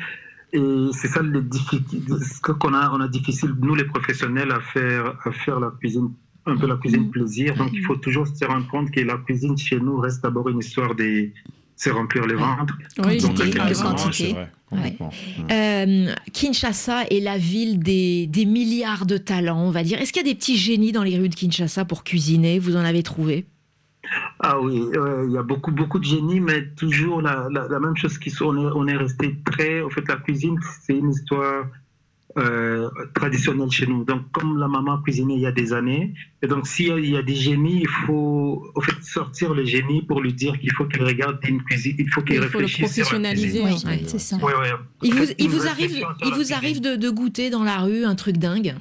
Et 0.52 0.58
c'est 0.92 1.06
ça 1.08 1.22
le 1.22 1.44
ce 1.52 2.40
qu'on 2.52 2.74
a, 2.74 2.90
on 2.92 3.00
a 3.00 3.06
difficile, 3.08 3.54
nous 3.60 3.74
les 3.76 3.84
professionnels, 3.84 4.50
à 4.50 4.60
faire, 4.60 5.14
à 5.24 5.30
faire 5.30 5.60
la 5.60 5.70
cuisine, 5.78 6.08
un 6.46 6.56
peu 6.56 6.66
la 6.66 6.76
cuisine 6.76 7.04
Mm. 7.06 7.10
plaisir. 7.10 7.54
Donc 7.56 7.70
il 7.72 7.84
faut 7.84 7.94
toujours 7.96 8.26
se 8.26 8.44
rendre 8.44 8.66
compte 8.68 8.90
que 8.90 9.00
la 9.00 9.16
cuisine 9.18 9.56
chez 9.56 9.78
nous 9.78 9.98
reste 9.98 10.22
d'abord 10.24 10.48
une 10.48 10.58
histoire 10.58 10.94
de 10.96 11.28
se 11.80 11.88
remplir 11.88 12.26
les 12.26 12.34
ventres. 12.34 12.76
Oui, 13.06 13.16
Donc, 13.18 13.36
quantité, 13.38 13.58
la 13.58 13.72
quantité. 13.72 14.12
c'est 14.12 14.32
vrai, 14.32 14.50
complètement. 14.68 15.10
Euh, 15.50 16.14
Kinshasa 16.34 17.04
est 17.10 17.20
la 17.20 17.38
ville 17.38 17.78
des, 17.78 18.26
des 18.26 18.44
milliards 18.44 19.06
de 19.06 19.16
talents, 19.16 19.62
on 19.62 19.70
va 19.70 19.82
dire. 19.82 19.98
Est-ce 19.98 20.12
qu'il 20.12 20.24
y 20.26 20.28
a 20.28 20.30
des 20.30 20.36
petits 20.38 20.58
génies 20.58 20.92
dans 20.92 21.02
les 21.02 21.16
rues 21.18 21.30
de 21.30 21.34
Kinshasa 21.34 21.86
pour 21.86 22.04
cuisiner? 22.04 22.58
Vous 22.58 22.76
en 22.76 22.84
avez 22.84 23.02
trouvé? 23.02 23.46
Ah 24.40 24.60
oui, 24.60 24.80
ouais, 24.80 25.26
il 25.26 25.32
y 25.32 25.38
a 25.38 25.42
beaucoup, 25.42 25.70
beaucoup 25.70 25.98
de 25.98 26.04
génie, 26.04 26.40
mais 26.40 26.66
toujours 26.76 27.22
la, 27.22 27.48
la, 27.50 27.66
la 27.68 27.80
même 27.80 27.96
chose 27.96 28.18
qui 28.18 28.28
sont, 28.28 28.46
on 28.46 28.56
est, 28.68 28.72
on 28.74 28.86
est 28.86 28.96
resté 28.96 29.36
très, 29.46 29.80
en 29.82 29.88
fait, 29.88 30.06
la 30.06 30.16
cuisine, 30.16 30.58
c'est 30.82 30.96
une 30.98 31.10
histoire 31.10 31.64
euh, 32.38 32.88
traditionnelle 33.14 33.70
chez 33.70 33.86
nous. 33.86 34.04
Donc, 34.04 34.30
comme 34.32 34.58
la 34.58 34.68
maman 34.68 35.02
cuisinait 35.02 35.34
il 35.34 35.40
y 35.40 35.46
a 35.46 35.52
des 35.52 35.72
années, 35.72 36.14
et 36.42 36.46
donc 36.46 36.66
s'il 36.66 36.98
y, 36.98 37.10
y 37.10 37.16
a 37.16 37.22
des 37.22 37.34
génies, 37.34 37.80
il 37.82 37.88
faut, 37.88 38.64
fait, 38.82 39.02
sortir 39.02 39.52
le 39.52 39.64
génie 39.64 40.02
pour 40.02 40.20
lui 40.20 40.32
dire 40.32 40.58
qu'il 40.58 40.72
faut 40.72 40.84
qu'il 40.86 41.02
regarde 41.02 41.38
une 41.48 41.62
cuisine, 41.62 41.96
il 41.98 42.08
faut 42.08 42.22
qu'il 42.22 42.36
Il 42.36 42.42
faut 42.42 42.58
le 42.58 42.66
réfléchisse 42.66 43.04
professionnaliser, 43.04 43.62
ouais, 43.62 44.02
c'est 44.06 44.18
ça. 44.18 44.36
Ouais, 44.36 44.54
ouais. 44.54 44.70
Il 45.02 45.14
vous, 45.14 45.24
il 45.38 45.68
arrive, 45.68 46.04
il 46.24 46.32
vous 46.34 46.52
arrive 46.52 46.80
de, 46.80 46.96
de 46.96 47.10
goûter 47.10 47.50
dans 47.50 47.64
la 47.64 47.78
rue 47.78 48.04
un 48.04 48.14
truc 48.14 48.36
dingue? 48.36 48.74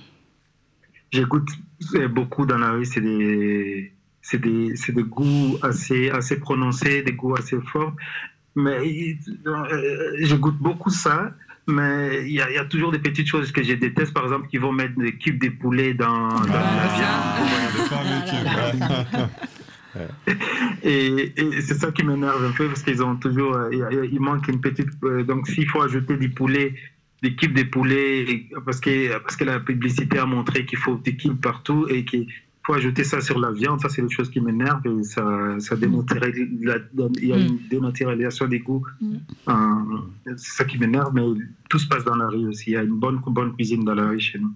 J'écoute 1.11 1.49
euh, 1.95 2.07
beaucoup 2.07 2.45
dans 2.45 2.59
la 2.59 2.71
rue, 2.71 2.85
c'est 2.85 3.01
des, 3.01 3.93
c'est 4.21 4.39
des, 4.39 4.75
c'est 4.75 4.91
des 4.91 5.03
goûts 5.03 5.57
assez, 5.63 6.11
assez 6.11 6.39
prononcés, 6.39 7.01
des 7.01 7.13
goûts 7.13 7.35
assez 7.35 7.57
forts. 7.71 7.95
Mais 8.55 9.17
euh, 9.47 10.15
je 10.19 10.35
goûte 10.35 10.57
beaucoup 10.57 10.89
ça, 10.89 11.33
mais 11.69 12.23
il 12.25 12.33
y, 12.33 12.41
a- 12.41 12.49
il 12.49 12.55
y 12.55 12.57
a 12.57 12.65
toujours 12.65 12.91
des 12.91 12.99
petites 12.99 13.27
choses 13.27 13.51
que 13.51 13.63
je 13.63 13.73
déteste. 13.73 14.13
Par 14.13 14.23
exemple, 14.25 14.47
qu'ils 14.49 14.59
vont 14.59 14.71
mettre 14.71 14.97
des 14.99 15.13
cubes 15.15 15.41
de 15.41 15.49
poulet 15.49 15.93
dans, 15.93 16.29
dans 16.29 16.53
la 16.53 16.87
viande. 16.95 17.09
Et, 20.83 21.33
et 21.35 21.61
c'est 21.61 21.73
ça 21.75 21.91
qui 21.91 22.03
m'énerve 22.03 22.43
un 22.45 22.51
peu 22.51 22.67
parce 22.67 22.83
qu'ils 22.83 23.03
ont 23.03 23.15
toujours, 23.15 23.55
euh, 23.55 24.07
il 24.11 24.19
manque 24.19 24.47
une 24.47 24.61
petite. 24.61 24.89
euh, 25.03 25.23
donc 25.23 25.47
s'il 25.47 25.67
faut 25.67 25.81
ajouter 25.81 26.15
du 26.17 26.29
poulet, 26.29 26.75
des 27.21 27.35
cubes 27.35 27.53
de 27.57 27.63
poulet, 27.63 28.45
parce 28.65 28.79
que 28.79 29.17
parce 29.19 29.35
que 29.35 29.43
la 29.43 29.59
publicité 29.59 30.19
a 30.19 30.25
montré 30.25 30.65
qu'il 30.65 30.77
faut 30.77 30.95
des 30.95 31.15
cubes 31.15 31.39
partout 31.41 31.87
et 31.89 32.05
qu'il 32.05 32.27
faut 32.69 32.75
ajouter 32.75 33.03
ça 33.03 33.19
sur 33.19 33.39
la 33.39 33.51
viande, 33.51 33.79
ça 33.81 33.89
c'est 33.89 34.03
des 34.03 34.09
choses 34.11 34.29
qui 34.29 34.39
m'énervent 34.39 34.85
et 34.85 35.03
ça, 35.03 35.23
ça 35.59 35.75
dénaturalise 35.75 36.47
la- 36.63 36.75
il 37.19 37.27
y 37.27 37.33
a 37.33 37.37
une 37.37 37.57
dénaturalisation 37.67 38.47
des 38.47 38.59
goûts. 38.59 38.85
Euh, 39.47 39.53
c'est 40.37 40.53
ça 40.57 40.63
qui 40.65 40.77
m'énerve, 40.77 41.11
mais 41.15 41.23
tout 41.67 41.79
se 41.79 41.87
passe 41.87 42.03
dans 42.05 42.15
la 42.15 42.27
rue 42.27 42.45
aussi. 42.47 42.65
Il 42.71 42.73
y 42.73 42.77
a 42.77 42.83
une 42.83 42.99
bonne 42.99 43.19
bonne 43.25 43.53
cuisine 43.55 43.83
dans 43.83 43.95
la 43.95 44.07
rue 44.09 44.19
chez 44.19 44.37
nous. 44.37 44.53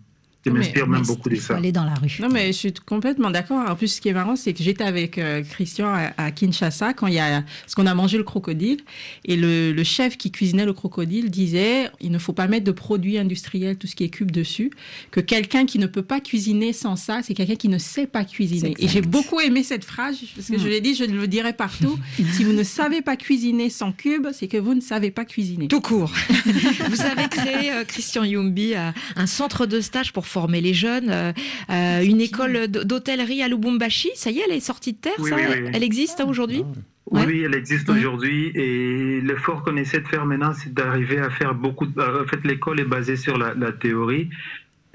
Mais- 0.51 0.59
m'inspire 0.59 0.87
même 0.87 1.03
beaucoup 1.03 1.29
de 1.29 1.35
ça. 1.35 1.55
aller 1.55 1.71
dans 1.71 1.85
la 1.85 1.93
rue. 1.93 2.17
Non, 2.19 2.29
mais 2.29 2.47
je 2.47 2.57
suis 2.57 2.73
complètement 2.73 3.31
d'accord. 3.31 3.69
En 3.69 3.75
plus, 3.75 3.87
ce 3.87 4.01
qui 4.01 4.09
est 4.09 4.13
marrant, 4.13 4.35
c'est 4.35 4.53
que 4.53 4.63
j'étais 4.63 4.83
avec 4.83 5.17
euh, 5.17 5.41
Christian 5.43 5.87
à, 5.93 6.11
à 6.17 6.31
Kinshasa 6.31 6.93
quand 6.93 7.07
il 7.07 7.13
y 7.15 7.19
a, 7.19 7.43
parce 7.61 7.75
qu'on 7.75 7.85
a 7.85 7.93
mangé 7.95 8.17
le 8.17 8.23
crocodile, 8.23 8.79
et 9.25 9.35
le, 9.35 9.71
le 9.71 9.83
chef 9.83 10.17
qui 10.17 10.31
cuisinait 10.31 10.65
le 10.65 10.73
crocodile 10.73 11.29
disait, 11.31 11.89
il 12.01 12.11
ne 12.11 12.17
faut 12.19 12.33
pas 12.33 12.47
mettre 12.47 12.65
de 12.65 12.71
produits 12.71 13.17
industriels, 13.17 13.77
tout 13.77 13.87
ce 13.87 13.95
qui 13.95 14.03
est 14.03 14.09
cube 14.09 14.31
dessus, 14.31 14.71
que 15.11 15.19
quelqu'un 15.19 15.65
qui 15.65 15.79
ne 15.79 15.87
peut 15.87 16.01
pas 16.01 16.19
cuisiner 16.19 16.73
sans 16.73 16.95
ça, 16.95 17.21
c'est 17.23 17.33
quelqu'un 17.33 17.55
qui 17.55 17.69
ne 17.69 17.77
sait 17.77 18.07
pas 18.07 18.25
cuisiner. 18.25 18.73
Et 18.79 18.87
j'ai 18.87 19.01
beaucoup 19.01 19.39
aimé 19.39 19.63
cette 19.63 19.85
phrase, 19.85 20.17
parce 20.35 20.47
que 20.49 20.57
je 20.57 20.67
l'ai 20.67 20.81
dit, 20.81 20.95
je 20.95 21.05
le 21.05 21.27
dirai 21.27 21.53
partout. 21.53 21.97
si 22.33 22.43
vous 22.43 22.53
ne 22.53 22.63
savez 22.63 23.01
pas 23.01 23.15
cuisiner 23.15 23.69
sans 23.69 23.91
cube, 23.91 24.27
c'est 24.33 24.47
que 24.47 24.57
vous 24.57 24.73
ne 24.73 24.81
savez 24.81 25.11
pas 25.11 25.25
cuisiner. 25.25 25.67
Tout 25.67 25.81
court. 25.81 26.11
Vous 26.89 27.01
avez 27.01 27.27
créé, 27.29 27.71
euh, 27.71 27.83
Christian 27.85 28.23
Yumbi, 28.23 28.73
euh, 28.75 28.91
un 29.15 29.25
centre 29.25 29.65
de 29.65 29.81
stage 29.81 30.13
pour 30.13 30.27
former 30.33 30.61
les 30.61 30.73
jeunes, 30.73 31.09
euh, 31.09 31.31
euh, 31.69 32.01
une 32.11 32.21
école 32.29 32.67
d'hôtellerie 32.67 33.41
à 33.43 33.47
Lubumbashi. 33.47 34.09
Ça 34.15 34.29
y 34.31 34.39
est, 34.39 34.43
elle 34.47 34.55
est 34.57 34.59
sortie 34.71 34.93
de 34.93 34.97
terre, 35.05 35.19
Oui, 35.19 35.29
ça 35.29 35.35
oui, 35.37 35.43
oui. 35.47 35.69
Elle 35.73 35.83
existe 35.83 36.19
hein, 36.21 36.25
aujourd'hui 36.27 36.63
Oui, 36.65 37.19
Ouais. 37.19 37.25
oui, 37.27 37.37
elle 37.45 37.53
existe 37.63 37.87
Ouais. 37.89 37.97
aujourd'hui 37.99 38.39
et 38.55 39.21
l'effort 39.21 39.59
qu'on 39.63 39.77
essaie 39.83 39.99
de 39.99 40.07
faire 40.07 40.25
maintenant, 40.25 40.53
c'est 40.59 40.73
d'arriver 40.73 41.19
à 41.19 41.29
faire 41.29 41.53
beaucoup. 41.53 41.85
De... 41.85 41.93
En 42.01 42.25
fait, 42.31 42.41
l'école 42.51 42.79
est 42.79 42.85
basée 42.97 43.17
sur 43.25 43.37
la, 43.37 43.53
la 43.53 43.71
théorie. 43.71 44.29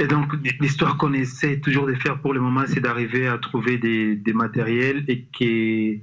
Et 0.01 0.07
donc, 0.07 0.27
l'histoire 0.61 0.97
qu'on 0.97 1.13
essaie 1.13 1.59
toujours 1.59 1.87
de 1.87 1.95
faire 1.95 2.17
pour 2.23 2.33
le 2.33 2.41
moment, 2.41 2.65
c'est 2.67 2.81
d'arriver 2.81 3.27
à 3.29 3.37
trouver 3.39 3.79
des, 3.79 4.17
des 4.17 4.33
matériels 4.33 5.05
et 5.09 5.19
qui. 5.35 6.01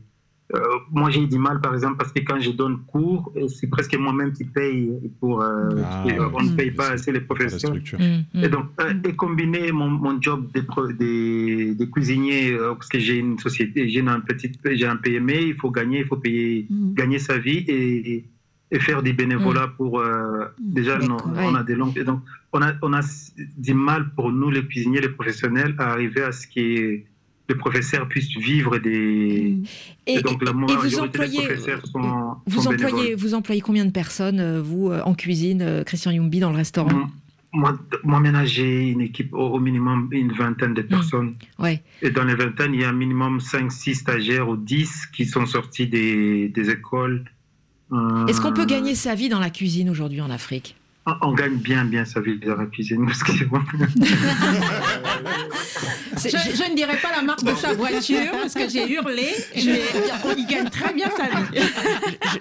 Euh, 0.54 0.60
moi, 0.91 1.10
j'ai 1.10 1.26
du 1.26 1.39
mal, 1.39 1.60
par 1.60 1.74
exemple, 1.74 1.98
parce 1.98 2.12
que 2.12 2.20
quand 2.20 2.39
je 2.39 2.52
donne 2.52 2.78
cours, 2.86 3.34
euh, 3.36 3.48
c'est 3.48 3.66
presque 3.68 3.96
moi-même 3.98 4.32
qui 4.32 4.46
paye 4.46 4.91
pour. 5.20 5.41
euh, 5.41 5.84
Ah, 5.89 6.04
euh, 6.08 6.30
on 6.38 6.43
ne 6.43 6.50
paye 6.56 6.70
pas 6.72 6.89
assez 6.91 7.12
les 7.12 7.22
professeurs. 7.22 7.74
Mm, 7.74 8.43
Et 8.43 8.50
donc, 8.50 8.66
euh, 8.80 8.93
et 9.10 9.14
combiner 9.16 9.72
mon, 9.72 9.89
mon 9.89 10.22
job 10.22 10.48
des, 10.54 11.74
des 11.74 11.89
cuisiniers, 11.89 12.52
euh, 12.54 12.74
parce 12.76 12.89
que 12.89 13.00
j'ai 13.00 13.18
une 13.18 13.39
société, 13.39 13.89
j'ai 13.89 14.02
un 14.02 14.20
petit, 14.20 14.52
j'ai 14.72 14.86
un 14.88 14.98
PME, 14.98 15.34
il 15.54 15.56
faut 15.56 15.72
gagner, 15.72 16.00
il 16.00 16.06
faut 16.06 16.18
payer, 16.18 16.68
Mhm. 16.70 16.93
gagner 16.93 17.20
sa 17.20 17.38
vie 17.38 17.64
et, 17.68 18.26
et 18.72 18.80
faire 18.80 19.02
des 19.04 19.14
bénévolats 19.14 19.68
pour, 19.78 20.00
euh, 20.00 20.46
déjà, 20.60 21.00
non, 21.00 21.18
on 21.50 21.56
a 21.56 21.64
des 21.64 21.76
longues, 21.76 21.98
et 21.98 22.04
donc, 22.04 22.22
on 22.54 22.62
a, 22.62 22.74
on 22.82 22.93
a 22.93 23.02
du 23.58 23.74
mal 23.74 24.12
pour 24.16 24.32
nous, 24.32 24.50
les 24.52 24.64
cuisiniers, 24.66 25.02
les 25.02 25.10
professionnels, 25.10 25.74
à 25.80 25.91
arriver 25.91 26.22
à 26.24 26.32
ce 26.32 26.46
que 26.48 27.00
les 27.50 27.56
professeurs 27.56 28.08
puissent 28.08 28.36
vivre 28.38 28.78
des, 28.80 29.56
Et, 30.08 30.14
et 30.16 30.22
donc, 30.22 30.43
la 30.43 30.52
et- 30.52 30.54
des 31.30 31.38
professeurs 31.38 31.86
sont, 31.86 32.36
vous, 32.48 32.62
sont 32.62 32.70
employez, 32.72 32.96
bénévoles. 32.96 33.16
vous 33.20 33.34
employez 33.36 33.62
combien 33.62 33.86
de 33.86 33.91
personnes, 33.91 34.39
euh, 34.39 34.62
vous, 34.62 34.89
euh, 34.89 35.02
en 35.04 35.14
cuisine, 35.14 35.62
euh, 35.62 35.84
Christian 35.84 36.12
Yumbi, 36.12 36.39
dans 36.39 36.50
le 36.52 36.58
restaurant 36.58 37.08
Moi, 37.54 37.78
moi, 38.04 38.22
j'ai 38.46 38.89
une 38.89 39.02
équipe 39.02 39.34
au, 39.34 39.48
au 39.48 39.60
minimum 39.60 40.10
une 40.12 40.32
vingtaine 40.34 40.74
de 40.74 40.82
personnes. 40.82 41.36
Ouais. 41.60 41.82
Et 42.02 42.10
dans 42.10 42.24
les 42.26 42.36
vingtaines, 42.36 42.74
il 42.74 42.82
y 42.82 42.84
a 42.84 42.89
un 42.89 42.93
minimum 42.93 43.38
5-6 43.39 43.93
stagiaires 43.96 44.50
ou 44.50 44.58
10 44.58 45.08
qui 45.16 45.26
sont 45.26 45.46
sortis 45.46 45.88
des, 45.88 46.50
des 46.50 46.70
écoles. 46.70 47.24
Euh, 47.93 48.26
Est-ce 48.26 48.41
qu'on 48.41 48.52
peut 48.54 48.66
gagner 48.66 48.96
sa 48.96 49.14
vie 49.16 49.30
dans 49.30 49.39
la 49.39 49.52
cuisine 49.52 49.89
aujourd'hui 49.89 50.20
en 50.22 50.32
Afrique? 50.32 50.76
On, 51.06 51.14
on 51.22 51.34
gagne 51.34 51.56
bien, 51.58 51.86
bien 51.86 52.06
sa 52.06 52.22
vie 52.22 52.39
dans 52.39 52.56
la 52.56 52.66
cuisine. 52.66 53.06
Parce 53.10 53.24
que, 53.24 53.34
Je, 53.34 53.45
je 56.30 56.72
ne 56.72 56.76
dirais 56.76 56.97
pas 57.01 57.12
la 57.16 57.22
marque 57.22 57.43
de 57.43 57.53
sa 57.56 57.74
voiture 57.74 58.32
parce 58.32 58.53
que 58.53 58.68
j'ai 58.70 58.89
hurlé, 58.91 59.30
mais 59.56 59.82
il 60.38 60.45
gagne 60.47 60.70
très 60.70 60.93
bien 60.93 61.10
sa 61.16 61.24
vie. 61.26 61.62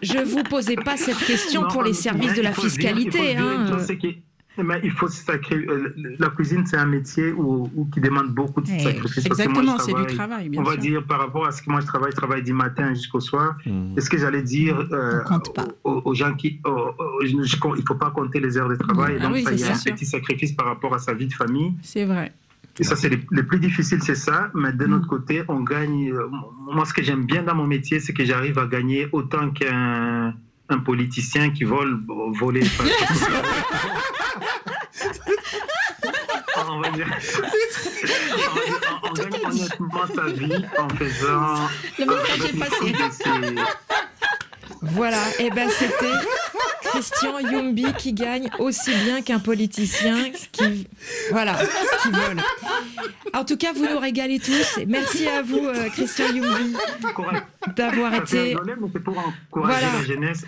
je, 0.02 0.12
je 0.14 0.18
vous 0.20 0.42
posais 0.44 0.76
pas 0.76 0.96
cette 0.96 1.18
question 1.18 1.62
Non, 1.62 1.68
pour 1.68 1.82
les 1.82 1.92
services 1.92 2.34
de 2.34 2.42
la 2.42 2.52
fiscalité. 2.52 3.34
dire 3.34 3.42
hein. 3.42 3.78
Que- 4.56 4.62
mais 4.62 4.80
il 4.84 4.90
faut 4.90 5.08
se 5.08 5.24
sacrer- 5.24 5.66
euh, 5.68 5.94
La 6.18 6.28
cuisine, 6.30 6.64
c'est 6.66 6.76
un 6.76 6.86
métier 6.86 7.32
où, 7.32 7.70
où- 7.74 7.84
qui 7.92 8.00
demande 8.00 8.28
beaucoup 8.28 8.60
de 8.60 8.68
Eh, 8.70 8.78
sacrifices. 8.80 9.28
Parce 9.28 9.40
que 9.40 9.48
moi, 9.48 9.62
Exactement, 9.62 9.78
je 9.78 9.82
c'est 9.82 9.86
du 9.88 9.92
travaille- 9.94 10.14
travail, 10.16 10.48
bien 10.48 10.60
On 10.60 10.64
va 10.64 10.72
sûr. 10.72 10.80
dire 10.80 11.04
par 11.04 11.18
rapport 11.20 11.46
à 11.46 11.52
ce 11.52 11.62
que 11.62 11.70
moi 11.70 11.80
je 11.80 11.86
travaille, 11.86 12.10
je 12.12 12.16
travaille 12.16 12.42
du 12.42 12.52
matin 12.52 12.94
jusqu'au 12.94 13.20
soir. 13.20 13.56
Mhm. 13.66 13.94
Est-ce 13.96 14.08
que 14.10 14.18
j'allais 14.18 14.42
dire 14.42 14.76
euh, 14.92 15.20
aux, 15.84 16.02
aux 16.04 16.14
gens 16.14 16.34
qui. 16.34 16.60
aux- 16.64 16.70
aux- 16.70 17.20
je- 17.22 17.28
je- 17.28 17.56
il 17.76 17.80
ne 17.80 17.86
faut 17.86 17.94
pas 17.94 18.10
compter 18.10 18.40
les 18.40 18.56
heures 18.56 18.68
de 18.68 18.76
travail. 18.76 19.16
Ah 19.18 19.24
donc, 19.24 19.34
oui, 19.34 19.42
ça, 19.42 19.52
il 19.52 19.60
y 19.60 19.64
a 19.64 19.72
un 19.72 19.74
sûr. 19.74 19.92
petit 19.92 20.06
sacrifice 20.06 20.52
par 20.52 20.66
rapport 20.66 20.94
à 20.94 20.98
sa 20.98 21.14
vie 21.14 21.26
de 21.26 21.34
famille. 21.34 21.74
C'est 21.82 22.04
vrai. 22.04 22.32
Et 22.80 22.82
ça, 22.82 22.96
c'est 22.96 23.08
le, 23.08 23.18
le 23.30 23.46
plus 23.46 23.60
difficile, 23.60 24.02
c'est 24.02 24.16
ça. 24.16 24.50
Mais 24.54 24.72
de 24.72 24.84
notre 24.86 25.06
côté, 25.06 25.42
on 25.48 25.60
gagne. 25.60 26.10
euh, 26.10 26.26
Moi, 26.74 26.84
ce 26.84 26.92
que 26.92 27.02
j'aime 27.04 27.24
bien 27.24 27.42
dans 27.44 27.54
mon 27.54 27.66
métier, 27.68 28.00
c'est 28.00 28.12
que 28.12 28.24
j'arrive 28.24 28.58
à 28.58 28.66
gagner 28.66 29.06
autant 29.12 29.50
qu'un 29.50 30.34
un 30.70 30.78
politicien 30.78 31.50
qui 31.50 31.64
vole, 31.64 32.00
voler. 32.38 32.62
on 36.68 36.80
va 36.80 36.90
dire. 36.90 37.06
on, 37.06 37.42
va 37.42 38.64
dire, 38.64 38.80
on- 39.02 39.08
on 39.08 39.12
gagne 39.12 39.34
honnêtement 39.46 40.06
sa 40.14 40.26
vie 40.32 40.64
en 40.78 40.88
faisant. 40.90 41.68
Le 41.98 42.04
message 42.06 42.40
avec 42.40 42.54
est 42.54 42.58
passé. 42.58 43.54
Voilà, 44.82 45.18
et 45.38 45.50
ben 45.50 45.68
c'était 45.70 46.12
Christian 46.84 47.38
Yumbi 47.38 47.86
qui 47.96 48.12
gagne 48.12 48.50
aussi 48.58 48.92
bien 49.04 49.22
qu'un 49.22 49.38
politicien 49.38 50.30
qui 50.52 50.86
voilà, 51.30 51.56
qui 52.02 52.10
vole. 52.10 52.36
En 53.32 53.44
tout 53.44 53.56
cas, 53.56 53.72
vous 53.74 53.84
nous 53.86 53.98
régalez 53.98 54.38
tous. 54.38 54.78
Merci 54.86 55.26
à 55.26 55.42
vous, 55.42 55.58
euh, 55.66 55.88
Christian 55.90 56.26
Correct. 57.14 57.44
d'avoir 57.76 58.14
été. 58.14 58.40
rigoler, 58.40 58.74
mais 58.80 58.88
c'est 58.92 59.02
pour 59.02 59.18
encourager 59.18 59.86
Voilà. 59.86 59.98
la 59.98 60.04
jeunesse 60.04 60.44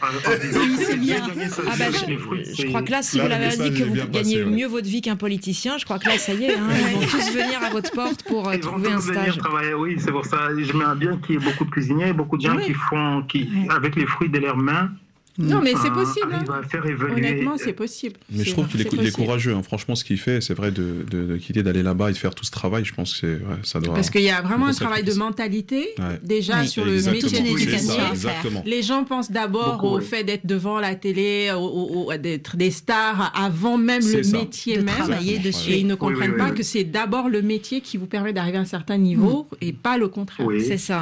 c'est 0.78 0.96
bien. 0.96 1.16
Ah 1.26 1.74
bah, 1.78 1.84
je, 1.92 2.06
les 2.06 2.16
fruits, 2.18 2.44
je 2.56 2.66
crois 2.66 2.82
que 2.82 2.90
là, 2.90 3.02
si 3.02 3.16
Là, 3.18 3.24
vous 3.24 3.28
l'avez 3.30 3.56
dit 3.56 3.78
que 3.78 3.84
vous 3.84 3.94
gagnez 3.94 4.10
passé, 4.12 4.44
ouais. 4.44 4.50
mieux 4.50 4.66
votre 4.66 4.86
vie 4.88 5.00
qu'un 5.00 5.16
politicien, 5.16 5.78
je 5.78 5.84
crois 5.84 5.98
que 5.98 6.06
là, 6.08 6.18
ça 6.18 6.32
y 6.34 6.44
est, 6.44 6.54
hein, 6.54 6.68
ils 6.90 6.94
vont 6.96 7.06
tous 7.06 7.30
venir 7.32 7.62
à 7.64 7.70
votre 7.70 7.90
porte 7.92 8.22
pour 8.24 8.48
euh, 8.48 8.54
Ils 8.54 8.62
vont 8.62 8.72
trouver 8.72 8.92
un 8.92 8.96
tous 8.96 9.06
venir 9.08 9.22
stage. 9.22 9.38
travailler, 9.38 9.74
oui, 9.74 9.96
c'est 9.98 10.12
pour 10.12 10.24
ça. 10.24 10.48
J'aimerais 10.58 10.94
bien 10.96 11.16
qu'il 11.18 11.34
y 11.36 11.38
ait 11.38 11.40
beaucoup 11.44 11.64
de 11.64 11.70
cuisiniers, 11.70 12.12
beaucoup 12.12 12.36
de 12.36 12.42
gens 12.42 12.56
Oui. 12.56 12.64
qui 12.66 12.74
font, 12.74 13.22
qui, 13.22 13.48
avec 13.70 13.96
les 13.96 14.06
fruits 14.06 14.28
de 14.30 14.38
leurs 14.38 14.56
mains, 14.56 14.90
Non, 15.38 15.60
mais 15.62 15.72
c'est 15.80 15.88
euh, 15.88 15.94
possible. 15.94 16.26
hein. 16.32 16.36
arrivent 16.36 16.50
à 16.50 16.62
faire 16.68 16.86
évoluer. 16.86 17.14
Honnêtement, 17.14 17.56
c'est 17.56 17.72
possible. 17.72 18.16
Mais 18.30 18.44
je 18.44 18.52
trouve 18.52 18.68
qu'il 18.68 18.80
est, 18.80 19.10
courageux. 19.12 19.54
hein. 19.54 19.62
Franchement, 19.62 19.94
ce 19.94 20.04
qu'il 20.04 20.18
fait, 20.18 20.40
c'est 20.40 20.54
vrai 20.54 20.70
de, 20.70 21.04
de, 21.10 21.24
de 21.26 21.36
quitter, 21.36 21.62
d'aller 21.62 21.82
là-bas 21.82 22.10
et 22.10 22.12
de 22.12 22.18
faire 22.18 22.34
tout 22.34 22.44
ce 22.44 22.50
travail. 22.50 22.84
Je 22.84 22.94
pense 22.94 23.12
que 23.12 23.18
c'est, 23.20 23.44
ouais, 23.44 23.56
ça 23.62 23.80
doit. 23.80 23.94
Parce 23.94 24.10
qu'il 24.10 24.22
y 24.22 24.30
a 24.30 24.40
vraiment 24.42 24.66
un 24.66 24.72
travail 24.72 25.04
de 25.04 25.12
mentalité, 25.14 25.88
Ouais. 25.98 26.20
déjà 26.22 26.60
Oui. 26.60 26.68
sur 26.68 26.84
le 26.84 26.92
métier 26.92 27.12
de 27.12 27.20
Toute 27.20 27.32
une 27.32 27.46
C'est 27.46 27.46
ça, 27.46 27.48
éducation 27.48 27.72
à 27.72 27.76
cuisinier. 27.76 27.96
faire. 27.98 28.10
Exactement. 28.12 28.62
Les 28.66 28.82
gens 28.82 29.04
pensent 29.04 29.30
d'abord 29.30 29.72
Beaucoup, 29.80 29.94
au 29.94 29.98
oui. 29.98 30.04
fait 30.04 30.24
d'être 30.24 30.46
devant 30.46 30.78
la 30.80 30.94
télé, 30.94 31.50
au- 31.54 31.58
au- 31.58 32.12
au- 32.12 32.16
d'être 32.16 32.56
des 32.56 32.70
stars 32.70 33.32
avant 33.36 33.76
même 33.78 34.02
C'est 34.02 34.18
le 34.18 34.22
ça. 34.22 34.38
métier 34.38 34.76
De 34.78 34.82
même. 34.82 34.94
travailler 34.94 35.38
dessus. 35.38 35.72
Et 35.72 35.78
ils 35.80 35.86
ne 35.86 35.94
comprennent 35.94 36.32
oui, 36.32 36.38
pas 36.38 36.50
oui. 36.50 36.54
que 36.56 36.62
c'est 36.62 36.84
d'abord 36.84 37.28
le 37.28 37.42
métier 37.42 37.80
qui 37.80 37.96
vous 37.96 38.06
permet 38.06 38.32
d'arriver 38.32 38.58
à 38.58 38.62
un 38.62 38.64
certain 38.64 38.96
niveau 38.98 39.48
et 39.60 39.72
pas 39.72 39.98
le 39.98 40.08
contraire. 40.08 40.46
Oui. 40.46 40.64
C'est 40.66 40.78
ça. 40.78 41.00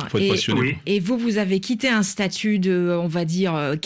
Et- 0.86 1.00
vous, 1.00 1.18
vous 1.18 1.38
avez 1.38 1.60
quitté 1.60 1.88
un 1.88 2.02
statut 2.02 2.58
de, 2.58 2.96
on 3.00 3.06
va 3.08 3.24
dire, 3.24 3.54
euh, 3.54 3.76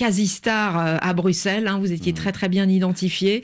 euh, 0.47 0.97
à 1.01 1.13
Bruxelles. 1.15 1.67
hein, 1.69 1.79
vous 1.79 1.93
étiez 1.93 2.13
très 2.13 2.33
très 2.33 2.49
bien 2.49 2.69
identifié 2.69 3.43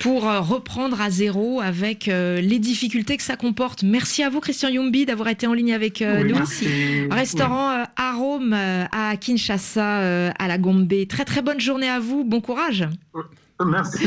pour 0.00 0.28
euh, 0.28 0.40
reprendre 0.40 1.00
à 1.00 1.10
zéro 1.10 1.60
avec 1.60 2.08
euh, 2.08 2.40
les 2.40 2.58
difficultés 2.58 3.16
que 3.16 3.22
ça 3.22 3.36
comporte. 3.36 3.82
Merci 3.82 4.22
à 4.22 4.30
vous, 4.30 4.40
Christian 4.40 4.68
Yumbi, 4.68 5.06
d'avoir 5.06 5.28
été 5.28 5.46
en 5.46 5.52
ligne 5.54 5.72
avec 5.74 6.02
Oui, 6.06 6.24
nous. 6.24 6.34
merci. 6.36 6.66
Restaurant 7.10 7.70
euh, 7.70 7.84
Arôme 7.96 8.52
euh, 8.52 8.84
à 8.92 9.16
Kinshasa, 9.16 10.28
à 10.30 10.48
la 10.48 10.58
Gombe. 10.58 10.92
Très 11.08 11.24
très 11.24 11.42
bonne 11.42 11.60
journée 11.60 11.88
à 11.88 11.98
vous. 11.98 12.22
Bon 12.24 12.40
courage. 12.40 12.86
Oui. 13.14 13.22
Merci, 13.64 14.04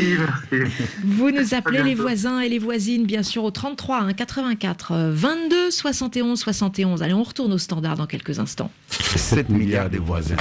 merci. 0.51 0.71
Vous 1.03 1.31
nous 1.31 1.55
appelez 1.55 1.79
À 1.79 1.83
les 1.83 1.95
voisins 1.95 2.39
et 2.39 2.49
les 2.49 2.59
voisines, 2.59 3.05
bien 3.07 3.23
sûr, 3.23 3.43
au 3.43 3.49
33 3.49 4.01
hein, 4.01 4.13
84 4.13 4.91
euh, 4.91 5.11
22 5.11 5.71
71 5.71 6.39
71. 6.39 7.01
Allez, 7.01 7.15
on 7.15 7.23
retourne 7.23 7.51
au 7.53 7.57
standard 7.57 7.95
dans 7.97 8.05
quelques 8.05 8.37
instants. 8.37 8.69
7 8.89 9.49
milliards 9.49 9.89
de 9.89 9.97
voisins. 9.97 10.35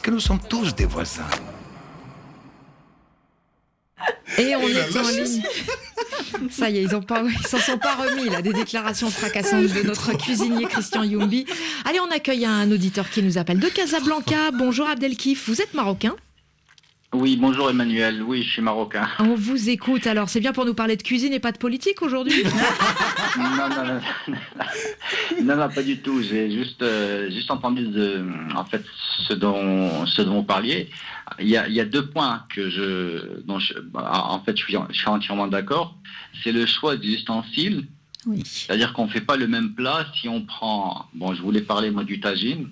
Parce 0.00 0.08
que 0.08 0.14
nous 0.14 0.20
sommes 0.20 0.40
tous 0.48 0.74
des 0.74 0.86
voisins. 0.86 1.28
Et 4.38 4.56
on 4.56 4.66
est 4.66 4.96
en 4.96 5.08
ligne. 5.10 5.42
Ça 6.50 6.70
y 6.70 6.78
est, 6.78 6.82
ils 6.84 6.96
ont 6.96 7.02
pas, 7.02 7.22
ils 7.22 7.46
s'en 7.46 7.58
sont 7.58 7.76
pas 7.76 7.96
remis 7.96 8.30
là 8.30 8.40
des 8.40 8.54
déclarations 8.54 9.10
fracassantes 9.10 9.66
de 9.66 9.82
notre 9.82 10.16
cuisinier 10.16 10.64
Christian 10.64 11.02
Yumbi. 11.02 11.44
Allez, 11.84 12.00
on 12.00 12.10
accueille 12.10 12.46
un 12.46 12.70
auditeur 12.72 13.10
qui 13.10 13.22
nous 13.22 13.36
appelle 13.36 13.60
de 13.60 13.68
Casablanca. 13.68 14.52
Bonjour 14.52 14.88
Abdelkif, 14.88 15.50
vous 15.50 15.60
êtes 15.60 15.74
marocain? 15.74 16.16
Oui, 17.12 17.36
bonjour 17.36 17.68
Emmanuel. 17.68 18.22
Oui, 18.22 18.44
je 18.44 18.50
suis 18.50 18.62
marocain. 18.62 19.08
On 19.18 19.34
vous 19.34 19.68
écoute. 19.68 20.06
Alors, 20.06 20.28
c'est 20.28 20.38
bien 20.38 20.52
pour 20.52 20.64
nous 20.64 20.74
parler 20.74 20.96
de 20.96 21.02
cuisine 21.02 21.32
et 21.32 21.40
pas 21.40 21.50
de 21.50 21.58
politique 21.58 22.02
aujourd'hui 22.02 22.44
non, 23.36 23.68
non, 23.68 23.84
non, 23.84 24.00
non, 25.42 25.56
non, 25.56 25.68
pas 25.68 25.82
du 25.82 25.98
tout. 25.98 26.22
J'ai 26.22 26.52
juste, 26.52 26.82
euh, 26.82 27.28
juste 27.28 27.50
entendu 27.50 27.88
de, 27.88 28.24
en 28.54 28.64
fait, 28.64 28.84
ce 29.26 29.32
dont, 29.34 30.06
ce 30.06 30.22
dont 30.22 30.34
vous 30.34 30.44
parliez. 30.44 30.88
Il 31.40 31.48
y 31.48 31.56
a, 31.56 31.66
il 31.66 31.74
y 31.74 31.80
a 31.80 31.84
deux 31.84 32.06
points 32.06 32.44
que 32.54 32.70
je, 32.70 33.40
dont 33.42 33.58
je, 33.58 33.74
bah, 33.80 34.26
en 34.28 34.40
fait, 34.44 34.56
je 34.56 34.62
suis, 34.62 34.76
je 34.90 34.96
suis 34.96 35.08
entièrement 35.08 35.48
d'accord. 35.48 35.96
C'est 36.44 36.52
le 36.52 36.64
choix 36.64 36.96
des 36.96 37.08
ustensiles. 37.08 37.88
Oui. 38.24 38.42
C'est-à-dire 38.44 38.92
qu'on 38.92 39.06
ne 39.06 39.10
fait 39.10 39.20
pas 39.20 39.36
le 39.36 39.48
même 39.48 39.74
plat 39.74 40.06
si 40.20 40.28
on 40.28 40.42
prend, 40.42 41.06
bon, 41.14 41.34
je 41.34 41.42
voulais 41.42 41.62
parler 41.62 41.90
moi 41.90 42.04
du 42.04 42.20
tagine. 42.20 42.68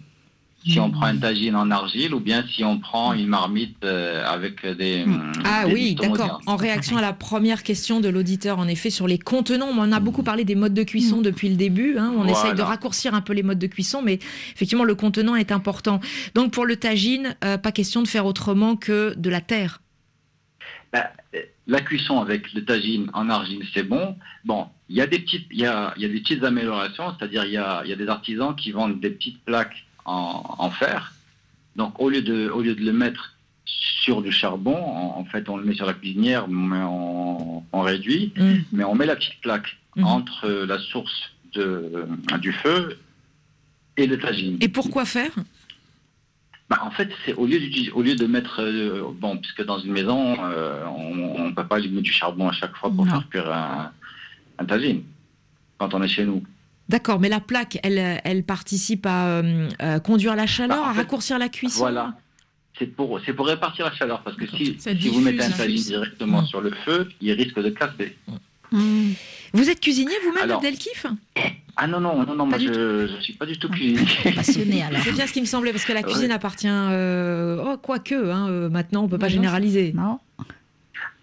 Si 0.67 0.79
on 0.81 0.91
prend 0.91 1.07
un 1.07 1.17
tagine 1.17 1.55
en 1.57 1.71
argile 1.71 2.13
ou 2.15 2.21
bien 2.21 2.45
si 2.51 2.63
on 2.65 2.79
prend 2.79 3.13
une 3.15 3.27
marmite 3.29 3.77
euh, 3.85 4.25
avec 4.27 4.67
des. 4.67 5.05
Ah 5.45 5.65
des 5.67 5.73
oui, 5.73 5.81
listes 5.91 6.01
d'accord. 6.01 6.41
En 6.47 6.57
réaction 6.57 6.97
à 6.97 7.01
la 7.01 7.13
première 7.13 7.63
question 7.63 8.01
de 8.01 8.09
l'auditeur, 8.09 8.59
en 8.59 8.69
effet, 8.69 8.91
sur 8.91 9.07
les 9.09 9.19
contenants, 9.19 9.69
on 9.71 9.93
a 9.93 10.01
beaucoup 10.01 10.23
parlé 10.23 10.45
des 10.45 10.57
modes 10.57 10.75
de 10.75 10.83
cuisson 10.83 11.21
depuis 11.23 11.49
le 11.49 11.57
début. 11.57 11.97
hein. 11.97 12.13
On 12.15 12.25
Voilà. 12.25 12.33
essaye 12.33 12.55
de 12.55 12.63
raccourcir 12.63 13.15
un 13.15 13.21
peu 13.21 13.33
les 13.33 13.43
modes 13.43 13.59
de 13.59 13.67
cuisson, 13.67 14.03
mais 14.03 14.19
effectivement, 14.55 14.85
le 14.85 14.95
contenant 14.95 15.37
est 15.37 15.53
important. 15.53 16.01
Donc 16.35 16.53
pour 16.53 16.67
le 16.67 16.77
tagine, 16.77 17.37
euh, 17.45 17.57
pas 17.57 17.73
question 17.73 18.03
de 18.03 18.09
faire 18.09 18.27
autrement 18.27 18.77
que 18.77 19.15
de 19.17 19.31
la 19.31 19.41
terre. 19.41 19.81
Bah, 20.93 21.11
euh, 21.35 21.41
la 21.67 21.81
cuisson 21.83 22.19
avec 22.21 22.53
le 22.55 22.65
tagine 22.65 23.11
en 23.13 23.29
argile, 23.31 23.65
c'est 23.75 23.83
bon. 23.83 24.17
Bon, 24.45 24.67
il 24.89 24.97
y 24.97 25.01
a 25.03 25.07
des 25.07 25.19
petites, 25.19 25.47
il 25.51 25.59
y 25.61 25.67
a, 25.67 25.93
il 25.97 26.03
y 26.03 26.07
a 26.07 26.09
des 26.09 26.21
petites 26.21 26.43
améliorations, 26.43 27.15
c'est-à-dire 27.19 27.45
il 27.45 27.53
y 27.53 27.57
a, 27.59 27.83
il 27.85 27.91
y 27.91 27.93
a 27.93 27.97
des 27.97 28.09
artisans 28.09 28.57
qui 28.57 28.73
vendent 28.73 28.99
des 29.01 29.11
petites 29.11 29.43
plaques 29.45 29.85
en, 30.09 30.57
en 30.67 30.71
fer. 30.71 31.13
Donc 31.77 31.93
au 32.01 32.09
lieu 32.13 32.23
de, 32.23 32.39
au 32.57 32.61
lieu 32.63 32.75
de 32.75 32.85
le 32.91 32.93
mettre 33.05 33.25
sur 34.05 34.23
du 34.23 34.33
charbon, 34.33 34.77
en, 34.77 35.19
en 35.21 35.25
fait 35.31 35.45
on 35.49 35.57
le 35.61 35.65
met 35.65 35.75
sur 35.75 35.87
la 35.87 35.95
cuisinière, 35.95 36.49
mais 36.49 36.83
on, 36.83 37.63
on 37.73 37.81
réduit, 37.83 38.33
mais 38.73 38.85
on 38.85 38.95
met 38.95 39.07
la 39.07 39.17
petite 39.17 39.41
plaque 39.43 39.71
entre 40.03 40.45
euh, 40.47 40.67
la 40.67 40.79
source 40.79 41.19
de, 41.55 42.07
du 42.41 42.53
feu 42.53 42.99
et 43.97 44.07
le 44.07 44.17
tagine. 44.19 44.57
Et 44.61 44.69
pourquoi 44.69 45.05
faire? 45.05 45.33
Bah, 46.71 46.81
en 46.83 46.91
fait, 46.91 47.09
c'est 47.25 47.35
au 47.35 47.47
lieu 47.47 47.59
d'utiliser- 47.59 47.93
au 47.99 48.03
lieu 48.03 48.15
de 48.15 48.27
mettre 48.27 48.61
euh, 48.61 49.03
bon, 49.23 49.39
puisque 49.39 49.65
dans 49.65 49.79
une 49.79 49.93
maison, 49.93 50.37
euh, 50.45 50.85
on 50.87 51.47
ne 51.49 51.53
peut 51.53 51.67
pas 51.67 51.77
allumer 51.77 52.03
du 52.03 52.13
charbon 52.13 52.47
à 52.49 52.53
chaque 52.53 52.77
fois 52.77 52.91
pour 52.95 53.05
Non. 53.07 53.11
faire 53.13 53.29
cuire 53.31 53.51
un, 53.53 53.91
un 54.59 54.65
tagine 54.67 55.03
quand 55.79 55.95
on 55.95 56.03
est 56.03 56.09
chez 56.17 56.25
nous. 56.27 56.43
D'accord, 56.89 57.21
mais 57.21 57.29
la 57.29 57.41
plaque, 57.41 57.79
elle, 57.83 58.21
elle 58.25 58.45
participe 58.45 59.05
à 59.05 59.29
euh, 59.29 59.69
euh, 59.83 59.99
conduire 59.99 60.35
la 60.35 60.47
chaleur, 60.47 60.85
à 60.85 60.93
raccourcir 60.93 61.39
la 61.39 61.49
cuisson. 61.49 61.81
Voilà. 61.81 62.15
C'est 62.79 62.87
pour, 62.87 63.21
c'est 63.27 63.33
pour 63.35 63.47
répartir 63.47 63.85
la 63.85 63.93
chaleur, 63.93 64.23
parce 64.23 64.37
que 64.37 64.47
si, 64.47 64.77
si 64.79 65.09
vous 65.09 65.21
mettez 65.21 65.43
un 65.43 65.51
tagine 65.51 65.83
directement 65.83 66.45
sur 66.47 66.61
le 66.61 66.71
feu, 66.87 67.09
il 67.21 67.33
risque 67.33 67.61
de 67.61 67.71
casser. 67.71 68.17
Vous 68.71 69.69
êtes 69.71 69.81
cuisinier 69.81 70.15
vous-même, 70.25 70.51
Abdelkif 70.51 71.07
Ah 71.77 71.87
non, 71.87 72.01
non, 72.01 72.25
non, 72.25 72.35
non 72.35 72.47
moi 72.47 72.59
je 72.59 72.69
ne 73.13 73.21
suis 73.21 73.33
pas 73.35 73.47
du 73.47 73.59
tout 73.59 73.69
cuisinier. 73.69 74.07
C'est 74.43 74.65
bien 74.65 75.27
ce 75.27 75.33
qui 75.33 75.41
me 75.41 75.47
semblait, 75.47 75.73
parce 75.73 75.85
que 75.85 75.93
la 75.93 76.03
cuisine 76.03 76.29
Ouais. 76.29 76.35
appartient. 76.35 76.69
Euh... 76.71 77.63
Oh, 77.67 77.77
quoique, 77.79 78.15
hein, 78.31 78.69
maintenant, 78.71 79.05
on 79.05 79.09
peut 79.09 79.19
pas 79.19 79.29
généraliser. 79.29 79.93
Non. 79.95 80.21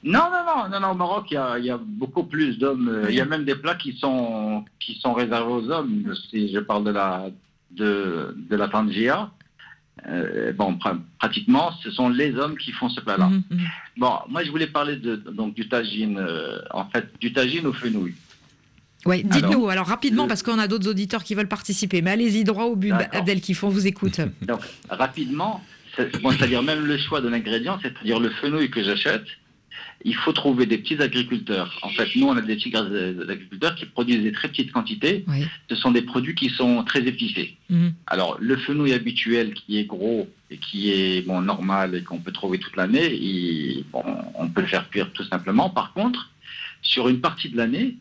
Non, 0.05 0.25
non, 0.31 0.43
non, 0.45 0.69
non, 0.69 0.79
non, 0.79 0.91
au 0.91 0.95
Maroc, 0.95 1.25
il 1.31 1.33
y 1.33 1.37
a, 1.37 1.57
il 1.57 1.65
y 1.65 1.69
a 1.71 1.77
beaucoup 1.81 2.23
plus 2.23 2.57
d'hommes. 2.59 2.87
euh, 2.89 3.05
Il 3.09 3.15
y 3.15 3.21
a 3.21 3.25
même 3.25 3.43
des 3.43 3.55
plats 3.55 3.73
qui 3.75 3.93
sont, 3.97 4.63
qui 4.79 4.95
sont 5.01 5.13
réservés 5.13 5.51
aux 5.51 5.69
hommes. 5.71 6.13
Si 6.29 6.53
je 6.53 6.59
parle 6.59 6.83
de 6.83 6.91
la, 6.91 7.25
de, 7.71 8.35
de 8.49 8.55
la 8.55 8.67
tangia, 8.67 9.31
euh, 10.07 10.53
bon, 10.53 10.73
pra- 10.73 10.99
pratiquement, 11.17 11.71
ce 11.83 11.89
sont 11.89 12.09
les 12.09 12.35
hommes 12.35 12.55
qui 12.57 12.71
font 12.71 12.87
ce 12.89 13.01
plat-là. 13.01 13.29
Mhm, 13.29 13.43
Bon, 13.97 14.11
moi, 14.29 14.43
je 14.43 14.51
voulais 14.51 14.67
parler 14.67 14.97
de, 14.97 15.15
donc, 15.15 15.55
du 15.55 15.67
tagine, 15.67 16.17
euh, 16.19 16.59
en 16.71 16.85
fait, 16.85 17.07
du 17.19 17.33
tagine 17.33 17.65
au 17.65 17.73
fenouil. 17.73 18.13
Ouais, 19.07 19.23
dites-nous, 19.23 19.69
Alors, 19.69 19.87
rapidement, 19.87 20.27
parce 20.27 20.43
qu'on 20.43 20.59
a 20.59 20.67
d'autres 20.67 20.87
auditeurs 20.89 21.23
qui 21.23 21.33
veulent 21.33 21.47
participer, 21.47 22.01
mais 22.03 22.11
allez-y 22.11 22.43
droit 22.43 22.65
au 22.65 22.75
but, 22.75 22.89
D'accord. 22.89 23.21
Abdelkif, 23.21 23.63
on 23.63 23.69
vous 23.69 23.87
écoute. 23.87 24.19
Donc, 24.43 24.59
rapidement, 24.89 25.63
bon, 26.21 26.31
c'est-à-dire 26.31 26.61
même 26.61 26.85
le 26.85 26.97
choix 26.97 27.21
de 27.21 27.27
l'ingrédient, 27.29 27.79
c'est-à-dire 27.81 28.19
le 28.19 28.29
fenouil 28.29 28.69
que 28.69 28.83
j'achète, 28.83 29.25
il 30.05 30.15
faut 30.15 30.31
trouver 30.31 30.67
des 30.67 30.77
petits 30.77 31.01
agriculteurs. 31.01 31.79
En 31.81 31.89
fait, 31.89 32.07
nous, 32.15 32.27
on 32.27 32.37
a 32.37 32.41
des 32.41 32.55
petits 32.55 32.71
euh, 32.75 33.27
agriculteurs 33.27 33.73
qui 33.73 33.87
produisent 33.87 34.21
des 34.21 34.31
très 34.31 34.47
petites 34.47 34.71
quantités. 34.71 35.25
Ce 35.67 35.75
sont 35.75 35.91
des 35.91 36.03
produits 36.03 36.35
qui 36.35 36.49
sont 36.49 36.83
très 36.83 37.05
épicés. 37.07 37.57
Mhm. 37.71 37.93
Alors, 38.05 38.37
le 38.39 38.55
fenouil 38.55 38.93
habituel 38.93 39.55
qui 39.55 39.79
est 39.79 39.85
gros 39.85 40.29
et 40.51 40.57
qui 40.57 40.91
est 40.91 41.25
bon, 41.25 41.41
normal 41.41 41.95
et 41.95 42.03
qu'on 42.03 42.19
peut 42.19 42.31
trouver 42.31 42.59
toute 42.59 42.75
l'année, 42.75 43.83
bon, 43.91 44.03
on 44.35 44.47
peut 44.47 44.61
le 44.61 44.67
faire 44.67 44.87
cuire 44.91 45.11
tout 45.11 45.23
simplement. 45.23 45.71
Par 45.71 45.91
contre, 45.93 46.29
sur 46.83 47.09
une 47.09 47.19
partie 47.19 47.49
de 47.49 47.57
l'année, 47.57 47.95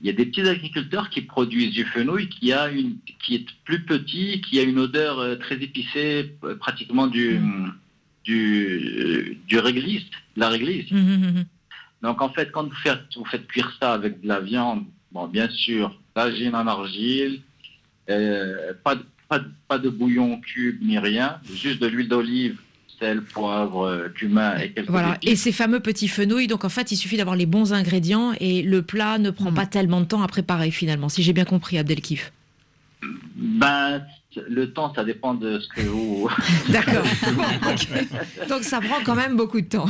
il 0.00 0.06
y 0.06 0.10
a 0.10 0.14
des 0.14 0.24
petits 0.24 0.48
agriculteurs 0.48 1.10
qui 1.10 1.20
produisent 1.20 1.72
du 1.72 1.84
fenouil 1.84 2.30
qui, 2.30 2.54
a 2.54 2.70
une, 2.70 2.96
qui 3.22 3.34
est 3.34 3.46
plus 3.66 3.84
petit, 3.84 4.40
qui 4.40 4.58
a 4.58 4.62
une 4.62 4.78
odeur 4.78 5.18
euh, 5.18 5.36
très 5.36 5.56
épicée, 5.56 6.34
euh, 6.42 6.54
pratiquement 6.54 7.06
du, 7.06 7.38
du, 8.24 9.38
du 9.48 9.58
réglisse, 9.58 10.04
de 10.36 10.40
la 10.40 10.48
réglisse. 10.48 10.90
Mhm, 10.90 11.44
Donc 12.02 12.20
en 12.22 12.30
fait, 12.30 12.50
quand 12.52 12.64
vous 12.64 12.74
faites, 12.82 13.00
vous 13.16 13.24
faites 13.24 13.46
cuire 13.46 13.72
ça 13.80 13.92
avec 13.94 14.20
de 14.20 14.28
la 14.28 14.40
viande, 14.40 14.84
bon, 15.12 15.26
bien 15.26 15.48
sûr, 15.48 15.98
tagine 16.14 16.54
en 16.54 16.66
argile, 16.66 17.40
euh, 18.08 18.72
pas, 18.84 18.94
de, 18.96 19.04
pas, 19.28 19.40
pas 19.68 19.78
de 19.78 19.88
bouillon 19.88 20.40
cube 20.40 20.80
ni 20.82 20.98
rien, 20.98 21.38
juste 21.54 21.80
de 21.80 21.86
l'huile 21.86 22.08
d'olive, 22.08 22.58
sel, 22.98 23.22
poivre, 23.22 23.86
euh, 23.86 24.08
cumin 24.10 24.58
et 24.58 24.72
quelques 24.72 24.90
Voilà, 24.90 25.14
épices. 25.16 25.30
et 25.30 25.36
ces 25.36 25.52
fameux 25.52 25.80
petits 25.80 26.08
fenouils, 26.08 26.46
donc 26.48 26.64
en 26.64 26.68
fait, 26.68 26.92
il 26.92 26.96
suffit 26.96 27.16
d'avoir 27.16 27.36
les 27.36 27.46
bons 27.46 27.72
ingrédients 27.72 28.32
et 28.40 28.62
le 28.62 28.82
plat 28.82 29.18
ne 29.18 29.30
prend 29.30 29.52
pas 29.52 29.66
tellement 29.66 30.00
de 30.00 30.06
temps 30.06 30.22
à 30.22 30.28
préparer 30.28 30.70
finalement, 30.70 31.08
si 31.08 31.22
j'ai 31.22 31.32
bien 31.32 31.44
compris, 31.46 31.78
Abdelkif. 31.78 32.32
Ben, 33.36 34.02
le 34.36 34.72
temps, 34.72 34.92
ça 34.94 35.04
dépend 35.04 35.34
de 35.34 35.58
ce 35.58 35.68
que 35.68 35.80
vous. 35.82 36.28
D'accord. 36.68 37.04
Donc 38.48 38.62
ça 38.62 38.80
prend 38.80 39.02
quand 39.04 39.14
même 39.16 39.36
beaucoup 39.36 39.60
de 39.60 39.66
temps. 39.68 39.86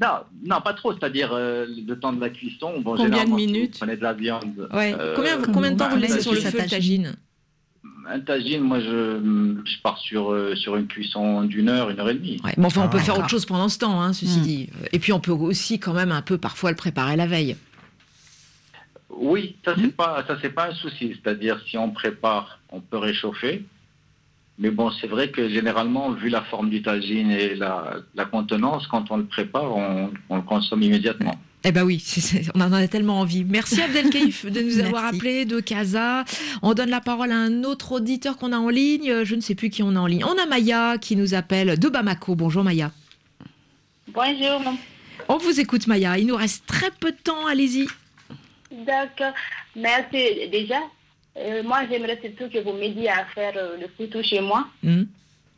Non, 0.00 0.08
non, 0.44 0.60
pas 0.60 0.74
trop. 0.74 0.92
C'est-à-dire 0.92 1.30
euh, 1.32 1.66
le 1.86 1.98
temps 1.98 2.12
de 2.12 2.20
la 2.20 2.28
cuisson. 2.30 2.80
Bon, 2.80 2.96
Combien 2.96 3.24
de 3.24 3.30
minutes 3.30 3.72
vous 3.72 3.78
prenez 3.78 3.96
de 3.96 4.02
la 4.02 4.12
viande. 4.12 4.68
Ouais. 4.72 4.94
euh, 4.98 5.14
combien, 5.16 5.40
combien 5.42 5.70
de 5.72 5.76
temps 5.76 5.88
vous 5.88 5.96
le 5.96 6.02
laissez 6.02 6.20
sur 6.20 6.32
le 6.32 6.40
feu, 6.40 6.58
le 6.62 6.68
tagine 6.68 7.14
Un 8.08 8.20
tagine, 8.20 8.60
moi, 8.60 8.78
je, 8.80 9.62
je 9.64 9.82
pars 9.82 9.98
sur, 9.98 10.32
euh, 10.32 10.54
sur 10.54 10.76
une 10.76 10.86
cuisson 10.86 11.44
d'une 11.44 11.70
heure, 11.70 11.88
une 11.88 11.98
heure 11.98 12.10
et 12.10 12.14
demie. 12.14 12.38
Ouais, 12.44 12.52
mais 12.58 12.66
enfin, 12.66 12.82
on 12.84 12.88
peut 12.90 12.98
faire 12.98 13.18
autre 13.18 13.30
chose 13.30 13.46
pendant 13.46 13.70
ce 13.70 13.78
temps, 13.78 14.02
hein, 14.02 14.12
ceci 14.12 14.40
dit. 14.40 14.68
Et 14.92 14.98
puis 14.98 15.12
on 15.12 15.20
peut 15.20 15.32
aussi 15.32 15.78
quand 15.78 15.94
même 15.94 16.12
un 16.12 16.22
peu 16.22 16.36
parfois 16.36 16.70
le 16.70 16.76
préparer 16.76 17.16
la 17.16 17.26
veille. 17.26 17.56
Oui, 19.18 19.56
ça 19.64 19.74
c'est 19.80 19.96
pas 19.96 20.24
ça 20.26 20.36
c'est 20.42 20.50
pas 20.50 20.68
un 20.70 20.74
souci. 20.74 21.16
C'est-à-dire 21.22 21.60
si 21.68 21.78
on 21.78 21.90
prépare, 21.90 22.60
on 22.70 22.80
peut 22.80 22.98
réchauffer. 22.98 23.64
Mais 24.58 24.70
bon, 24.70 24.90
c'est 24.90 25.06
vrai 25.06 25.30
que 25.30 25.48
généralement, 25.50 26.12
vu 26.12 26.30
la 26.30 26.40
forme 26.42 26.70
du 26.70 26.80
tagine 26.80 27.30
et 27.30 27.54
la, 27.54 27.96
la 28.14 28.24
contenance, 28.24 28.86
quand 28.86 29.10
on 29.10 29.18
le 29.18 29.26
prépare, 29.26 29.76
on, 29.76 30.10
on 30.30 30.36
le 30.36 30.42
consomme 30.42 30.82
immédiatement. 30.82 31.38
Eh 31.68 31.72
ben 31.72 31.82
oui, 31.82 32.02
on 32.54 32.60
en 32.60 32.72
a 32.72 32.86
tellement 32.86 33.20
envie. 33.20 33.44
Merci 33.44 33.82
Abdelkaïf 33.82 34.46
de 34.46 34.60
nous 34.60 34.78
avoir 34.86 35.04
appelé 35.06 35.44
de 35.44 35.58
Casa. 35.60 36.24
On 36.62 36.74
donne 36.74 36.90
la 36.90 37.00
parole 37.00 37.32
à 37.32 37.36
un 37.36 37.64
autre 37.64 37.92
auditeur 37.92 38.38
qu'on 38.38 38.52
a 38.52 38.56
en 38.56 38.68
ligne. 38.68 39.24
Je 39.24 39.34
ne 39.34 39.40
sais 39.40 39.56
plus 39.56 39.68
qui 39.68 39.82
on 39.82 39.96
a 39.96 39.98
en 39.98 40.06
ligne. 40.06 40.24
On 40.24 40.40
a 40.40 40.46
Maya 40.46 40.96
qui 40.98 41.16
nous 41.16 41.34
appelle 41.34 41.78
de 41.78 41.88
Bamako. 41.88 42.36
Bonjour 42.36 42.62
Maya. 42.62 42.92
Bonjour. 44.14 44.62
On 45.28 45.38
vous 45.38 45.58
écoute 45.58 45.86
Maya. 45.88 46.18
Il 46.18 46.28
nous 46.28 46.36
reste 46.36 46.64
très 46.66 46.90
peu 47.00 47.10
de 47.10 47.16
temps. 47.16 47.46
Allez-y. 47.46 47.88
D'accord. 48.84 49.32
Merci. 49.74 50.48
Déjà, 50.50 50.80
euh, 51.38 51.62
moi, 51.62 51.80
j'aimerais 51.90 52.18
surtout 52.22 52.48
que 52.52 52.58
vous 52.62 52.72
m'aidiez 52.72 53.08
à 53.10 53.24
faire 53.26 53.52
euh, 53.56 53.76
le 53.80 53.88
foutou 53.96 54.22
chez 54.22 54.40
moi. 54.40 54.66
Hmm. 54.82 55.04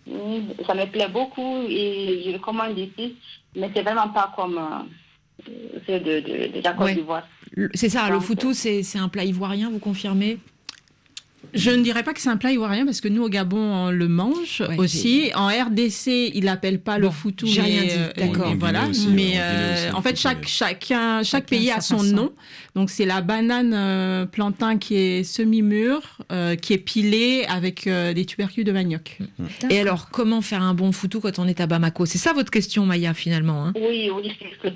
Mm, 0.06 0.52
Ça 0.66 0.74
me 0.74 0.86
plaît 0.86 1.08
beaucoup 1.08 1.62
et 1.68 2.22
je 2.24 2.30
le 2.30 2.38
commande 2.38 2.78
ici, 2.78 3.16
mais 3.56 3.70
c'est 3.74 3.82
vraiment 3.82 4.08
pas 4.08 4.32
comme 4.34 4.58
euh, 4.58 5.50
ceux 5.86 6.00
de, 6.00 6.20
de, 6.20 6.52
de 6.58 6.60
la 6.64 6.72
Côte 6.72 6.86
Ouais. 6.86 6.94
d'Ivoire. 6.94 7.26
C'est 7.74 7.88
ça, 7.88 8.08
le 8.10 8.20
foutou, 8.20 8.52
c'est 8.54 8.82
c'est 8.82 8.98
un 8.98 9.08
plat 9.08 9.24
ivoirien, 9.24 9.70
vous 9.70 9.78
confirmez? 9.78 10.38
Je 11.54 11.70
ne 11.70 11.82
dirais 11.82 12.02
pas 12.02 12.12
que 12.12 12.20
c'est 12.20 12.28
un 12.28 12.36
plat 12.36 12.52
ivoirien 12.52 12.84
parce 12.84 13.00
que 13.00 13.08
nous 13.08 13.22
au 13.22 13.28
Gabon 13.30 13.56
on 13.58 13.90
le 13.90 14.06
mange 14.06 14.62
Ouais, 14.68 14.76
aussi. 14.76 15.30
En 15.34 15.46
RDC 15.48 16.32
ils 16.34 16.44
l'appellent 16.44 16.80
pas 16.80 16.98
le 16.98 17.08
foutou. 17.10 17.46
j'ai 17.46 17.62
mais, 17.62 17.68
rien 17.68 17.82
dit, 17.84 17.90
euh, 17.96 18.12
d'accord. 18.16 18.46
mais 18.48 18.52
En 18.54 18.58
Voilà. 18.58 18.86
Aussi, 18.88 19.08
mais 19.08 19.32
en 19.38 19.40
euh, 19.40 19.74
aussi, 19.86 19.96
en 19.96 20.02
fait 20.02 20.18
chaque 20.18 20.46
chacun 20.46 21.22
chaque 21.22 21.46
pays 21.46 21.70
a 21.70 21.80
son 21.80 21.98
façon. 21.98 22.14
nom. 22.14 22.32
Donc 22.74 22.90
c'est 22.90 23.06
la 23.06 23.22
banane 23.22 23.72
euh, 23.74 24.26
plantain 24.26 24.78
qui 24.78 24.96
est 24.96 25.24
semi-mûre, 25.24 26.18
euh, 26.30 26.54
qui 26.54 26.74
est 26.74 26.78
pilée 26.78 27.44
avec 27.48 27.86
euh, 27.86 28.12
des 28.12 28.24
tubercules 28.26 28.64
de 28.64 28.72
manioc. 28.72 29.18
Et 29.70 29.80
alors, 29.80 30.10
comment 30.10 30.42
faire 30.42 30.62
un 30.62 30.74
bon 30.74 30.92
foutou 30.92 31.20
quand 31.20 31.38
on 31.38 31.48
est 31.48 31.60
à 31.60 31.66
Bamako? 31.66 32.06
C'est 32.06 32.18
ça 32.18 32.32
votre 32.32 32.50
question, 32.50 32.84
Maya, 32.86 33.14
finalement 33.14 33.66
hein? 33.66 33.72
Oui, 33.74 34.10
oui, 34.14 34.32
c'est 34.38 34.68
ça. 34.68 34.74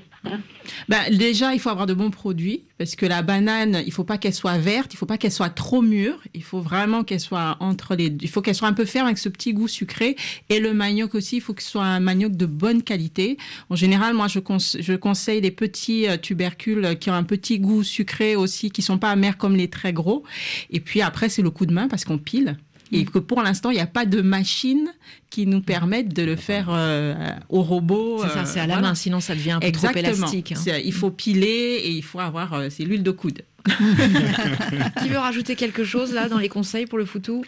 Ben, 0.89 0.99
déjà, 1.13 1.53
il 1.55 1.61
faut 1.61 1.69
avoir 1.71 1.87
de 1.87 1.95
bons 1.95 2.11
produits 2.11 2.63
parce 2.79 2.97
que 2.97 3.07
la 3.07 3.23
banane, 3.23 3.83
il 3.87 3.93
faut 3.93 4.05
pas 4.05 4.19
qu'elle 4.19 4.35
soit 4.35 4.59
verte, 4.59 4.95
il 4.95 4.97
faut 4.97 5.07
pas 5.07 5.19
qu'elle 5.19 5.33
soit 5.33 5.51
trop 5.51 5.83
mûre, 5.83 6.19
il 6.35 6.43
faut 6.43 6.52
vraiment 6.61 7.05
qu'elle 7.05 7.21
soit 7.21 7.57
entre 7.61 7.95
les 7.95 8.11
deux. 8.11 8.25
Il 8.25 8.29
faut 8.29 8.43
qu'elle 8.43 8.55
soit 8.55 8.69
un 8.69 8.73
peu 8.73 8.85
ferme 8.85 9.07
avec 9.07 9.19
ce 9.19 9.29
petit 9.29 9.53
goût 9.55 9.69
sucré. 9.69 10.17
Et 10.49 10.59
le 10.61 10.75
manioc 10.75 11.15
aussi, 11.15 11.37
il 11.37 11.41
faut 11.41 11.55
que 11.55 11.63
ce 11.63 11.71
soit 11.71 11.85
un 11.85 12.01
manioc 12.01 12.37
de 12.37 12.47
bonne 12.47 12.83
qualité. 12.83 13.39
En 13.71 13.77
général, 13.77 14.15
moi, 14.15 14.29
je, 14.29 14.39
conse- 14.39 14.77
je 14.81 14.93
conseille 14.95 15.41
les 15.41 15.51
petits 15.51 16.07
euh, 16.07 16.17
tubercules 16.17 16.97
qui 17.01 17.11
ont 17.11 17.15
un 17.15 17.25
petit 17.25 17.59
goût 17.59 17.83
sucré 17.83 18.37
aussi, 18.37 18.71
qui 18.71 18.83
sont 18.83 18.99
pas 18.99 19.11
amers 19.11 19.37
comme 19.39 19.57
les 19.57 19.69
très 19.69 19.93
gros. 19.93 20.25
Et 20.71 20.81
puis 20.81 21.01
après, 21.03 21.29
c'est 21.29 21.43
le 21.43 21.51
coup 21.51 21.67
de 21.67 21.73
main 21.73 21.89
parce 21.89 22.05
qu'on 22.05 22.19
pile. 22.19 22.57
Et 22.95 23.07
que 23.07 23.19
pour 23.19 23.41
l'instant, 23.41 23.71
il 23.71 23.77
n'y 23.77 23.81
a 23.81 23.87
pas 23.87 24.05
de 24.05 24.21
machine 24.21 24.87
qui 25.31 25.47
nous 25.47 25.63
permette 25.63 26.13
de 26.13 26.25
le 26.25 26.37
faire 26.37 26.67
euh, 26.69 27.15
au 27.49 27.63
robot. 27.63 28.19
C'est 28.23 28.29
ça, 28.29 28.41
euh, 28.41 28.45
c'est 28.45 28.61
à 28.61 28.67
la 28.67 28.75
voilà. 28.75 28.89
main, 28.89 28.95
sinon 28.95 29.19
ça 29.21 29.35
devient 29.35 29.53
un 29.53 29.61
peu 29.61 29.73
trop 29.73 29.89
élastique. 29.97 30.53
hein. 30.53 30.79
Il 30.85 30.93
faut 30.93 31.11
piler 31.11 31.81
et 31.85 31.91
il 31.91 32.03
faut 32.03 32.21
avoir 32.21 32.53
euh, 32.53 32.69
c'est 32.69 32.85
l'huile 32.85 33.03
de 33.03 33.11
coude. 33.11 33.41
Qui 35.03 35.09
veut 35.09 35.19
rajouter 35.19 35.57
quelque 35.57 35.85
chose 35.85 36.13
là 36.13 36.29
dans 36.29 36.39
les 36.39 36.49
conseils 36.49 36.87
pour 36.87 36.99
le 36.99 37.05
foutou? 37.05 37.45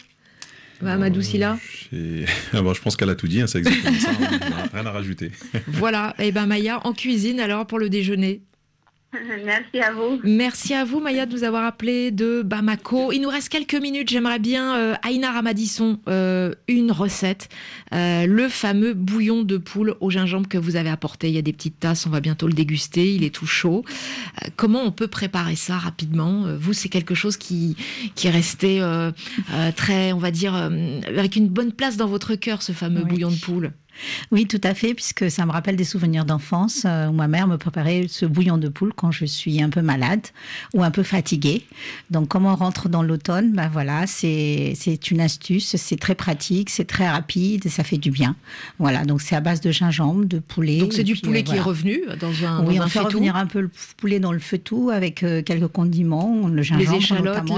Mamadou 0.81 1.21
Silla 1.21 1.57
Et- 1.93 2.25
Ah 2.53 2.61
bon, 2.61 2.73
je 2.73 2.81
pense 2.81 2.95
qu'elle 2.97 3.09
a 3.09 3.15
tout 3.15 3.27
dit, 3.27 3.41
hein, 3.41 3.47
c'est 3.47 3.59
exactement 3.59 3.97
ça. 3.99 4.09
hein. 4.11 4.39
On 4.73 4.75
Rien 4.77 4.85
à 4.85 4.91
rajouter. 4.91 5.31
Voilà, 5.67 6.13
et 6.19 6.31
ben 6.33 6.45
Maya, 6.47 6.81
en 6.85 6.91
cuisine 6.93 7.39
alors 7.39 7.65
pour 7.65 7.79
le 7.79 7.89
déjeuner. 7.89 8.41
Merci 9.45 9.79
à 9.79 9.91
vous. 9.91 10.19
Merci 10.23 10.73
à 10.73 10.85
vous 10.85 10.99
Maya 10.99 11.25
de 11.25 11.33
nous 11.33 11.43
avoir 11.43 11.63
appelé 11.65 12.11
de 12.11 12.41
Bamako. 12.41 13.11
Il 13.11 13.21
nous 13.21 13.29
reste 13.29 13.49
quelques 13.49 13.75
minutes, 13.75 14.09
j'aimerais 14.09 14.39
bien, 14.39 14.75
euh, 14.75 14.93
Aïna 15.03 15.31
Ramadisson, 15.31 15.99
euh, 16.07 16.53
une 16.67 16.91
recette, 16.91 17.49
euh, 17.93 18.25
le 18.25 18.49
fameux 18.49 18.93
bouillon 18.93 19.43
de 19.43 19.57
poule 19.57 19.95
au 19.99 20.09
gingembre 20.09 20.47
que 20.47 20.57
vous 20.57 20.75
avez 20.75 20.89
apporté. 20.89 21.29
Il 21.29 21.35
y 21.35 21.39
a 21.39 21.41
des 21.41 21.53
petites 21.53 21.79
tasses, 21.79 22.05
on 22.05 22.09
va 22.09 22.19
bientôt 22.19 22.47
le 22.47 22.53
déguster, 22.53 23.13
il 23.13 23.23
est 23.23 23.33
tout 23.33 23.47
chaud. 23.47 23.83
Euh, 24.43 24.47
comment 24.55 24.83
on 24.83 24.91
peut 24.91 25.07
préparer 25.07 25.55
ça 25.55 25.77
rapidement? 25.77 26.45
Vous, 26.57 26.73
c'est 26.73 26.89
quelque 26.89 27.15
chose 27.15 27.37
qui, 27.37 27.75
qui 28.15 28.27
est 28.27 28.31
resté 28.31 28.81
euh, 28.81 29.11
euh, 29.53 29.71
très, 29.75 30.13
on 30.13 30.17
va 30.17 30.31
dire, 30.31 30.55
euh, 30.55 31.01
avec 31.07 31.35
une 31.35 31.47
bonne 31.47 31.71
place 31.71 31.97
dans 31.97 32.07
votre 32.07 32.35
cœur, 32.35 32.61
ce 32.61 32.71
fameux 32.71 33.03
bouillon 33.03 33.29
de 33.29 33.39
poule. 33.39 33.71
Oui, 34.31 34.45
tout 34.45 34.61
à 34.63 34.73
fait, 34.73 34.93
puisque 34.93 35.29
ça 35.31 35.45
me 35.45 35.51
rappelle 35.51 35.75
des 35.75 35.83
souvenirs 35.83 36.25
d'enfance 36.25 36.83
euh, 36.85 37.07
où 37.07 37.13
ma 37.13 37.27
mère 37.27 37.47
me 37.47 37.57
préparait 37.57 38.05
ce 38.09 38.25
bouillon 38.25 38.57
de 38.57 38.67
poule 38.67 38.93
quand 38.95 39.11
je 39.11 39.25
suis 39.25 39.61
un 39.61 39.69
peu 39.69 39.81
malade 39.81 40.27
ou 40.73 40.83
un 40.83 40.91
peu 40.91 41.03
fatiguée. 41.03 41.65
Donc, 42.09 42.27
comme 42.27 42.45
on 42.45 42.55
rentre 42.55 42.89
dans 42.89 43.03
l'automne, 43.03 43.53
ben 43.53 43.69
voilà, 43.71 44.07
c'est 44.07 44.75
une 45.11 45.21
astuce, 45.21 45.75
c'est 45.75 45.99
très 45.99 46.15
pratique, 46.15 46.69
c'est 46.69 46.85
très 46.85 47.07
rapide 47.07 47.65
et 47.65 47.69
ça 47.69 47.83
fait 47.83 47.97
du 47.97 48.11
bien. 48.11 48.35
Voilà, 48.79 49.05
donc 49.05 49.21
c'est 49.21 49.35
à 49.35 49.41
base 49.41 49.61
de 49.61 49.71
gingembre, 49.71 50.25
de 50.25 50.39
poulet. 50.39 50.79
Donc 50.79 50.93
c'est 50.93 51.01
et 51.01 51.03
du 51.03 51.15
poulet 51.15 51.39
euh, 51.39 51.43
qui 51.43 51.55
est 51.55 51.61
revenu 51.61 52.01
dans 52.19 52.45
un, 52.45 52.65
Oui, 52.65 52.75
dans 52.75 52.83
on 52.83 52.85
un 52.85 52.89
fait 52.89 52.99
revenir 52.99 53.35
un 53.35 53.45
peu 53.45 53.61
le 53.61 53.71
poulet 53.97 54.19
dans 54.19 54.31
le 54.31 54.39
feuilletou 54.39 54.89
avec 54.89 55.23
euh, 55.23 55.41
quelques 55.41 55.67
condiments, 55.67 56.47
le 56.47 56.61
gingembre, 56.61 56.91
les 56.91 56.97
échalotes, 56.97 57.49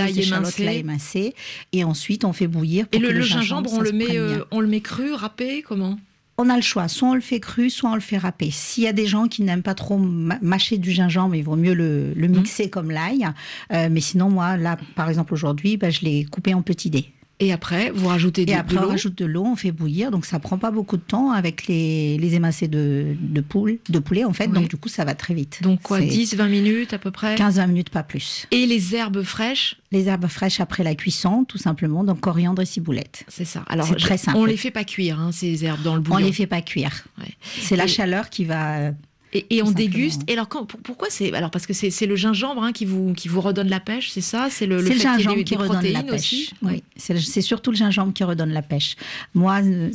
l'ail 0.59 0.79
émincé, 0.79 1.33
et 1.73 1.83
ensuite 1.83 2.25
on 2.25 2.33
fait 2.33 2.47
bouillir. 2.47 2.85
Et 2.91 2.97
pour 2.97 3.01
le, 3.01 3.07
que 3.09 3.13
le 3.13 3.21
gingembre, 3.21 3.81
le, 3.81 3.91
met, 3.91 4.17
euh, 4.17 4.43
on 4.51 4.59
le 4.59 4.67
met 4.67 4.81
cru, 4.81 5.13
râpé, 5.13 5.63
comment? 5.67 5.97
On 6.39 6.49
a 6.51 6.55
le 6.55 6.61
choix, 6.61 6.87
soit 6.87 7.09
on 7.09 7.15
le 7.15 7.21
fait 7.21 7.39
cru, 7.39 7.71
soit 7.71 7.89
on 7.89 7.95
le 7.95 7.99
fait 7.99 8.19
râpé. 8.19 8.51
S'il 8.51 8.83
y 8.83 8.87
a 8.87 8.93
des 8.93 9.07
gens 9.07 9.27
qui 9.27 9.41
n'aiment 9.41 9.63
pas 9.63 9.73
trop 9.73 9.97
mâcher 9.97 10.77
du 10.77 10.91
gingembre, 10.91 11.33
il 11.33 11.43
vaut 11.43 11.55
mieux 11.55 11.73
le, 11.73 12.13
le 12.13 12.27
mixer 12.27 12.69
comme 12.69 12.91
l'ail. 12.91 13.27
Euh, 13.73 13.87
mais 13.89 14.01
sinon, 14.01 14.29
moi, 14.29 14.55
là, 14.55 14.77
par 14.95 15.09
exemple, 15.09 15.33
aujourd'hui, 15.33 15.77
ben, 15.77 15.91
je 15.91 16.01
l'ai 16.01 16.25
coupé 16.25 16.53
en 16.53 16.61
petits 16.61 16.91
dés. 16.91 17.11
Et 17.39 17.53
après, 17.53 17.91
vous 17.91 18.07
rajoutez 18.07 18.45
de, 18.45 18.51
Et 18.51 18.55
de 18.55 18.59
après, 18.59 18.77
on 18.77 18.81
l'eau 18.81 18.89
rajoute 18.89 19.15
de 19.15 19.25
l'eau, 19.25 19.43
on 19.45 19.55
fait 19.55 19.71
bouillir. 19.71 20.09
Donc, 20.09 20.25
ça 20.25 20.39
prend 20.39 20.57
pas 20.57 20.71
beaucoup 20.71 20.97
de 20.97 21.03
temps 21.03 21.29
avec 21.31 21.67
les, 21.67 22.17
les 22.17 22.33
émincés 22.33 22.67
de, 22.67 23.15
de, 23.19 23.41
poule, 23.41 23.77
de 23.89 23.99
poulet, 23.99 24.23
en 24.23 24.33
fait. 24.33 24.47
Oui. 24.47 24.53
Donc, 24.53 24.69
du 24.69 24.77
coup, 24.77 24.89
ça 24.89 25.05
va 25.05 25.13
très 25.13 25.35
vite. 25.35 25.59
Donc 25.61 25.81
quoi, 25.83 25.99
C'est 25.99 26.07
10-20 26.07 26.49
minutes 26.49 26.93
à 26.93 26.97
peu 26.97 27.11
près 27.11 27.35
15-20 27.35 27.67
minutes, 27.67 27.89
pas 27.91 28.01
plus. 28.01 28.47
Et 28.49 28.65
les 28.65 28.95
herbes 28.95 29.21
fraîches 29.21 29.75
Les 29.91 30.07
herbes 30.07 30.27
fraîches 30.27 30.59
après 30.59 30.83
la 30.83 30.95
cuisson, 30.95 31.45
tout 31.47 31.59
simplement. 31.59 32.03
Donc, 32.03 32.21
coriandre 32.21 32.61
et 32.63 32.65
ciboulette. 32.65 33.23
C'est 33.27 33.45
ça. 33.45 33.63
Alors, 33.67 33.85
C'est 33.87 33.97
très 33.97 34.17
simple. 34.17 34.37
on 34.37 34.45
les 34.45 34.57
fait 34.57 34.71
pas 34.71 34.83
cuire, 34.83 35.19
hein, 35.19 35.31
ces 35.31 35.63
herbes 35.63 35.83
dans 35.83 35.93
le 35.93 35.99
On 35.99 36.03
bouillon. 36.03 36.25
les 36.25 36.31
fait 36.33 36.47
pas 36.47 36.61
cuire. 36.61 37.05
Ouais. 37.19 37.35
C'est 37.61 37.75
la 37.75 37.85
chaleur 37.85 38.31
qui 38.31 38.45
va. 38.45 38.91
Et, 39.37 39.57
et 39.57 39.63
on 39.63 39.71
déguste. 39.71 40.21
Et 40.27 40.33
alors, 40.33 40.47
quand- 40.47 40.65
pour- 40.65 40.79
pourquoi 40.79 41.07
c'est 41.09 41.33
Alors, 41.33 41.51
parce 41.51 41.65
que 41.67 41.73
c'est 41.73 42.05
le 42.05 42.15
gingembre 42.15 42.63
hein, 42.63 42.71
qui, 42.71 42.85
vous, 42.85 43.13
qui 43.13 43.27
vous 43.27 43.41
redonne 43.41 43.69
la 43.69 43.79
pêche, 43.79 44.09
c'est 44.11 44.21
ça? 44.21 44.47
C'est 44.49 44.65
le, 44.65 44.77
le 44.77 44.83
le 44.83 44.89
y 44.89 44.91
ait 44.93 44.99
gingembre 44.99 45.35
des, 45.35 45.43
qui 45.43 45.55
des 45.55 45.61
redonne 45.63 45.91
la 45.91 46.03
pêche. 46.03 46.13
aussi? 46.13 46.49
Oui, 46.61 46.83
c'est 46.95 47.41
surtout 47.41 47.71
le 47.71 47.77
gingembre 47.77 48.13
qui 48.13 48.23
redonne 48.23 48.51
la 48.51 48.61
pêche. 48.61 48.95
Moi, 49.35 49.59
euh, 49.63 49.89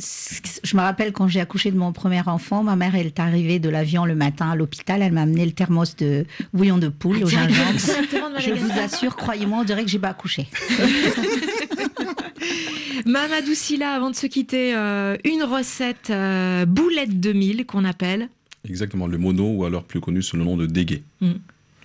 je 0.63 0.77
me 0.77 0.81
rappelle 0.81 1.11
quand 1.11 1.27
j'ai 1.27 1.41
accouché 1.41 1.71
de 1.71 1.77
mon 1.77 1.91
premier 1.91 2.21
enfant, 2.27 2.63
ma 2.63 2.75
mère, 2.75 2.95
elle 2.95 3.07
est 3.07 3.19
arrivée 3.19 3.59
de 3.59 3.69
l'avion 3.69 4.05
le 4.05 4.15
matin 4.15 4.51
à 4.51 4.55
l'hôpital, 4.55 5.01
elle 5.01 5.11
m'a 5.11 5.23
amené 5.23 5.45
le 5.45 5.51
thermos 5.51 5.95
de 5.97 6.25
bouillon 6.53 6.77
de 6.77 6.87
poule 6.87 7.17
Ah, 7.21 7.25
au 7.25 7.29
gingembre. 7.29 7.73
de 8.37 8.41
Je 8.41 8.51
vous 8.53 8.79
assure, 8.79 9.15
croyez-moi, 9.15 9.59
on 9.61 9.63
dirait 9.63 9.83
que 9.83 9.89
j'ai 9.89 9.99
pas 9.99 10.09
accouché. 10.09 10.47
Mamadou 13.05 13.53
Silla, 13.53 13.91
avant 13.91 14.09
de 14.09 14.15
se 14.15 14.27
quitter, 14.27 14.73
euh, 14.75 15.17
une 15.25 15.43
recette 15.43 16.09
euh, 16.09 16.65
boulette 16.65 17.19
2000 17.19 17.65
qu'on 17.65 17.85
appelle. 17.85 18.29
Exactement, 18.67 19.07
le 19.07 19.17
mono, 19.17 19.49
ou 19.51 19.65
alors 19.65 19.83
plus 19.83 19.99
connu 19.99 20.21
sous 20.21 20.37
le 20.37 20.43
nom 20.43 20.57
de 20.57 20.65
dégué. 20.65 21.03
Mm. 21.21 21.33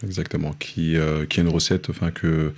Exactement, 0.05 0.53
qui, 0.53 0.97
euh, 0.97 1.27
qui 1.27 1.41
est 1.41 1.43
une 1.43 1.49
recette 1.49 1.91
enfin, 1.91 2.11
que, 2.13 2.53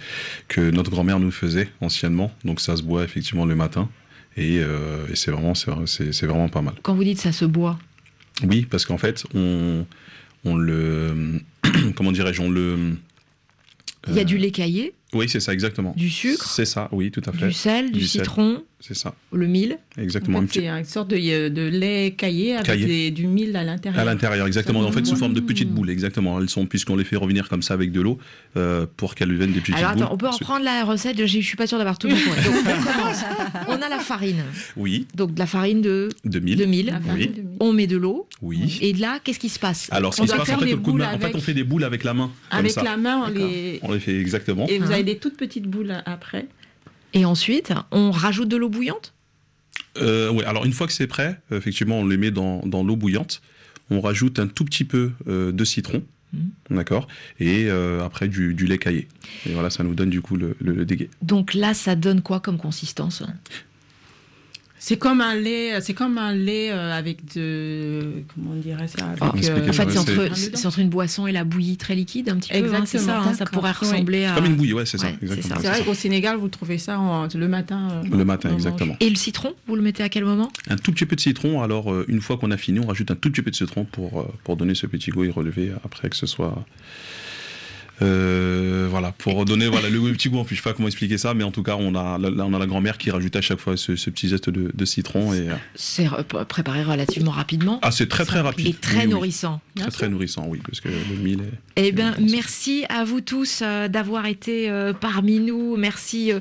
que 0.48 0.70
notre 0.70 0.90
grand-mère 0.90 1.18
nous 1.18 1.30
faisait 1.30 1.70
anciennement. 1.80 2.30
Donc 2.44 2.60
ça 2.60 2.76
se 2.76 2.82
boit 2.82 3.02
effectivement 3.02 3.46
le 3.46 3.54
matin. 3.54 3.88
Et, 4.36 4.58
euh, 4.60 5.06
et 5.10 5.16
c'est 5.16 5.30
vraiment, 5.30 5.54
c'est, 5.54 6.26
vraiment 6.26 6.48
pas 6.48 6.62
mal. 6.62 6.74
Quand 6.82 6.94
vous 6.94 7.04
dites 7.04 7.18
ça 7.18 7.32
se 7.32 7.44
boit, 7.44 7.78
Oui, 8.46 8.66
parce 8.70 8.84
qu'en 8.84 8.98
fait, 8.98 9.24
on, 9.34 9.86
on 10.44 10.56
le. 10.56 11.40
Comment 11.96 12.12
dirais-je 12.12 12.42
On 12.42 12.50
le. 12.50 12.96
il 14.08 14.14
y 14.14 14.18
a 14.18 14.22
euh, 14.22 14.24
du 14.24 14.36
lait 14.36 14.50
caillé, 14.50 14.92
Oui, 15.12 15.28
c'est 15.28 15.40
ça, 15.40 15.52
exactement. 15.52 15.92
du 15.96 16.08
sucre, 16.08 16.46
C'est 16.48 16.64
ça, 16.64 16.88
oui, 16.92 17.10
tout 17.10 17.22
à 17.26 17.32
fait. 17.32 17.46
du 17.48 17.52
sel, 17.52 17.90
du, 17.90 18.06
citron, 18.06 18.62
C'est 18.78 18.94
ça, 18.94 19.14
le 19.32 19.46
mil. 19.48 19.76
exactement. 19.98 20.38
En 20.38 20.42
un 20.42 20.46
fait, 20.46 20.60
petit- 20.60 20.60
c'est 20.60 20.78
une 20.78 20.84
sorte 20.84 21.08
de, 21.10 21.48
de 21.48 21.62
lait 21.68 22.12
caillé 22.16 22.54
avec 22.54 22.66
Caillé. 22.66 22.86
des- 22.86 23.10
du 23.10 23.26
mil 23.26 23.56
à 23.56 23.64
l'intérieur. 23.64 24.00
À 24.00 24.04
l'intérieur, 24.04 24.46
exactement. 24.46 24.80
En 24.80 24.92
fait, 24.92 25.04
sous 25.04 25.16
forme 25.16 25.34
de 25.34 25.40
petites 25.40 25.68
Mmh. 25.70 25.74
boules, 25.74 25.90
exactement. 25.90 26.40
Elles 26.40 26.48
sont, 26.48 26.64
puisqu'on 26.66 26.94
les 26.96 27.02
fait 27.04 27.16
revenir 27.16 27.48
comme 27.48 27.62
ça 27.62 27.74
avec 27.74 27.90
de 27.90 28.00
l'eau, 28.00 28.18
euh, 28.56 28.86
pour 28.96 29.14
qu'elles 29.16 29.30
deviennent 29.30 29.52
des 29.52 29.60
petites 29.60 29.74
Alors 29.74 29.94
boules. 29.94 30.02
attends, 30.04 30.14
on 30.14 30.16
peut 30.16 30.28
reprendre 30.28 30.64
la 30.64 30.84
recette, 30.84 31.18
je 31.18 31.26
je 31.26 31.40
suis 31.40 31.56
pas 31.56 31.66
sûre 31.66 31.78
d'avoir 31.78 31.98
tout 31.98 32.08
compris. 32.08 32.24
Donc 32.44 32.54
on 32.56 32.92
commence. 32.92 33.24
On 33.68 33.82
a 33.82 33.88
la 33.88 33.98
farine, 33.98 34.42
Oui, 34.76 35.06
donc 35.14 35.34
de 35.34 35.38
la 35.40 35.46
farine 35.46 35.80
de, 35.82 36.08
2000. 36.24 36.56
de 36.58 36.64
mil. 36.66 37.00
Oui. 37.14 37.26
de. 37.28 37.42
On 37.58 37.72
met 37.72 37.86
de 37.88 37.96
l'eau. 37.96 38.28
Oui. 38.42 38.78
Et 38.80 38.92
là, 38.92 39.18
qu'est-ce 39.22 39.38
qui 39.40 39.48
se 39.48 39.58
passe? 39.58 39.88
Alors, 39.90 40.14
ce 40.14 40.20
On 40.20 40.24
qui 40.24 40.30
se 40.30 40.34
passe, 40.36 40.42
en 40.42 40.44
faire 40.46 40.58
fait, 40.60 40.66
de 40.66 41.36
on 41.36 41.40
fait 41.40 41.54
des 41.54 41.64
boules 41.64 41.84
avec 41.84 42.04
la 42.04 42.14
main. 42.14 42.30
Avec 42.50 42.76
la 42.76 42.96
main, 42.96 43.24
on 43.26 43.30
les... 43.30 43.80
On 43.82 43.92
les 43.92 44.00
fait 44.00 44.16
exactement. 44.18 44.66
Et 44.68 44.78
vous 44.78 44.90
Hein. 44.90 44.99
Avez 45.00 45.14
des 45.14 45.18
toutes 45.18 45.36
petites 45.36 45.66
boules 45.66 46.02
après. 46.06 46.46
Et 47.12 47.24
ensuite, 47.24 47.72
on 47.90 48.10
rajoute 48.10 48.48
de 48.48 48.56
l'eau 48.56 48.68
bouillante? 48.68 49.12
Euh, 49.98 50.30
ouais, 50.30 50.44
alors 50.44 50.64
une 50.64 50.72
fois 50.72 50.86
que 50.86 50.92
c'est 50.92 51.06
prêt, 51.06 51.40
effectivement, 51.50 51.98
on 52.00 52.06
les 52.06 52.16
met 52.16 52.30
dans, 52.30 52.60
dans 52.64 52.84
l'eau 52.84 52.96
bouillante. 52.96 53.42
On 53.90 54.00
rajoute 54.00 54.38
un 54.38 54.46
tout 54.46 54.64
petit 54.64 54.84
peu 54.84 55.12
euh, 55.26 55.50
de 55.52 55.64
citron, 55.64 56.02
Mhm. 56.32 56.50
d'accord, 56.76 57.08
et 57.40 57.66
euh, 57.68 58.04
après 58.04 58.28
du, 58.28 58.54
du 58.54 58.66
lait 58.66 58.78
caillé. 58.78 59.08
Et 59.46 59.52
voilà, 59.52 59.68
ça 59.68 59.82
nous 59.82 59.96
donne 59.96 60.10
du 60.10 60.20
coup 60.22 60.36
le, 60.36 60.54
le, 60.60 60.72
le 60.74 60.84
dégué. 60.84 61.10
Donc 61.22 61.54
là, 61.54 61.74
ça 61.74 61.96
donne 61.96 62.22
quoi 62.22 62.38
comme 62.38 62.56
consistance? 62.56 63.24
C'est 64.82 64.96
comme 64.96 65.20
un 65.20 65.34
lait, 65.34 65.78
c'est 65.82 65.92
comme 65.92 66.16
un 66.16 66.32
lait 66.34 66.70
euh, 66.72 66.90
avec 66.96 67.18
de, 67.36 68.22
comment 68.34 68.52
on 68.52 68.60
dirait 68.60 68.88
ça 68.88 69.04
avec, 69.04 69.18
Ah, 69.20 69.32
euh, 69.34 69.68
En 69.68 69.72
fait, 69.74 69.90
c'est 69.90 69.98
entre, 69.98 70.34
c'est- 70.34 70.56
c'est 70.56 70.66
entre 70.66 70.78
une 70.78 70.88
boisson 70.88 71.26
et 71.26 71.32
la 71.32 71.44
bouillie 71.44 71.76
très 71.76 71.94
liquide, 71.94 72.30
un 72.30 72.36
petit 72.38 72.48
peu. 72.50 72.56
hein, 72.74 72.82
c'est 72.86 72.96
ça, 72.96 73.02
Exactement, 73.02 73.12
hein, 73.18 73.32
ça 73.34 73.44
d'accord. 73.44 73.50
pourrait 73.60 73.72
Oui. 73.82 73.88
ressembler 73.90 74.24
à. 74.24 74.34
Comme 74.34 74.46
une 74.46 74.56
bouillie, 74.56 74.72
ouais, 74.72 74.86
c'est 74.86 74.96
ça, 74.96 75.08
Ouais, 75.08 75.16
c'est 75.20 75.26
exactement. 75.26 75.56
ça. 75.56 75.60
C'est 75.60 75.68
vrai 75.68 75.84
qu'au 75.84 75.92
Sénégal, 75.94 76.38
vous 76.38 76.48
trouvez 76.48 76.78
ça 76.78 76.98
en- 76.98 77.28
le 77.32 77.46
matin. 77.48 77.88
euh, 77.92 78.16
Le 78.16 78.24
matin, 78.24 78.54
exactement. 78.54 78.96
Et 79.00 79.10
le 79.10 79.16
citron, 79.16 79.52
vous 79.68 79.76
le 79.76 79.82
mettez 79.82 80.02
à 80.02 80.08
quel 80.08 80.24
moment? 80.24 80.50
Un 80.70 80.76
tout 80.76 80.92
petit 80.92 81.04
peu 81.04 81.14
de 81.14 81.20
citron. 81.20 81.60
Alors, 81.62 81.94
une 82.08 82.22
fois 82.22 82.38
qu'on 82.38 82.50
a 82.50 82.56
fini, 82.56 82.80
on 82.80 82.86
rajoute 82.86 83.10
un 83.10 83.16
tout 83.16 83.30
petit 83.30 83.42
peu 83.42 83.50
de 83.50 83.56
citron 83.56 83.84
pour, 83.84 84.32
pour 84.44 84.56
donner 84.56 84.74
ce 84.74 84.86
petit 84.86 85.10
goût 85.10 85.24
et 85.24 85.30
relever 85.30 85.72
après 85.84 86.08
que 86.08 86.16
ce 86.16 86.24
soit. 86.26 86.64
Euh, 88.02 88.86
voilà, 88.90 89.12
pour 89.12 89.44
donner 89.44 89.66
voilà, 89.68 89.88
le 89.90 90.00
petit 90.12 90.28
goût. 90.28 90.38
En 90.38 90.44
plus, 90.44 90.56
je 90.56 90.62
sais 90.62 90.68
pas 90.68 90.74
comment 90.74 90.88
expliquer 90.88 91.18
ça, 91.18 91.34
mais 91.34 91.44
en 91.44 91.50
tout 91.50 91.62
cas, 91.62 91.76
on 91.78 91.94
a, 91.94 92.18
là, 92.18 92.44
on 92.46 92.54
a 92.54 92.58
la 92.58 92.66
grand-mère 92.66 92.98
qui 92.98 93.10
rajoute 93.10 93.36
à 93.36 93.40
chaque 93.40 93.58
fois 93.60 93.76
ce, 93.76 93.96
ce 93.96 94.10
petit 94.10 94.28
zeste 94.28 94.48
de, 94.50 94.70
de 94.74 94.84
citron. 94.84 95.32
Et, 95.34 95.48
euh, 95.50 95.54
C'est 95.74 96.08
préparé 96.48 96.82
relativement 96.82 97.30
rapidement. 97.30 97.78
ah, 97.82 97.90
c'est 97.90 98.08
très 98.08 98.24
très 98.24 98.40
rapide. 98.40 98.66
Et 98.68 98.72
très 98.72 98.98
Oui, 99.00 99.04
oui. 99.06 99.10
nourrissant. 99.10 99.60
Très 99.76 99.90
très 99.90 100.08
nourrissant, 100.08 100.46
oui, 100.48 100.60
parce 100.64 100.80
que 100.80 100.88
le 100.88 101.16
mil 101.16 101.40
est. 101.40 101.52
Eh 101.76 101.92
bien, 101.92 102.14
merci 102.20 102.84
à 102.88 103.04
vous 103.04 103.20
tous 103.20 103.60
euh, 103.62 103.88
d'avoir 103.88 104.26
été 104.26 104.70
parmi 105.00 105.38
nous. 105.40 105.76
Merci, 105.76 106.32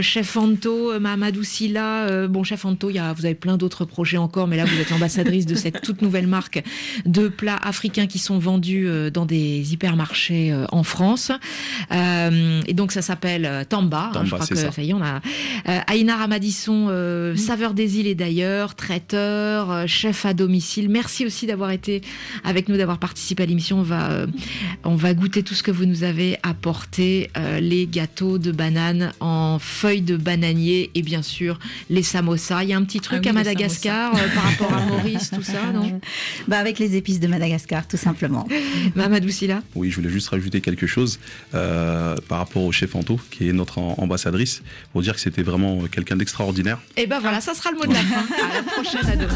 chef 0.00 0.36
Anto, 0.36 0.98
Mahamadou 0.98 1.42
Silla. 1.44 2.26
Bon, 2.28 2.42
chef 2.44 2.64
Anto, 2.64 2.90
il 2.90 2.96
y 2.96 2.98
a, 2.98 3.12
vous 3.12 3.24
avez 3.24 3.34
plein 3.34 3.56
d'autres 3.56 3.84
projets 3.84 4.16
encore, 4.18 4.48
mais 4.48 4.56
là, 4.56 4.64
vous 4.64 4.78
êtes 4.80 4.90
l'ambassadrice 4.90 5.46
de 5.46 5.54
cette 5.54 5.82
toute 5.82 6.02
nouvelle 6.02 6.26
marque 6.26 6.62
de 7.06 7.28
plats 7.28 7.56
africains 7.62 8.06
qui 8.06 8.18
sont 8.18 8.38
vendus 8.38 8.88
dans 9.12 9.26
des 9.26 9.72
hypermarchés 9.72 10.54
en 10.70 10.82
France. 10.82 11.01
Euh, 11.92 12.60
et 12.66 12.74
donc, 12.74 12.92
ça 12.92 13.02
s'appelle 13.02 13.44
euh, 13.46 13.64
Tamba. 13.64 14.06
hein, 14.06 14.10
Tamba, 14.12 14.24
je 14.24 14.34
crois 14.34 14.46
que 14.46 14.54
ça. 14.54 14.72
ça 14.72 14.82
y 14.82 14.90
est, 14.90 14.94
on 14.94 15.02
a 15.02 15.20
euh, 15.68 15.78
Aïna 15.86 16.16
Ramadisson, 16.16 16.86
euh, 16.90 17.36
saveur 17.36 17.74
des 17.74 17.98
îles 17.98 18.06
et 18.06 18.14
d'ailleurs, 18.14 18.74
traiteur, 18.74 19.70
euh, 19.70 19.86
chef 19.86 20.24
à 20.26 20.34
domicile. 20.34 20.88
Merci 20.88 21.26
aussi 21.26 21.46
d'avoir 21.46 21.70
été 21.70 22.02
avec 22.44 22.68
nous, 22.68 22.76
d'avoir 22.76 22.98
participé 22.98 23.42
à 23.42 23.46
l'émission. 23.46 23.80
On 23.80 23.82
va, 23.82 24.10
euh, 24.10 24.26
on 24.84 24.94
va 24.94 25.14
goûter 25.14 25.42
tout 25.42 25.54
ce 25.54 25.62
que 25.62 25.70
vous 25.70 25.84
nous 25.86 26.04
avez 26.04 26.38
apporté, 26.42 27.30
euh, 27.36 27.60
les 27.60 27.86
gâteaux 27.86 28.38
de 28.38 28.52
banane 28.52 29.12
en 29.20 29.58
feuilles 29.58 30.02
de 30.02 30.16
bananier 30.16 30.90
et 30.94 31.02
bien 31.02 31.22
sûr 31.22 31.58
les 31.90 32.02
samosas. 32.02 32.62
Il 32.62 32.68
y 32.70 32.72
a 32.72 32.76
un 32.76 32.84
petit 32.84 33.00
truc 33.00 33.20
Ah 33.20 33.22
oui, 33.24 33.30
à 33.30 33.32
Madagascar 33.32 34.14
euh, 34.14 34.18
par 34.34 34.44
rapport 34.44 34.72
à 34.74 34.86
Maurice, 34.86 35.30
tout 35.34 35.42
ça, 35.42 35.72
non? 35.72 36.00
Bah, 36.48 36.58
avec 36.58 36.78
les 36.78 36.96
épices 36.96 37.20
de 37.20 37.26
Madagascar, 37.26 37.86
tout 37.86 37.96
simplement. 37.96 38.46
Mamadou 38.96 39.28
Silla? 39.28 39.62
Oui, 39.74 39.90
je 39.90 39.96
voulais 39.96 40.08
juste 40.10 40.28
rajouter 40.28 40.60
quelque 40.60 40.86
chose 40.86 40.91
euh, 41.54 42.16
par 42.28 42.38
rapport 42.38 42.62
au 42.64 42.72
chef 42.72 42.94
Anto, 42.94 43.20
qui 43.30 43.48
est 43.48 43.52
notre 43.52 43.78
am- 43.78 43.94
ambassadrice, 43.98 44.62
pour 44.92 45.02
dire 45.02 45.14
que 45.14 45.20
c'était 45.20 45.42
vraiment 45.42 45.84
quelqu'un 45.86 46.16
d'extraordinaire. 46.16 46.78
Et 46.96 47.06
ben 47.06 47.18
voilà, 47.20 47.40
ça 47.40 47.54
sera 47.54 47.70
le 47.70 47.78
mot 47.78 47.86
de 47.86 47.92
la 47.92 48.00
fin. 48.00 48.20
À 48.20 48.54
la 48.56 48.62
prochaine, 48.62 49.06
à 49.08 49.16
demain. 49.16 49.28